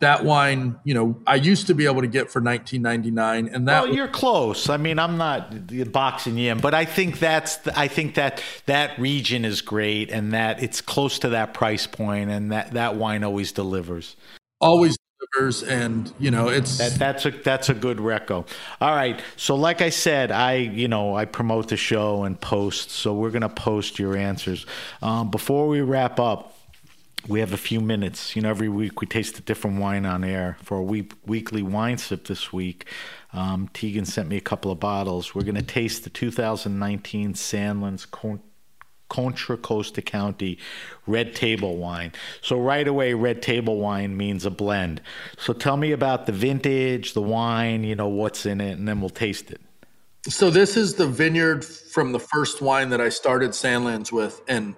that 0.01 0.25
wine, 0.25 0.77
you 0.85 0.95
know, 0.95 1.21
I 1.27 1.37
used 1.37 1.67
to 1.67 1.75
be 1.75 1.87
able 1.87 2.03
to 2.03 2.07
get 2.07 2.31
for 2.31 2.41
19.99, 2.41 3.53
and 3.53 3.67
that. 3.67 3.85
Well, 3.85 3.95
you're 3.95 4.07
close. 4.07 4.69
I 4.69 4.77
mean, 4.77 4.99
I'm 4.99 5.17
not 5.17 5.93
boxing 5.93 6.39
you 6.39 6.53
in, 6.53 6.61
but 6.61 6.73
I 6.73 6.85
think 6.85 7.19
that's 7.19 7.57
the, 7.59 7.77
I 7.79 7.89
think 7.89 8.15
that 8.15 8.43
that 8.67 8.99
region 8.99 9.45
is 9.45 9.61
great, 9.61 10.11
and 10.11 10.33
that 10.33 10.63
it's 10.63 10.81
close 10.81 11.19
to 11.21 11.31
that 11.31 11.53
price 11.53 11.87
point, 11.87 12.31
and 12.31 12.53
that 12.53 12.73
that 12.73 12.95
wine 12.95 13.25
always 13.25 13.51
delivers. 13.51 14.15
Always 14.61 14.97
delivers, 15.35 15.65
and 15.65 16.13
you 16.21 16.31
know, 16.31 16.49
it's 16.49 16.79
that, 16.79 16.93
that's 16.93 17.27
a 17.27 17.31
that's 17.31 17.69
a 17.69 17.75
good 17.75 17.99
reco. 17.99 18.47
All 18.81 18.95
right, 18.95 19.21
so 19.37 19.57
like 19.57 19.83
I 19.83 19.91
said, 19.91 20.31
I 20.31 20.55
you 20.55 20.87
know 20.87 21.17
I 21.17 21.25
promote 21.25 21.69
the 21.69 21.77
show 21.77 22.23
and 22.23 22.41
post, 22.41 22.91
so 22.91 23.15
we're 23.15 23.31
gonna 23.31 23.49
post 23.49 23.99
your 23.99 24.17
answers. 24.17 24.65
Um, 25.03 25.33
before 25.33 25.67
we 25.67 25.81
wrap 25.81 26.21
up 26.21 26.55
we 27.27 27.41
have 27.41 27.53
a 27.53 27.59
few 27.59 27.81
minutes. 27.81 28.37
You 28.37 28.43
know, 28.43 28.51
every 28.51 28.69
week 28.69 29.01
we 29.01 29.07
taste 29.07 29.39
a 29.39 29.43
different 29.43 29.81
wine 29.81 30.07
on 30.07 30.23
air. 30.23 30.57
For 30.63 30.79
a 30.79 30.83
week, 30.83 31.13
weekly 31.27 31.63
wine 31.63 31.99
sip 31.99 32.27
this 32.27 32.53
week, 32.53 32.87
um, 33.33 33.69
Tegan 33.73 34.05
sent 34.05 34.29
me 34.29 34.37
a 34.37 34.41
couple 34.41 34.71
of 34.71 34.79
bottles. 34.79 35.35
We're 35.35 35.43
going 35.43 35.55
to 35.57 35.63
taste 35.63 36.05
the 36.05 36.11
2019 36.11 37.35
Sandlands 37.35 38.07
Contra 39.09 39.57
Costa 39.57 40.03
County 40.03 40.59
Red 41.07 41.35
Table 41.35 41.77
Wine. 41.77 42.13
So 42.41 42.59
right 42.59 42.87
away, 42.87 43.15
Red 43.15 43.43
Table 43.43 43.79
Wine 43.79 44.17
means 44.17 44.47
a 44.47 44.51
blend. 44.51 45.01
So 45.39 45.53
tell 45.53 45.77
me 45.77 45.93
about 45.93 46.27
the 46.27 46.33
vintage, 46.33 47.15
the 47.15 47.23
wine, 47.23 47.85
you 47.85 47.97
know, 47.97 48.09
what's 48.09 48.47
in 48.47 48.61
it, 48.61 48.79
and 48.79 48.87
then 48.87 49.01
we'll 49.01 49.11
taste 49.11 49.51
it. 49.51 49.61
So 50.29 50.51
this 50.51 50.77
is 50.77 50.95
the 50.95 51.07
vineyard 51.07 51.65
from 51.65 52.13
the 52.13 52.19
first 52.19 52.61
wine 52.61 52.91
that 52.91 53.01
I 53.01 53.09
started 53.09 53.51
Sandlands 53.51 54.13
with, 54.13 54.43
and 54.47 54.75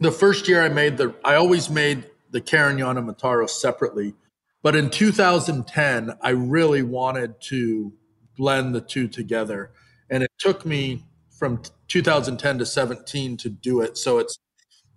the 0.00 0.12
first 0.12 0.48
year 0.48 0.62
I 0.62 0.68
made 0.68 0.96
the, 0.96 1.14
I 1.24 1.34
always 1.34 1.70
made 1.70 2.04
the 2.30 2.40
Carignan 2.40 2.98
and 2.98 3.08
Mataro 3.08 3.48
separately. 3.48 4.14
But 4.62 4.74
in 4.74 4.90
2010, 4.90 6.18
I 6.20 6.30
really 6.30 6.82
wanted 6.82 7.40
to 7.42 7.92
blend 8.36 8.74
the 8.74 8.80
two 8.80 9.08
together. 9.08 9.70
And 10.10 10.22
it 10.22 10.30
took 10.38 10.66
me 10.66 11.04
from 11.30 11.62
2010 11.88 12.58
to 12.58 12.66
17 12.66 13.36
to 13.38 13.48
do 13.48 13.80
it. 13.80 13.96
So 13.96 14.18
it's, 14.18 14.38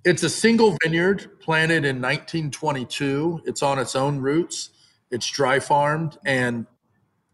it's 0.03 0.23
a 0.23 0.29
single 0.29 0.77
vineyard 0.83 1.39
planted 1.39 1.85
in 1.85 2.01
1922. 2.01 3.41
It's 3.45 3.61
on 3.61 3.79
its 3.79 3.95
own 3.95 4.19
roots. 4.19 4.71
It's 5.11 5.29
dry 5.29 5.59
farmed 5.59 6.17
and 6.25 6.65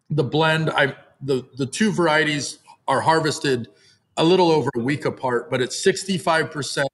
the 0.10 0.24
blend 0.24 0.70
I 0.70 0.96
the 1.22 1.48
the 1.58 1.66
two 1.66 1.92
varieties 1.92 2.60
are 2.88 3.02
harvested 3.02 3.68
a 4.18 4.24
little 4.24 4.52
over 4.52 4.70
a 4.76 4.80
week 4.80 5.06
apart, 5.06 5.50
but 5.50 5.62
it's 5.62 5.86
65% 5.86 6.86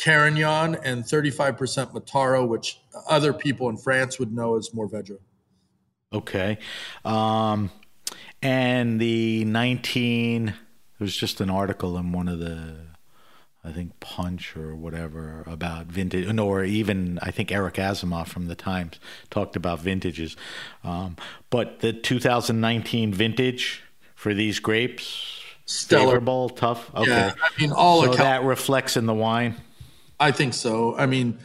Carignan 0.00 0.76
and 0.82 1.04
35% 1.04 1.92
Mataro, 1.92 2.48
which 2.48 2.80
other 3.08 3.32
people 3.32 3.68
in 3.68 3.76
France 3.76 4.18
would 4.18 4.32
know 4.32 4.56
as 4.56 4.70
Mourvedre. 4.70 5.18
Okay. 6.12 6.58
Um, 7.04 7.70
and 8.42 8.98
the 8.98 9.44
19, 9.44 10.46
there 10.46 10.54
was 10.98 11.14
just 11.14 11.40
an 11.40 11.50
article 11.50 11.98
in 11.98 12.12
one 12.12 12.28
of 12.28 12.38
the, 12.38 12.76
I 13.62 13.72
think, 13.72 14.00
Punch 14.00 14.56
or 14.56 14.74
whatever 14.74 15.44
about 15.46 15.86
vintage, 15.86 16.38
or 16.38 16.64
even 16.64 17.18
I 17.20 17.30
think 17.30 17.52
Eric 17.52 17.74
Asimov 17.74 18.28
from 18.28 18.46
the 18.46 18.54
Times 18.54 18.98
talked 19.28 19.54
about 19.54 19.80
vintages. 19.80 20.34
Um, 20.82 21.16
but 21.50 21.80
the 21.80 21.92
2019 21.92 23.12
vintage 23.12 23.82
for 24.14 24.32
these 24.32 24.60
grapes, 24.60 25.42
stellar, 25.66 26.06
favorable, 26.06 26.48
tough. 26.48 26.90
Okay. 26.94 27.10
Yeah, 27.10 27.34
I 27.36 27.60
mean, 27.60 27.72
all 27.72 28.00
so 28.00 28.12
account- 28.12 28.18
that 28.18 28.44
reflects 28.44 28.96
in 28.96 29.04
the 29.04 29.14
wine. 29.14 29.60
I 30.20 30.30
think 30.30 30.54
so. 30.54 30.96
I 30.96 31.06
mean, 31.06 31.38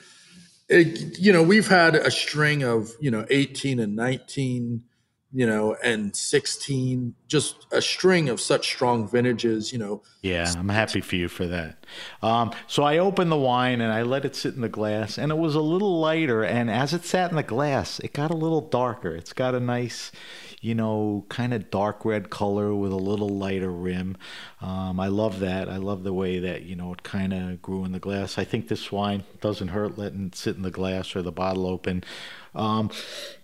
it, 0.68 1.18
you 1.18 1.32
know, 1.32 1.42
we've 1.42 1.68
had 1.68 1.96
a 1.96 2.12
string 2.12 2.64
of, 2.64 2.92
you 3.00 3.10
know, 3.10 3.26
18 3.30 3.80
and 3.80 3.96
19, 3.96 4.84
you 5.32 5.46
know, 5.46 5.76
and 5.84 6.16
16, 6.16 7.14
just 7.28 7.68
a 7.72 7.82
string 7.82 8.30
of 8.30 8.40
such 8.40 8.68
strong 8.68 9.08
vintages, 9.08 9.72
you 9.74 9.78
know. 9.78 10.02
Yeah, 10.22 10.52
I'm 10.58 10.70
happy 10.70 11.02
for 11.02 11.16
you 11.18 11.28
for 11.28 11.46
that. 11.48 11.86
Um, 12.22 12.52
so 12.68 12.84
I 12.84 12.98
opened 12.98 13.32
the 13.32 13.38
wine 13.38 13.82
and 13.82 13.92
I 13.92 14.04
let 14.04 14.26
it 14.26 14.36
sit 14.36 14.56
in 14.56 14.62
the 14.62 14.70
glass, 14.70 15.18
and 15.18 15.32
it 15.32 15.38
was 15.38 15.56
a 15.56 15.62
little 15.62 16.00
lighter. 16.00 16.44
And 16.44 16.72
as 16.72 16.94
it 16.94 17.06
sat 17.06 17.32
in 17.32 17.36
the 17.36 17.44
glass, 17.44 18.00
it 18.00 18.14
got 18.14 18.32
a 18.32 18.36
little 18.36 18.62
darker. 18.62 19.16
It's 19.16 19.34
got 19.34 19.56
a 19.56 19.60
nice, 19.60 20.12
you 20.62 20.76
know, 20.76 21.26
kind 21.30 21.54
of 21.54 21.70
dark 21.70 22.06
red 22.06 22.30
color 22.30 22.74
with 22.74 22.92
a 22.92 22.98
little 22.98 23.30
lighter 23.30 23.72
rim. 23.72 24.18
Um, 24.62 25.00
I 25.00 25.08
love 25.08 25.40
that. 25.40 25.70
I 25.70 25.78
love 25.78 26.04
the 26.04 26.14
way 26.14 26.40
that, 26.40 26.64
you 26.64 26.76
know, 26.76 26.94
it 26.94 27.04
kind 27.04 27.34
of 27.34 27.62
grew 27.62 27.86
in 27.86 27.92
the 27.92 28.00
glass. 28.00 28.38
I 28.38 28.44
think 28.44 28.68
this 28.68 28.92
wine 28.92 29.24
doesn't 29.42 29.70
hurt 29.70 29.98
letting 29.98 30.28
it 30.28 30.36
sit 30.36 30.56
in 30.56 30.62
the 30.62 30.72
glass 30.72 31.16
or 31.16 31.22
the 31.22 31.32
bottle 31.32 31.68
open. 31.68 32.04
Um, 32.54 32.90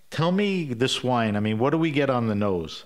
tell 0.09 0.31
me 0.31 0.73
this 0.73 1.03
wine. 1.03 1.35
I 1.35 1.39
mean, 1.39 1.59
what 1.59 1.69
do 1.71 1.77
we 1.77 1.91
get 1.91 2.09
on 2.09 2.27
the 2.27 2.35
nose? 2.35 2.85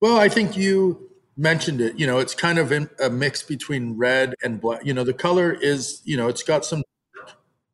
Well, 0.00 0.18
I 0.18 0.28
think 0.28 0.56
you 0.56 1.10
mentioned 1.36 1.80
it. 1.80 1.98
You 1.98 2.06
know, 2.06 2.18
it's 2.18 2.34
kind 2.34 2.58
of 2.58 2.70
a 2.70 3.10
mix 3.10 3.42
between 3.42 3.96
red 3.96 4.34
and 4.42 4.60
black. 4.60 4.84
You 4.84 4.94
know, 4.94 5.04
the 5.04 5.14
color 5.14 5.52
is, 5.52 6.02
you 6.04 6.16
know, 6.16 6.28
it's 6.28 6.42
got 6.42 6.64
some 6.64 6.82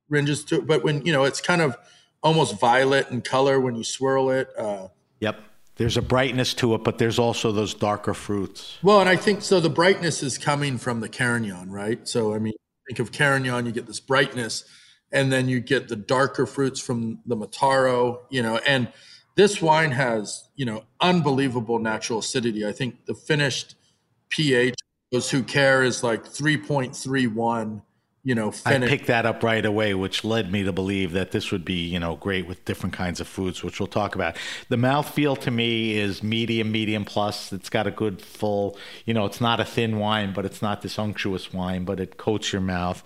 ringes 0.08 0.44
to 0.44 0.56
it, 0.56 0.66
but 0.66 0.82
when, 0.82 1.04
you 1.04 1.12
know, 1.12 1.24
it's 1.24 1.40
kind 1.40 1.60
of 1.60 1.76
almost 2.22 2.60
violet 2.60 3.10
in 3.10 3.22
color 3.22 3.60
when 3.60 3.74
you 3.74 3.84
swirl 3.84 4.30
it. 4.30 4.48
Uh, 4.56 4.88
Yep. 5.20 5.40
There's 5.76 5.96
a 5.96 6.02
brightness 6.02 6.52
to 6.54 6.74
it, 6.74 6.84
but 6.84 6.98
there's 6.98 7.18
also 7.18 7.52
those 7.52 7.72
darker 7.72 8.12
fruits. 8.12 8.76
Well, 8.82 9.00
and 9.00 9.08
I 9.08 9.16
think 9.16 9.40
so. 9.40 9.60
The 9.60 9.70
brightness 9.70 10.22
is 10.22 10.36
coming 10.36 10.76
from 10.76 11.00
the 11.00 11.08
Carignan, 11.08 11.70
right? 11.70 12.06
So, 12.06 12.34
I 12.34 12.38
mean, 12.38 12.52
think 12.86 12.98
of 12.98 13.12
Carignan, 13.12 13.64
you 13.64 13.72
get 13.72 13.86
this 13.86 14.00
brightness, 14.00 14.64
and 15.12 15.32
then 15.32 15.48
you 15.48 15.60
get 15.60 15.88
the 15.88 15.96
darker 15.96 16.44
fruits 16.44 16.80
from 16.80 17.20
the 17.24 17.36
Mataro, 17.36 18.20
you 18.28 18.42
know, 18.42 18.58
and 18.66 18.92
this 19.36 19.62
wine 19.62 19.92
has, 19.92 20.48
you 20.56 20.66
know, 20.66 20.84
unbelievable 21.00 21.78
natural 21.78 22.18
acidity. 22.18 22.66
I 22.66 22.72
think 22.72 23.06
the 23.06 23.14
finished 23.14 23.74
pH, 24.28 24.74
those 25.12 25.30
who 25.30 25.42
care, 25.42 25.82
is 25.82 26.02
like 26.02 26.24
3.31 26.24 27.82
you 28.22 28.34
know, 28.34 28.50
finish. 28.50 28.86
I 28.86 28.90
picked 28.90 29.06
that 29.06 29.24
up 29.24 29.42
right 29.42 29.64
away, 29.64 29.94
which 29.94 30.24
led 30.24 30.52
me 30.52 30.62
to 30.64 30.72
believe 30.72 31.12
that 31.12 31.30
this 31.30 31.50
would 31.50 31.64
be, 31.64 31.86
you 31.86 31.98
know, 31.98 32.16
great 32.16 32.46
with 32.46 32.64
different 32.64 32.94
kinds 32.94 33.20
of 33.20 33.26
foods, 33.26 33.62
which 33.62 33.80
we'll 33.80 33.86
talk 33.86 34.14
about. 34.14 34.36
The 34.68 34.76
mouthfeel 34.76 35.38
to 35.40 35.50
me 35.50 35.96
is 35.96 36.22
medium, 36.22 36.70
medium 36.70 37.04
plus. 37.04 37.52
It's 37.52 37.70
got 37.70 37.86
a 37.86 37.90
good 37.90 38.20
full, 38.20 38.76
you 39.06 39.14
know, 39.14 39.24
it's 39.24 39.40
not 39.40 39.58
a 39.58 39.64
thin 39.64 39.98
wine, 39.98 40.34
but 40.34 40.44
it's 40.44 40.60
not 40.60 40.82
this 40.82 40.98
unctuous 40.98 41.52
wine, 41.52 41.84
but 41.84 41.98
it 41.98 42.18
coats 42.18 42.52
your 42.52 42.62
mouth. 42.62 43.02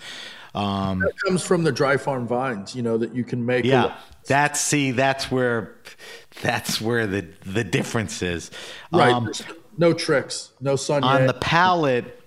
Um, 0.54 1.00
that 1.00 1.12
comes 1.24 1.44
from 1.44 1.64
the 1.64 1.72
dry 1.72 1.96
farm 1.96 2.26
vines, 2.26 2.74
you 2.74 2.82
know, 2.82 2.96
that 2.98 3.14
you 3.14 3.24
can 3.24 3.44
make. 3.44 3.64
Yeah, 3.64 3.96
that's 4.26 4.60
see, 4.60 4.92
that's 4.92 5.30
where, 5.30 5.76
that's 6.42 6.80
where 6.80 7.06
the 7.06 7.26
the 7.44 7.64
difference 7.64 8.22
is. 8.22 8.50
Right. 8.92 9.12
Um, 9.12 9.32
no 9.76 9.92
tricks, 9.92 10.52
no 10.60 10.76
sun. 10.76 11.02
On 11.02 11.26
the 11.26 11.34
palate, 11.34 12.23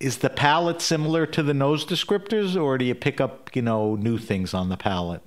is 0.00 0.18
the 0.18 0.30
palate 0.30 0.80
similar 0.80 1.26
to 1.26 1.42
the 1.42 1.54
nose 1.54 1.84
descriptors, 1.84 2.60
or 2.60 2.78
do 2.78 2.84
you 2.84 2.94
pick 2.94 3.20
up, 3.20 3.54
you 3.54 3.62
know, 3.62 3.94
new 3.94 4.18
things 4.18 4.54
on 4.54 4.70
the 4.70 4.76
palate? 4.76 5.22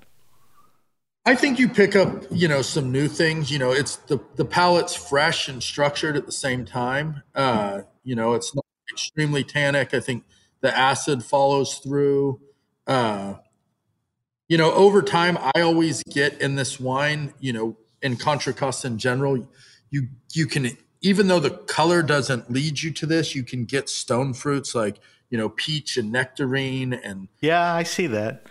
I 1.25 1.35
think 1.35 1.57
you 1.57 1.69
pick 1.69 1.95
up, 1.95 2.25
you 2.31 2.47
know, 2.47 2.61
some 2.61 2.91
new 2.91 3.07
things. 3.07 3.49
You 3.49 3.59
know, 3.59 3.71
it's 3.71 3.95
the 3.95 4.19
the 4.35 4.43
palate's 4.43 4.95
fresh 4.95 5.47
and 5.47 5.63
structured 5.63 6.17
at 6.17 6.25
the 6.25 6.33
same 6.33 6.65
time. 6.65 7.23
Uh, 7.33 7.83
you 8.03 8.15
know, 8.15 8.33
it's 8.33 8.53
not 8.53 8.65
extremely 8.91 9.43
tannic. 9.43 9.93
I 9.93 10.01
think 10.01 10.25
the 10.61 10.77
acid 10.77 11.23
follows 11.23 11.75
through. 11.77 12.41
Uh, 12.85 13.35
you 14.49 14.57
know, 14.57 14.73
over 14.73 15.01
time, 15.01 15.37
I 15.37 15.61
always 15.61 16.03
get 16.03 16.41
in 16.41 16.55
this 16.55 16.79
wine, 16.79 17.33
you 17.39 17.53
know, 17.53 17.77
in 18.01 18.17
Contra 18.17 18.53
Costa 18.53 18.87
in 18.87 18.97
general, 18.97 19.47
you 19.89 20.09
you 20.33 20.45
can 20.45 20.77
even 21.03 21.27
though 21.27 21.39
the 21.39 21.51
color 21.51 22.01
doesn't 22.01 22.49
lead 22.49 22.81
you 22.81 22.91
to 22.91 23.05
this, 23.05 23.35
you 23.35 23.43
can 23.43 23.65
get 23.65 23.89
stone 23.89 24.33
fruits 24.33 24.73
like 24.73 24.99
you 25.29 25.37
know 25.37 25.49
peach 25.49 25.97
and 25.97 26.11
nectarine 26.11 26.93
and 26.93 27.27
yeah, 27.41 27.73
I 27.73 27.83
see 27.83 28.07
that. 28.07 28.47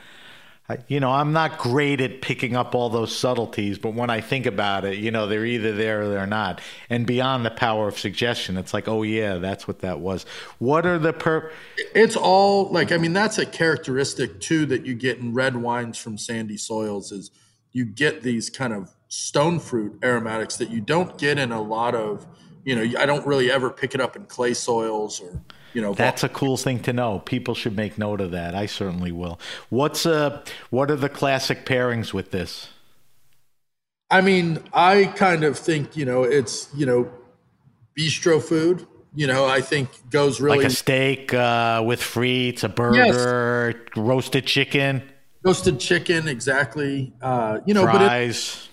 I, 0.69 0.79
you 0.87 1.01
know, 1.01 1.11
I'm 1.11 1.33
not 1.33 1.59
great 1.59 2.01
at 2.01 2.23
picking 2.23 2.55
up 2.55 2.75
all 2.77 2.89
those 2.89 3.15
subtleties, 3.15 3.79
but 3.79 3.95
when 3.95 4.11
I 4.11 4.21
think 4.21 4.47
about 4.47 4.85
it, 4.85 4.99
you 4.99 5.11
know, 5.11 5.27
they're 5.27 5.45
either 5.45 5.73
there 5.73 6.03
or 6.03 6.09
they're 6.09 6.25
not. 6.25 6.61
And 6.89 7.05
beyond 7.05 7.45
the 7.45 7.51
power 7.51 7.89
of 7.89 7.99
suggestion, 7.99 8.57
it's 8.57 8.73
like, 8.73 8.87
oh 8.87 9.03
yeah, 9.03 9.39
that's 9.39 9.67
what 9.67 9.81
that 9.81 9.99
was. 9.99 10.25
What 10.59 10.87
are 10.87 11.01
the 11.01 11.13
per? 11.13 11.51
It's 11.95 12.17
all 12.17 12.71
like 12.71 12.93
I 12.93 12.99
mean, 12.99 13.13
that's 13.13 13.39
a 13.39 13.47
characteristic 13.47 14.41
too 14.41 14.67
that 14.67 14.87
you 14.87 14.95
get 14.95 15.19
in 15.19 15.35
red 15.35 15.57
wines 15.57 15.99
from 15.99 16.17
sandy 16.17 16.59
soils 16.59 17.11
is 17.11 17.31
you 17.73 17.85
get 17.85 18.23
these 18.23 18.51
kind 18.51 18.73
of 18.73 18.95
stone 19.13 19.59
fruit 19.59 19.99
aromatics 20.03 20.57
that 20.57 20.71
you 20.71 20.81
don't 20.81 21.19
get 21.19 21.39
in 21.39 21.53
a 21.53 21.61
lot 21.61 21.95
of 21.95 22.27
you 22.65 22.75
know 22.75 22.99
i 22.99 23.05
don't 23.05 23.27
really 23.27 23.51
ever 23.51 23.69
pick 23.69 23.95
it 23.95 24.01
up 24.01 24.17
in 24.17 24.25
clay 24.25 24.55
soils 24.55 25.21
or 25.21 25.39
you 25.75 25.83
know 25.83 25.93
that's 25.93 26.23
a 26.23 26.29
cool 26.29 26.57
thing 26.57 26.81
to 26.81 26.93
know. 26.93 27.21
People 27.21 27.55
should 27.55 27.75
make 27.77 27.97
note 27.97 28.21
of 28.21 28.31
that. 28.33 28.55
I 28.55 28.67
certainly 28.67 29.11
will. 29.11 29.41
What's 29.71 30.05
uh 30.05 30.45
what 30.71 30.91
are 30.91 30.97
the 30.97 31.09
classic 31.09 31.65
pairings 31.65 32.13
with 32.13 32.31
this? 32.31 32.69
I 34.11 34.21
mean 34.21 34.63
i 34.73 35.05
kind 35.05 35.45
of 35.45 35.59
think 35.59 35.97
you 35.97 36.05
know 36.05 36.23
it's 36.23 36.69
you 36.75 36.85
know 36.85 37.11
bistro 37.99 38.43
food 38.43 38.87
you 39.15 39.27
know 39.27 39.47
i 39.47 39.61
think 39.61 39.89
goes 40.11 40.41
really 40.41 40.59
like 40.59 40.67
a 40.67 40.71
steak 40.71 41.35
uh, 41.35 41.83
with 41.85 42.01
frites 42.01 42.65
a 42.65 42.69
burger 42.69 43.75
yes. 43.75 43.97
roasted 43.97 44.47
chicken? 44.47 45.03
Roasted 45.45 45.81
chicken 45.81 46.29
exactly. 46.29 47.13
Uh, 47.21 47.61
you 47.67 47.75
know 47.75 47.83
Fries. 47.83 47.99
but 47.99 48.69
it, 48.69 48.72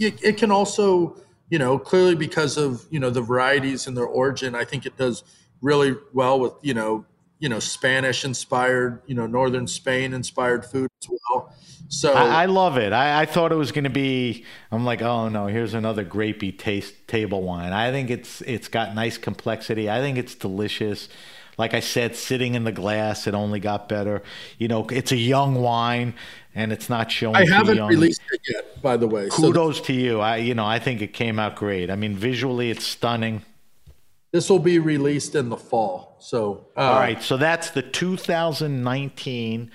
it, 0.00 0.24
it 0.24 0.36
can 0.38 0.50
also, 0.50 1.16
you 1.50 1.58
know, 1.58 1.78
clearly 1.78 2.16
because 2.16 2.56
of 2.56 2.86
you 2.90 2.98
know 2.98 3.10
the 3.10 3.22
varieties 3.22 3.86
and 3.86 3.96
their 3.96 4.06
origin, 4.06 4.54
I 4.54 4.64
think 4.64 4.86
it 4.86 4.96
does 4.96 5.22
really 5.60 5.94
well 6.12 6.40
with 6.40 6.54
you 6.62 6.74
know 6.74 7.04
you 7.38 7.48
know 7.48 7.60
Spanish 7.60 8.24
inspired, 8.24 9.02
you 9.06 9.14
know 9.14 9.26
northern 9.26 9.66
Spain 9.66 10.12
inspired 10.14 10.64
food 10.64 10.90
as 11.02 11.08
well. 11.08 11.54
So 11.88 12.12
I, 12.12 12.42
I 12.42 12.46
love 12.46 12.78
it. 12.78 12.92
I, 12.92 13.22
I, 13.22 13.26
thought 13.26 13.50
it 13.50 13.56
was 13.56 13.72
going 13.72 13.84
to 13.84 13.90
be. 13.90 14.44
I'm 14.70 14.84
like, 14.84 15.02
oh 15.02 15.28
no, 15.28 15.48
here's 15.48 15.74
another 15.74 16.04
grapey 16.04 16.56
taste 16.56 16.94
table 17.08 17.42
wine. 17.42 17.72
I 17.72 17.90
think 17.90 18.10
it's 18.10 18.40
it's 18.42 18.68
got 18.68 18.94
nice 18.94 19.18
complexity. 19.18 19.90
I 19.90 20.00
think 20.00 20.16
it's 20.16 20.34
delicious. 20.34 21.08
Like 21.58 21.74
I 21.74 21.80
said, 21.80 22.16
sitting 22.16 22.54
in 22.54 22.64
the 22.64 22.72
glass, 22.72 23.26
it 23.26 23.34
only 23.34 23.60
got 23.60 23.88
better. 23.88 24.22
You 24.56 24.68
know, 24.68 24.86
it's 24.86 25.12
a 25.12 25.16
young 25.16 25.56
wine 25.56 26.14
and 26.54 26.72
it's 26.72 26.88
not 26.88 27.10
showing. 27.10 27.36
I 27.36 27.46
haven't 27.46 27.76
young. 27.76 27.88
released 27.88 28.22
it 28.32 28.40
yet, 28.48 28.82
by 28.82 28.96
the 28.96 29.06
way. 29.06 29.28
Kudos 29.30 29.78
so, 29.78 29.84
to 29.84 29.92
you. 29.92 30.20
I, 30.20 30.36
you 30.36 30.54
know, 30.54 30.66
I 30.66 30.78
think 30.78 31.00
it 31.02 31.12
came 31.12 31.38
out 31.38 31.56
great. 31.56 31.90
I 31.90 31.96
mean, 31.96 32.14
visually, 32.16 32.70
it's 32.70 32.84
stunning. 32.84 33.42
This 34.32 34.48
will 34.48 34.58
be 34.58 34.78
released 34.78 35.34
in 35.34 35.48
the 35.48 35.56
fall. 35.56 36.16
So, 36.20 36.66
uh, 36.76 36.80
all 36.80 37.00
right. 37.00 37.22
So 37.22 37.36
that's 37.36 37.70
the 37.70 37.82
2019 37.82 39.70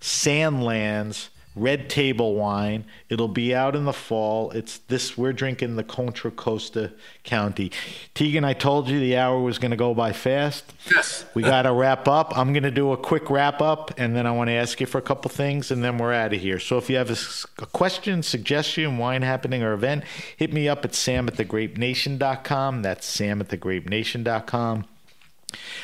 Sandlands 0.00 1.28
Red 1.56 1.90
Table 1.90 2.34
wine. 2.34 2.84
It'll 3.08 3.28
be 3.28 3.54
out 3.54 3.74
in 3.74 3.84
the 3.84 3.92
fall. 3.92 4.52
It's 4.52 4.78
this. 4.78 5.18
We're 5.18 5.32
drinking 5.32 5.76
the 5.76 5.82
Contra 5.82 6.30
Costa 6.30 6.92
County. 7.24 7.72
Tegan, 8.14 8.44
I 8.44 8.52
told 8.52 8.88
you 8.88 9.00
the 9.00 9.16
hour 9.16 9.40
was 9.40 9.58
going 9.58 9.72
to 9.72 9.76
go 9.76 9.92
by 9.92 10.12
fast. 10.12 10.72
Yes. 10.94 11.24
We 11.34 11.42
got 11.42 11.62
to 11.62 11.72
wrap 11.72 12.06
up. 12.06 12.36
I'm 12.36 12.52
going 12.52 12.62
to 12.62 12.70
do 12.70 12.92
a 12.92 12.96
quick 12.96 13.28
wrap 13.30 13.60
up, 13.60 13.92
and 13.98 14.14
then 14.14 14.26
I 14.26 14.30
want 14.30 14.48
to 14.48 14.54
ask 14.54 14.80
you 14.80 14.86
for 14.86 14.98
a 14.98 15.02
couple 15.02 15.28
things, 15.28 15.72
and 15.72 15.82
then 15.82 15.98
we're 15.98 16.12
out 16.12 16.32
of 16.32 16.40
here. 16.40 16.60
So 16.60 16.78
if 16.78 16.88
you 16.88 16.96
have 16.96 17.10
a, 17.10 17.62
a 17.62 17.66
question, 17.66 18.22
suggestion, 18.22 18.98
wine 18.98 19.22
happening, 19.22 19.62
or 19.62 19.72
event, 19.72 20.04
hit 20.36 20.52
me 20.52 20.68
up 20.68 20.84
at 20.84 20.94
sam 20.94 21.26
at 21.26 21.34
thegrapenation.com. 21.34 22.82
That's 22.82 23.06
sam 23.06 23.40
at 23.40 23.48
thegrapenation.com. 23.48 24.86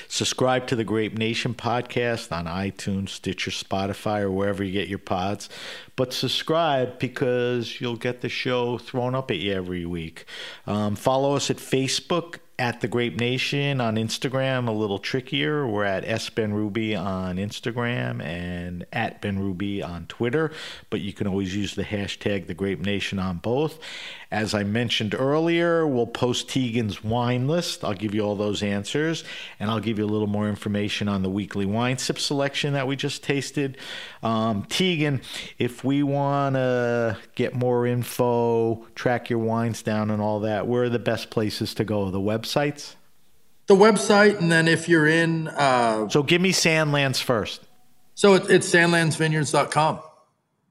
Subscribe 0.09 0.67
to 0.69 0.77
the 0.77 0.85
Grape 0.85 1.17
Nation 1.17 1.55
podcast 1.55 2.33
on 2.33 2.47
iTunes, 2.47 3.11
Stitcher, 3.11 3.51
Spotify, 3.51 4.23
or 4.23 4.31
wherever 4.31 4.63
you 4.63 4.73
get 4.73 4.89
your 4.89 4.99
pods. 4.99 5.49
But 5.97 6.13
subscribe 6.13 6.99
because 6.99 7.81
you'll 7.81 7.97
get 7.97 8.21
the 8.21 8.29
show 8.29 8.79
thrown 8.79 9.15
up 9.15 9.31
at 9.31 9.39
you 9.39 9.53
every 9.53 9.87
week. 9.87 10.25
Um, 10.67 10.97
follow 10.97 11.35
us 11.35 11.51
at 11.51 11.57
Facebook 11.57 12.39
at 12.59 12.81
the 12.81 12.89
Grape 12.89 13.19
Nation 13.21 13.81
on 13.81 13.97
Instagram, 13.97 14.67
a 14.67 14.73
little 14.73 14.99
trickier. 14.99 15.67
We're 15.67 15.85
at 15.85 16.05
S 16.09 16.31
Benrubi 16.31 16.99
on 16.99 17.37
Instagram 17.37 18.23
and 18.23 18.87
at 18.93 19.21
Benrubi 19.21 19.87
on 19.87 20.07
Twitter, 20.07 20.53
but 20.89 21.01
you 21.01 21.13
can 21.13 21.27
always 21.27 21.55
use 21.55 21.75
the 21.75 21.85
hashtag 21.85 22.47
the 22.47 22.55
Grape 22.55 22.81
Nation 22.81 23.19
on 23.19 23.39
both. 23.39 23.79
As 24.31 24.55
I 24.55 24.65
mentioned 24.65 25.15
earlier, 25.17 25.87
we'll 25.87 26.07
post 26.07 26.49
Tegan's 26.49 27.05
wine 27.05 27.47
list. 27.47 27.85
I'll 27.85 27.95
give 27.95 28.13
you 28.13 28.23
all 28.23 28.35
those 28.35 28.61
answers, 28.61 29.23
and 29.61 29.71
I'll 29.71 29.81
give 29.81 29.99
you 29.99 30.05
a 30.05 30.09
little 30.09 30.27
more 30.27 30.49
information 30.49 31.09
on 31.09 31.23
the 31.23 31.31
weekly 31.31 31.65
wine 31.65 31.99
sip 31.99 32.19
selection 32.19 32.73
that 32.73 32.89
we 32.89 32.97
just 32.97 33.23
tasted. 33.23 33.79
Um, 34.25 34.65
Tegan, 34.65 35.23
if 35.59 35.85
we 35.85 36.03
want 36.03 36.57
to 36.57 37.19
get 37.37 37.55
more 37.55 37.87
info, 37.87 38.85
track 38.97 39.31
your 39.31 39.39
wines 39.39 39.83
down, 39.83 40.11
and 40.11 40.21
all 40.21 40.41
that, 40.41 40.67
where 40.67 40.85
are 40.85 40.89
the 40.89 40.99
best 40.99 41.31
places 41.31 41.73
to 41.75 41.85
go? 41.85 42.11
The 42.11 42.19
websites? 42.19 42.97
The 43.69 43.77
website, 43.77 44.41
and 44.41 44.51
then 44.51 44.67
if 44.67 44.89
you're 44.89 45.07
in. 45.07 45.47
Uh, 45.49 46.09
so 46.09 46.25
give 46.25 46.41
me 46.41 46.53
Sandlands 46.53 47.23
first. 47.23 47.63
So 48.17 48.35
it, 48.35 48.51
it's 48.51 48.69
sandlandsvineyards.com. 48.73 50.01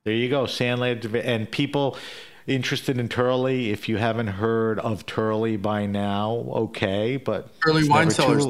There 0.03 0.14
you 0.14 0.30
go, 0.30 0.43
Sandlands, 0.43 1.24
and 1.26 1.49
people 1.49 1.97
interested 2.48 2.98
in 2.98 3.10
Turley, 3.10 3.72
if 3.72 3.89
you 3.89 3.98
haven't 3.98 4.28
heard 4.28 4.80
of 4.80 5.06
Turley 5.06 5.58
by 5.58 5.86
now, 5.86 6.46
okay, 6.50 7.18
but 7.18 7.50
Turley 7.62 7.88
Wine 7.88 8.12
Cellars. 8.12 8.48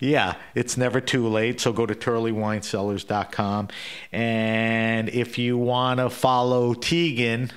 Yeah, 0.00 0.36
it's 0.54 0.78
never 0.78 1.00
too 1.00 1.28
late. 1.28 1.60
So 1.60 1.74
go 1.74 1.84
to 1.84 1.94
turleywinecellars.com. 1.94 3.68
And 4.12 5.08
if 5.10 5.36
you 5.36 5.58
want 5.58 6.00
to 6.00 6.08
follow 6.08 6.72
Tegan, 6.72 7.50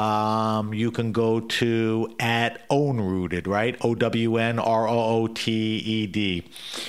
um, 0.00 0.72
you 0.72 0.90
can 0.90 1.12
go 1.12 1.40
to 1.40 2.14
at 2.18 2.66
Ownrooted, 2.70 3.46
right? 3.46 3.76
O 3.82 3.94
W 3.94 4.38
N 4.38 4.58
R 4.58 4.88
O 4.88 4.98
O 4.98 5.26
T 5.26 5.52
E 5.52 6.06
D. 6.06 6.42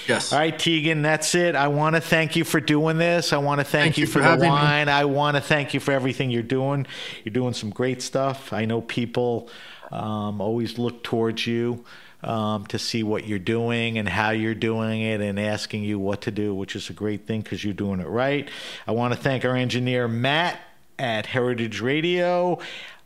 Yes. 0.07 0.32
All 0.32 0.39
right, 0.39 0.57
Tegan, 0.57 1.01
that's 1.01 1.36
it. 1.36 1.55
I 1.55 1.68
want 1.68 1.97
to 1.97 2.01
thank 2.01 2.38
you 2.38 2.45
for 2.45 2.62
doing 2.62 2.97
this. 2.99 3.34
I 3.34 3.38
want 3.38 3.59
to 3.59 3.66
thank, 3.66 3.84
thank 3.84 3.97
you, 3.97 4.05
you, 4.05 4.07
for, 4.07 4.24
for 4.24 4.38
the 4.38 4.47
wine. 4.47 4.86
Me. 4.86 4.93
I 4.93 5.03
want 5.03 5.36
to 5.36 5.41
thank 5.41 5.74
you 5.74 5.82
for 5.82 5.91
everything 5.91 6.32
you're 6.32 6.41
doing. 6.41 6.88
You're 7.26 7.34
doing 7.34 7.53
some 7.53 7.70
great 7.70 8.01
stuff. 8.01 8.53
I 8.53 8.64
know 8.64 8.80
people 8.80 9.49
um, 9.91 10.40
always 10.40 10.80
look 10.80 11.03
towards 11.03 11.45
you. 11.45 11.84
Um, 12.23 12.68
to 12.68 12.77
see 12.77 13.02
what 13.02 13.26
you're 13.26 13.40
doing 13.40 13.98
and 13.98 14.07
how 14.07 14.30
you're 14.30 14.53
doing 14.53 15.02
it 15.02 15.22
and 15.22 15.40
asking 15.40 15.84
you 15.84 15.98
what 15.98 16.22
to 16.22 16.30
do, 16.30 16.53
which 16.53 16.76
is 16.76 16.88
a 16.91 16.94
great 16.94 17.26
thing 17.26 17.41
because 17.41 17.64
you're 17.64 17.73
doing 17.73 17.99
it 17.99 18.07
right. 18.07 18.48
I 18.85 18.91
want 18.91 19.15
to 19.15 19.19
thank 19.19 19.44
our 19.44 19.56
engineer, 19.56 20.07
Matt, 20.07 20.60
at 21.02 21.26
Heritage 21.26 21.81
Radio. 21.81 22.60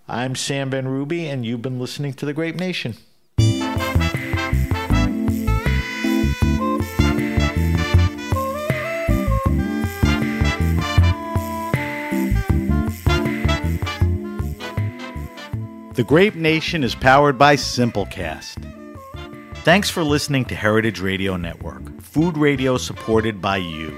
I'm 0.07 0.36
Sam 0.36 0.69
Benrubi, 0.69 1.23
and 1.23 1.44
you've 1.44 1.64
been 1.64 1.80
listening 1.80 2.14
to 2.14 2.27
The 2.27 2.34
Grape 2.34 2.57
Nation. 2.57 2.95
The 15.94 16.03
Grape 16.06 16.36
Nation 16.36 16.84
is 16.84 16.94
powered 16.94 17.40
by 17.40 17.56
Simplecast. 17.56 18.64
Thanks 19.64 19.90
for 19.90 20.03
listening 20.03 20.45
to 20.45 20.56
Heritage 20.56 20.99
Radio 20.99 21.36
Network, 21.36 21.99
food 21.99 22.38
radio 22.38 22.77
supported 22.77 23.41
by 23.41 23.57
you. 23.57 23.98